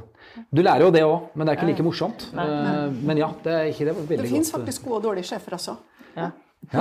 Du 0.50 0.58
lærer 0.62 0.82
jo 0.88 0.90
det 0.94 1.04
òg, 1.06 1.28
men 1.38 1.46
det 1.46 1.52
er 1.54 1.60
ikke 1.60 1.68
like 1.70 1.86
morsomt. 1.86 2.24
Eh, 2.34 2.88
Men 3.06 3.20
ja, 3.20 3.28
det 3.44 3.52
er 3.54 3.70
ikke 3.70 3.86
det. 3.88 3.94
veldig 4.00 4.18
Det 4.24 4.32
fins 4.32 4.50
faktisk 4.52 4.88
gode 4.88 4.98
og 4.98 5.06
dårlige 5.10 5.30
sjefer 5.30 5.54
også. 5.58 5.76
Ja, 6.18 6.32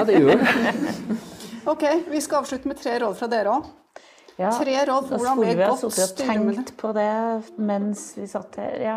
det 0.07 0.17
gjør 0.17 0.33
det. 0.41 1.19
Ok, 1.71 1.83
Vi 2.09 2.19
skal 2.25 2.41
avslutte 2.41 2.65
med 2.65 2.79
tre 2.81 2.95
råd 3.03 3.13
fra 3.19 3.27
dere 3.29 3.51
òg. 3.53 3.67
Ja, 4.39 4.49
Tre 4.57 4.73
råd 4.89 5.05
for 5.11 5.13
da 5.13 5.17
hvordan 5.21 5.35
skulle 5.35 5.45
bli 5.45 5.51
vi 5.51 5.61
et 5.61 5.67
ha 5.67 5.73
godt 5.75 5.81
sittet 5.83 6.01
og 6.01 6.09
styremedlem. 6.15 6.55
tenkt 6.55 6.71
på 6.81 6.93
det 6.97 7.09
mens 7.69 8.05
vi 8.17 8.25
satt 8.31 8.55
her. 8.57 8.77
Ja. 8.81 8.95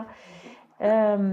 Ehm, 0.81 1.27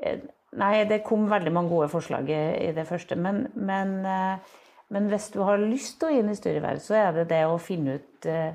eh, 0.00 0.22
nei, 0.56 0.70
det 0.88 1.02
kom 1.04 1.26
veldig 1.28 1.52
mange 1.52 1.68
gode 1.74 1.90
forslag 1.92 2.30
i, 2.32 2.70
det 2.72 2.86
første. 2.88 3.18
Men, 3.20 3.42
men, 3.54 3.92
eh, 4.08 4.56
men 4.94 5.08
hvis 5.10 5.30
du 5.34 5.40
har 5.42 5.58
lyst 5.58 5.96
til 6.00 6.08
å 6.08 6.18
inn 6.20 6.30
i 6.30 6.36
styreverv, 6.38 6.78
så 6.84 6.94
er 6.98 7.12
det 7.20 7.28
det 7.32 7.42
å 7.50 7.56
finne 7.58 7.96
ut 7.98 8.28
eh, 8.30 8.52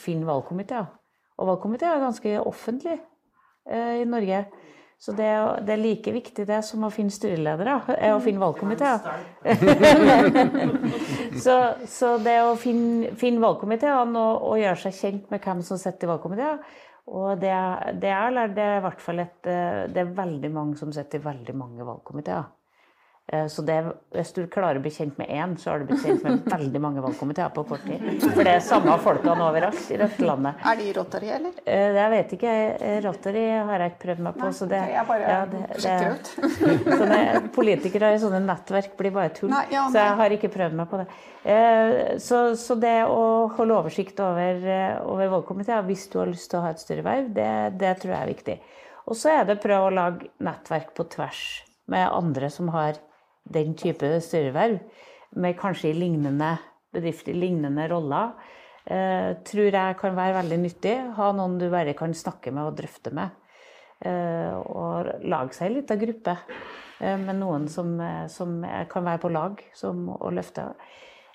finne 0.00 0.28
valgkomiteer. 0.28 0.88
Og 1.40 1.48
valgkomiteer 1.54 1.94
er 1.96 2.02
ganske 2.04 2.34
offentlig 2.44 2.98
eh, 2.98 4.02
i 4.02 4.04
Norge. 4.08 4.42
Så 5.00 5.14
det, 5.16 5.24
er- 5.24 5.62
det 5.64 5.72
er 5.72 5.80
like 5.80 6.12
viktig 6.12 6.44
det 6.44 6.58
som 6.68 6.84
å 6.84 6.90
finne 6.92 7.08
styreledere, 7.14 7.78
er 7.96 8.12
å 8.12 8.20
finne 8.20 8.42
valgkomiteer. 8.42 9.00
så, 11.44 11.56
så 11.88 12.10
det 12.20 12.36
å 12.44 12.52
finne, 12.60 13.14
finne 13.20 13.40
valgkomiteene 13.40 14.20
og, 14.20 14.44
og 14.50 14.60
gjøre 14.60 14.82
seg 14.84 14.96
kjent 14.98 15.32
med 15.32 15.40
hvem 15.44 15.62
som 15.64 15.80
sitter 15.80 16.06
i 16.08 16.12
valgkomiteer 16.12 16.60
Og 17.10 17.40
det, 17.40 17.54
det 18.02 18.12
er, 18.12 18.36
det 18.54 18.64
er 18.66 18.76
i 18.78 18.84
hvert 18.84 19.00
fall 19.02 19.22
et 19.24 19.48
eh, 19.50 19.86
Det 19.90 20.04
er 20.04 20.12
veldig 20.20 20.50
mange 20.54 20.76
som 20.80 20.92
sitter 20.94 21.18
i 21.22 21.24
veldig 21.24 21.56
mange 21.56 21.86
valgkomiteer. 21.88 22.44
Eh, 23.32 23.46
Så 23.46 23.62
det, 23.62 23.76
hvis 24.10 24.32
du 24.34 24.40
klarer 24.50 24.80
å 24.80 24.82
bli 24.82 24.90
kjent 24.90 25.16
med 25.20 25.28
én, 25.30 25.52
så 25.60 25.70
har 25.70 25.78
du 25.78 25.84
blitt 25.86 26.02
kjent 26.02 26.24
med 26.26 26.48
veldig 26.50 26.80
mange 26.82 27.02
valgkomiteer 27.04 27.52
på 27.54 27.62
kort 27.68 27.84
tid. 27.86 28.02
For 28.24 28.42
det 28.42 28.54
er 28.56 28.64
samme 28.66 28.96
folkene 28.98 29.44
overalt 29.46 29.90
i 29.94 29.98
dette 30.00 30.24
landet. 30.26 30.58
Er 30.66 30.80
de 30.80 30.88
i 30.88 30.94
Rotary, 30.96 31.28
eller? 31.36 31.52
Eh, 31.64 31.94
Jeg 32.00 32.10
vet 32.10 32.32
ikke. 32.34 32.54
eh, 32.80 32.96
Rotary 33.04 33.44
har 33.68 33.84
jeg 33.84 33.92
ikke 33.92 34.02
prøvd 34.06 34.24
meg 34.26 34.34
på. 34.40 34.50
så 34.58 34.66
det, 34.72 34.80
jeg 34.90 35.06
bare 35.06 35.30
ja, 35.30 35.44
det, 35.46 35.60
sjekker 35.84 36.16
ut. 36.16 36.32
sånne 37.00 37.20
politikere 37.54 38.10
i 38.14 38.18
sånne 38.24 38.40
nettverk 38.48 38.96
blir 38.98 39.14
bare 39.14 39.30
tull. 39.38 39.52
Nei, 39.54 39.66
ja, 39.70 39.84
så 39.92 40.02
jeg 40.02 40.16
har 40.22 40.34
ikke 40.38 40.50
prøvd 40.56 40.74
meg 40.82 40.90
på 40.90 41.02
det. 41.04 41.08
Så, 42.20 42.40
så 42.60 42.74
det 42.82 42.96
å 43.08 43.46
holde 43.56 43.76
oversikt 43.78 44.18
over, 44.20 44.58
over 45.08 45.30
valgkomiteer 45.36 45.86
hvis 45.86 46.08
du 46.12 46.18
har 46.20 46.28
lyst 46.28 46.50
til 46.50 46.58
å 46.60 46.64
ha 46.66 46.72
et 46.74 46.82
styreverv, 46.82 47.30
det, 47.36 47.48
det 47.80 47.94
tror 48.02 48.12
jeg 48.16 48.20
er 48.26 48.32
viktig. 48.34 48.56
Og 49.06 49.16
så 49.16 49.30
er 49.38 49.46
det 49.48 49.56
å 49.56 49.62
prøve 49.62 49.86
å 49.88 49.94
lage 49.94 50.28
nettverk 50.44 50.90
på 50.98 51.06
tvers 51.14 51.44
med 51.90 52.04
andre 52.12 52.50
som 52.52 52.68
har 52.74 52.98
den 53.52 53.74
type 53.78 54.08
styreverv, 54.24 54.78
med 55.38 55.58
kanskje 55.58 55.92
i 55.92 55.98
lignende 55.98 56.56
bedrifter, 56.94 57.36
lignende 57.36 57.86
roller. 57.90 58.32
Eh, 58.84 59.36
tror 59.46 59.68
jeg 59.70 59.98
kan 60.00 60.16
være 60.16 60.38
veldig 60.40 60.58
nyttig. 60.64 60.96
Ha 61.16 61.30
noen 61.36 61.58
du 61.60 61.68
bare 61.70 61.94
kan 61.98 62.14
snakke 62.16 62.52
med 62.54 62.70
og 62.70 62.78
drøfte 62.80 63.12
med. 63.14 63.36
Eh, 64.00 64.54
og 64.56 65.10
lage 65.28 65.54
seg 65.58 65.74
litt 65.74 65.92
av 65.92 66.00
gruppe 66.00 66.34
eh, 66.98 67.18
med 67.20 67.36
noen 67.42 67.68
som, 67.70 67.92
som 68.32 68.58
kan 68.90 69.06
være 69.06 69.22
på 69.22 69.32
lag 69.32 69.62
som, 69.76 70.08
og 70.16 70.34
løfte. 70.34 70.70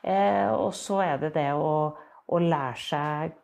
Og 0.06 0.70
så 0.78 1.00
er 1.02 1.16
det 1.18 1.32
det 1.34 1.48
å, 1.58 1.90
å 2.30 2.40
lære 2.42 2.78
seg 2.78 3.40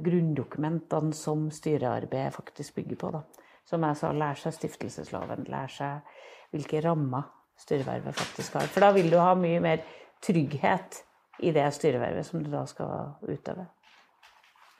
grunndokumentene 0.00 1.12
som 1.12 1.50
styrearbeidet 1.52 2.32
faktisk 2.32 2.78
bygger 2.78 3.00
på. 3.02 3.10
Da. 3.12 3.50
Som 3.68 3.84
jeg 3.84 3.98
sa, 4.00 4.14
lære 4.16 4.40
seg 4.40 4.54
stiftelsesloven, 4.56 5.44
lære 5.52 5.74
seg 5.74 6.14
hvilke 6.54 6.80
rammer 6.86 7.26
styrevervet 7.58 8.16
faktisk 8.16 8.58
har. 8.58 8.68
For 8.72 8.84
da 8.84 8.92
vil 8.96 9.10
du 9.12 9.18
ha 9.20 9.32
mye 9.38 9.62
mer 9.62 9.82
trygghet 10.24 11.02
i 11.44 11.52
det 11.54 11.66
styrevervet 11.74 12.26
som 12.26 12.42
du 12.42 12.50
da 12.52 12.64
skal 12.68 13.12
utøve. 13.28 13.66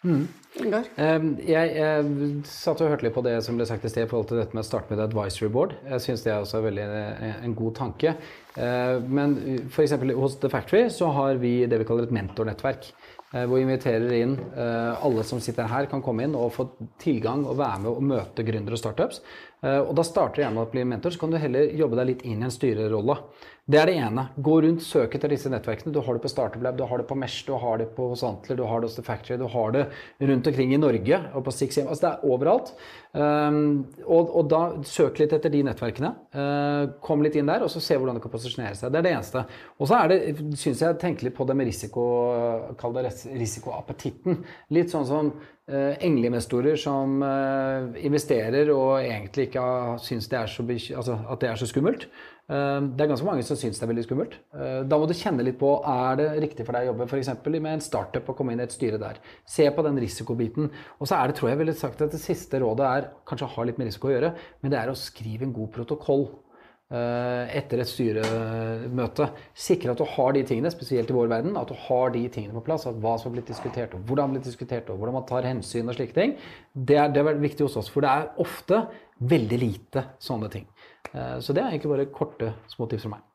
Mm. 0.06 0.28
Jeg, 0.62 0.84
jeg, 1.48 2.10
satt 2.46 2.82
og 2.84 2.92
hørte 2.92 3.02
litt 3.02 3.16
på 3.16 3.22
det 3.26 3.34
som 3.42 3.56
ble 3.58 3.66
sagt 3.66 3.82
i 3.82 3.90
sted 3.90 4.06
i 4.06 4.10
forhold 4.10 4.28
til 4.30 4.38
dette 4.38 4.54
med 4.54 4.62
å 4.62 4.68
starte 4.68 4.92
med 4.92 5.00
et 5.00 5.08
advisory 5.08 5.50
board. 5.50 5.74
Jeg 5.90 6.04
syns 6.04 6.22
det 6.22 6.30
er 6.30 6.44
også 6.44 6.60
veldig 6.62 6.84
eh, 6.86 7.40
en 7.48 7.56
god 7.58 7.74
tanke. 7.80 8.14
Eh, 8.54 8.94
men 9.02 9.34
f.eks. 9.66 9.96
hos 10.14 10.38
The 10.38 10.50
Factory 10.52 10.84
så 10.94 11.10
har 11.16 11.42
vi 11.42 11.52
det 11.66 11.82
vi 11.82 11.88
kaller 11.88 12.06
et 12.06 12.14
mentornettverk. 12.14 12.92
Eh, 13.34 13.44
hvor 13.44 13.58
vi 13.58 13.66
inviterer 13.66 14.14
inn 14.16 14.38
alle 14.56 15.24
som 15.26 15.40
sitter 15.44 15.68
her, 15.68 15.90
kan 15.90 16.00
komme 16.04 16.24
inn 16.24 16.36
og 16.38 16.54
få 16.54 16.64
tilgang 17.00 17.44
og 17.44 17.58
være 17.60 17.82
med 17.84 17.90
og 17.92 18.08
møte 18.14 18.46
gründere 18.46 18.78
og 18.78 18.80
startups. 18.80 19.20
Og 19.58 19.90
da 19.98 20.04
starter 20.06 20.44
gjerne 20.44 20.54
med 20.54 20.68
å 20.68 20.70
bli 20.70 20.84
mentor, 20.86 21.10
så 21.10 21.20
kan 21.20 21.32
du 21.34 21.38
heller 21.42 21.72
jobbe 21.74 21.98
deg 21.98 22.06
litt 22.12 22.20
inn 22.30 22.44
i 22.44 22.46
en 22.46 22.54
styrerolle. 22.54 23.16
Det 23.68 23.76
er 23.76 23.90
det 23.90 23.98
ene. 24.00 24.22
Gå 24.40 24.54
rundt, 24.64 24.80
søk 24.80 25.12
etter 25.18 25.28
disse 25.28 25.50
nettverkene. 25.52 25.92
Du 25.92 26.00
har 26.00 26.16
det 26.16 26.22
på 26.24 26.30
Startup 26.32 26.62
du 26.76 26.84
har 26.88 27.00
det 27.02 27.04
på 27.08 27.16
Mesh, 27.20 27.42
du 27.44 27.52
har 27.60 27.76
det 27.76 27.90
på 27.96 28.06
Santler, 28.16 28.56
du 28.56 28.64
har 28.64 28.80
det 28.80 28.88
hos 28.88 28.96
The 28.96 29.04
Factory, 29.04 29.36
du 29.36 29.44
har 29.44 29.74
det 29.74 29.82
rundt 30.24 30.48
omkring 30.48 30.72
i 30.72 30.78
Norge 30.80 31.18
og 31.34 31.44
på 31.44 31.52
Six 31.52 31.76
Altså 31.82 32.00
det 32.06 32.12
er 32.14 32.24
overalt. 32.32 32.72
Um, 33.12 33.84
og, 34.06 34.30
og, 34.32 34.48
da 34.48 34.62
søk 34.88 35.20
litt 35.20 35.34
etter 35.36 35.52
de 35.52 35.60
nettverkene. 35.66 36.14
Uh, 36.32 36.96
kom 37.04 37.20
litt 37.24 37.36
inn 37.36 37.50
der, 37.50 37.66
og 37.66 37.68
så 37.72 37.82
se 37.84 37.98
hvordan 37.98 38.16
det 38.16 38.24
kan 38.24 38.32
posisjonere 38.32 38.78
seg. 38.78 38.94
Det 38.94 39.02
er 39.02 39.06
det 39.06 39.12
eneste. 39.18 39.44
Og 39.76 39.90
så 39.90 40.00
er 40.00 40.14
det, 40.14 40.18
syns 40.60 40.82
jeg, 40.86 40.98
tenke 41.04 41.28
litt 41.28 41.36
på 41.36 41.44
det 41.48 41.58
med 41.58 41.68
risiko, 41.68 42.08
kall 42.80 42.96
det 42.96 43.04
risikoappetitten. 43.28 44.40
Litt 44.76 44.96
sånn 44.96 45.06
som 45.08 45.32
uh, 45.36 45.92
engleinvestorer 46.08 46.80
som 46.80 47.20
uh, 47.20 47.92
investerer 48.00 48.72
og 48.72 49.02
egentlig 49.02 49.50
ikke 49.50 49.68
syns 50.08 50.32
det 50.32 50.40
altså, 50.40 51.20
at 51.20 51.44
det 51.44 51.52
er 51.52 51.60
så 51.60 51.68
skummelt. 51.68 52.08
Eh, 52.48 52.80
det 52.96 53.04
er 53.04 53.10
ganske 53.10 53.28
mange 53.28 53.44
som 53.44 53.58
syns 53.60 53.76
det 53.76 53.84
er 53.84 53.90
veldig 53.90 54.06
skummelt. 54.06 54.38
Eh, 54.56 54.80
da 54.88 54.98
må 55.00 55.08
du 55.08 55.14
kjenne 55.16 55.44
litt 55.44 55.58
på 55.60 55.74
er 55.84 56.18
det 56.20 56.28
riktig 56.46 56.64
for 56.64 56.76
deg 56.76 56.88
å 56.88 56.94
jobbe 56.94 57.08
f.eks. 57.10 57.32
med 57.50 57.70
en 57.74 57.84
startup 57.84 58.30
og 58.32 58.38
komme 58.38 58.54
inn 58.54 58.62
i 58.62 58.64
et 58.64 58.74
styre 58.74 59.00
der. 59.00 59.20
Se 59.44 59.68
på 59.68 59.84
den 59.84 60.00
risikobiten. 60.00 60.70
Og 60.96 61.10
så 61.10 61.18
er 61.18 61.28
det, 61.28 61.38
tror 61.38 61.52
jeg, 61.52 61.60
ville 61.60 61.76
sagt 61.76 62.04
at 62.04 62.14
det 62.14 62.22
siste 62.22 62.60
rådet 62.62 62.88
er 62.88 63.08
kanskje 63.28 63.52
har 63.52 63.68
litt 63.68 63.80
med 63.80 63.90
risiko 63.90 64.08
å 64.08 64.14
gjøre, 64.14 64.34
men 64.62 64.72
det 64.72 64.80
er 64.80 64.92
å 64.92 64.96
skrive 64.96 65.44
en 65.44 65.52
god 65.58 65.68
protokoll 65.74 66.24
eh, 66.88 67.52
etter 67.60 67.82
et 67.84 67.90
styremøte. 67.90 69.28
Sikre 69.68 69.92
at 69.92 70.00
du 70.00 70.06
har 70.16 70.32
de 70.32 70.46
tingene, 70.48 70.72
spesielt 70.72 71.12
i 71.12 71.18
vår 71.18 71.28
verden, 71.34 71.58
at 71.60 71.68
du 71.68 71.76
har 71.84 72.16
de 72.16 72.24
tingene 72.32 72.56
på 72.56 72.64
plass. 72.70 72.88
at 72.88 72.96
Hva 72.96 73.18
som 73.18 73.28
har 73.28 73.36
blitt 73.36 73.52
diskutert, 73.52 73.92
og 73.92 74.08
hvordan 74.08 74.32
blitt 74.32 74.48
diskutert, 74.48 74.88
og 74.88 75.02
hvordan 75.02 75.20
man 75.20 75.28
tar 75.28 75.50
hensyn 75.50 75.92
og 75.92 76.00
slike 76.00 76.16
ting. 76.16 76.38
Det 76.72 76.96
er, 76.96 77.12
det 77.12 77.20
er 77.20 77.44
viktig 77.44 77.68
hos 77.68 77.76
oss. 77.82 77.92
For 77.92 78.08
det 78.08 78.14
er 78.14 78.32
ofte 78.40 78.86
veldig 79.18 79.60
lite 79.60 80.08
sånne 80.22 80.48
ting. 80.52 80.64
Eh, 81.12 81.38
så 81.40 81.54
det 81.54 81.62
er 81.62 81.72
egentlig 81.72 81.92
bare 81.92 82.08
korte, 82.12 82.52
små 82.72 82.88
tips 82.88 83.06
fra 83.06 83.16
meg. 83.16 83.26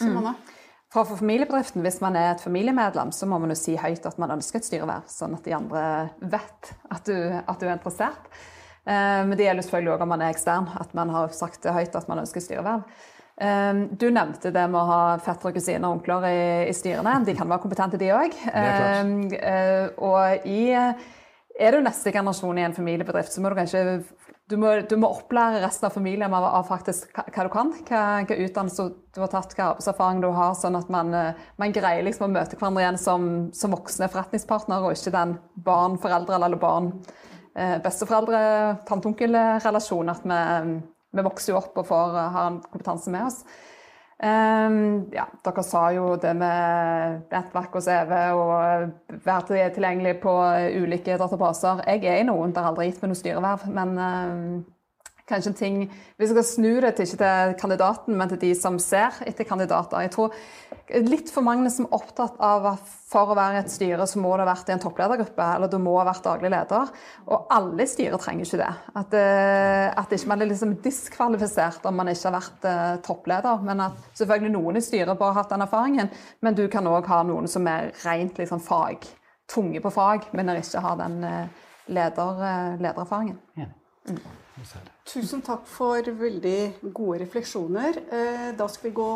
Simone? 0.00 0.34
Mm. 0.34 0.60
For 0.94 1.16
familiebedriften, 1.18 1.82
Hvis 1.82 2.00
man 2.00 2.16
er 2.16 2.30
et 2.32 2.40
familiemedlem, 2.40 3.10
så 3.12 3.26
må 3.26 3.38
man 3.38 3.50
jo 3.50 3.58
si 3.58 3.74
høyt 3.76 4.06
at 4.06 4.18
man 4.18 4.30
ønsker 4.30 4.60
et 4.60 4.66
styreverv, 4.68 5.08
sånn 5.10 5.34
at 5.34 5.44
de 5.44 5.54
andre 5.56 5.82
vet 6.20 6.70
at 6.90 7.08
du, 7.08 7.16
at 7.34 7.58
du 7.58 7.66
er 7.66 7.74
interessert. 7.74 8.28
Eh, 8.86 9.24
men 9.26 9.34
det 9.34 9.48
gjelder 9.48 9.66
selvfølgelig 9.66 9.94
òg 9.96 10.04
om 10.06 10.12
man 10.14 10.22
er 10.22 10.30
ekstern, 10.30 10.70
at 10.78 10.94
man 10.94 11.10
har 11.10 11.34
sagt 11.34 11.62
det 11.64 11.74
høyt 11.74 11.98
at 11.98 12.06
man 12.08 12.22
ønsker 12.22 12.44
styreverv. 12.44 12.86
Eh, 13.42 13.72
du 13.90 14.06
nevnte 14.14 14.54
det 14.54 14.68
med 14.70 14.78
å 14.78 14.86
ha 14.92 15.02
fettere, 15.18 15.56
kusiner 15.56 15.88
og 15.88 15.98
onkler 15.98 16.28
i, 16.30 16.40
i, 16.68 16.76
styrene. 16.78 17.16
De 17.26 17.34
kan 17.34 17.50
være 17.50 17.64
kompetente, 17.66 17.98
de 17.98 18.14
òg. 18.14 18.38
Og 19.98 20.46
i, 20.46 20.62
er 20.78 21.74
du 21.74 21.82
neste 21.82 22.14
generasjon 22.14 22.62
i 22.62 22.68
en 22.68 22.76
familiebedrift, 22.76 23.34
så 23.34 23.42
må 23.42 23.50
du 23.50 23.58
kanskje 23.58 24.04
du 24.50 24.56
må, 24.60 24.74
du 24.84 24.96
må, 25.00 25.08
opplære 25.08 25.62
resten 25.62 25.88
av 25.88 25.94
familien 25.94 26.34
av, 26.36 26.44
faktisk 26.68 27.08
hva, 27.16 27.24
du 27.46 27.50
kan. 27.52 27.70
Hva, 27.88 28.00
hva 28.28 28.36
utdannelse 28.44 28.88
du 29.16 29.20
har 29.22 29.30
tatt, 29.32 29.54
hva 29.56 29.70
arbeidserfaring 29.70 30.20
du 30.20 30.28
har. 30.36 30.52
Sånn 30.58 30.76
at 30.76 30.90
man, 30.92 31.14
eh, 31.16 31.46
man 31.60 31.72
greier 31.72 32.04
liksom 32.04 32.28
å 32.28 32.34
møte 32.34 32.58
hverandre 32.60 32.84
igjen 32.84 33.00
som, 33.00 33.28
som 33.56 33.72
voksne 33.72 34.10
forretningspartnere, 34.12 34.84
og 34.84 34.98
ikke 34.98 35.14
den 35.14 35.38
barn-foreldre 35.64 36.36
eller 36.36 36.60
barn, 36.60 36.90
eh, 37.56 37.78
besteforeldre, 37.84 38.42
tanteonkel-relasjon. 38.90 40.12
At 40.12 40.28
vi, 40.28 40.42
vi, 41.16 41.24
vokser 41.30 41.54
jo 41.54 41.62
opp 41.62 41.80
og 41.80 41.88
får, 41.88 42.20
har 42.36 42.50
en 42.50 42.60
kompetanse 42.68 43.14
med 43.14 43.30
oss. 43.30 43.40
Um, 44.24 45.10
ja, 45.12 45.26
dere 45.44 45.62
sa 45.66 45.82
jo 45.92 46.14
det 46.16 46.30
med 46.38 47.26
nettverk 47.28 47.74
og 47.76 47.82
CV 47.84 48.12
og 48.32 49.18
være 49.26 49.66
tilgjengelig 49.74 50.14
på 50.22 50.32
ulike 50.80 51.18
databaser. 51.20 51.82
Jeg 51.90 52.06
er 52.08 52.22
i 52.22 52.28
noen, 52.30 52.54
det 52.54 52.62
har 52.62 52.70
aldri 52.70 52.86
gitt 52.88 53.02
meg 53.02 53.12
noe 53.12 53.20
styreverv, 53.20 53.66
men 53.76 53.92
um, 54.00 54.62
kanskje 55.28 55.52
en 55.52 55.58
ting 55.58 55.76
Hvis 56.16 56.30
jeg 56.30 56.36
skal 56.36 56.48
snu 56.48 56.72
det 56.80 56.94
til 56.94 57.06
ikke 57.08 57.20
til 57.20 57.54
kandidaten, 57.60 58.16
men 58.16 58.32
til 58.32 58.40
de 58.40 58.54
som 58.56 58.78
ser 58.78 59.20
etter 59.26 59.44
kandidater. 59.44 60.00
Jeg 60.00 60.14
tror 60.16 60.32
litt 60.88 61.30
for 61.32 61.44
mange 61.44 61.70
som 61.72 61.86
er 61.86 61.96
opptatt 61.96 62.36
av 62.44 62.66
at 62.74 62.92
for 63.08 63.30
å 63.30 63.36
være 63.38 63.56
i 63.56 63.60
et 63.62 63.72
styre, 63.72 64.04
så 64.10 64.20
må 64.20 64.32
du 64.34 64.42
ha 64.42 64.48
vært 64.48 64.68
i 64.68 64.74
en 64.74 64.82
toppledergruppe, 64.82 65.46
eller 65.56 65.70
du 65.70 65.78
må 65.80 65.94
ha 65.96 66.04
vært 66.08 66.26
daglig 66.26 66.50
leder. 66.52 66.92
Og 67.28 67.48
alle 67.54 67.86
styrer 67.88 68.20
trenger 68.20 68.48
ikke 68.48 68.60
det. 68.60 68.70
At, 69.00 69.16
uh, 69.16 69.86
at 70.02 70.14
ikke 70.16 70.30
man 70.32 70.44
er 70.44 70.50
liksom 70.50 70.76
diskvalifisert 70.84 71.86
om 71.88 71.98
man 72.00 72.10
ikke 72.12 72.28
har 72.28 72.36
vært 72.36 72.68
uh, 72.68 72.84
toppleder. 73.06 73.64
Men 73.64 73.84
at 73.86 74.06
selvfølgelig 74.18 74.54
noen 74.56 74.80
i 74.80 74.84
styret 74.84 75.18
bare 75.20 75.32
har 75.32 75.42
hatt 75.42 75.54
den 75.54 75.66
erfaringen, 75.66 76.12
men 76.44 76.58
du 76.58 76.64
kan 76.72 76.90
òg 76.90 77.10
ha 77.12 77.22
noen 77.26 77.50
som 77.50 77.68
er 77.70 77.92
rent 78.04 78.40
liksom, 78.42 78.62
fag, 78.64 79.06
tunge 79.50 79.82
på 79.84 79.94
fag, 79.94 80.30
men 80.36 80.56
ikke 80.58 80.84
har 80.84 80.98
den 81.00 81.20
uh, 81.24 81.68
leder, 81.86 82.48
ledererfaringen. 82.82 83.38
Ja. 83.60 83.70
Mm. 84.10 84.24
Tusen 85.04 85.40
takk 85.42 85.64
for 85.66 86.06
veldig 86.18 86.90
gode 86.94 87.18
refleksjoner. 87.24 87.96
Eh, 88.14 88.50
da 88.54 88.68
skal 88.70 88.88
vi 88.88 88.92
gå 88.94 89.06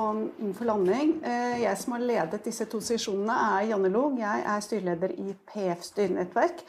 inn 0.42 0.54
for 0.56 0.66
landing. 0.66 1.12
Eh, 1.22 1.60
jeg 1.62 1.78
som 1.78 1.94
har 1.94 2.02
ledet 2.02 2.42
disse 2.44 2.66
to 2.70 2.80
sesjonene, 2.82 3.36
er 3.54 3.68
Janne 3.70 3.90
Log. 3.94 4.18
Jeg 4.18 4.42
er 4.42 4.64
styreleder 4.66 5.14
i 5.14 5.36
PF 5.46 5.84
styrenettverk. 5.86 6.64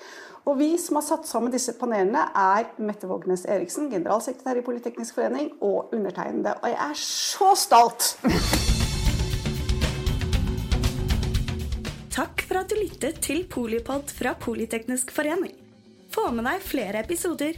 Og 0.45 0.59
vi 0.61 0.69
som 0.81 0.99
har 0.99 1.05
satt 1.07 1.25
sammen 1.27 1.53
disse 1.53 1.73
panelene, 1.81 2.27
er 2.37 2.69
Mette 2.77 3.09
Vågnes 3.09 3.47
Eriksen, 3.49 3.89
generalsekretær 3.89 4.61
i 4.61 4.65
Politeknisk 4.65 5.17
forening, 5.17 5.49
og 5.61 5.89
undertegnede. 5.93 6.53
Og 6.61 6.69
jeg 6.69 6.79
er 6.85 7.01
så 7.01 7.55
stolt! 7.57 8.13
Takk 12.13 12.45
for 12.45 12.61
at 12.61 12.69
du 12.69 12.77
lyttet 12.77 13.19
til 13.25 13.43
Polipod 13.49 14.13
fra 14.13 14.35
Politeknisk 14.37 15.11
forening. 15.15 15.57
Få 16.13 16.29
med 16.33 16.45
deg 16.45 16.63
flere 16.65 17.01
episoder 17.05 17.57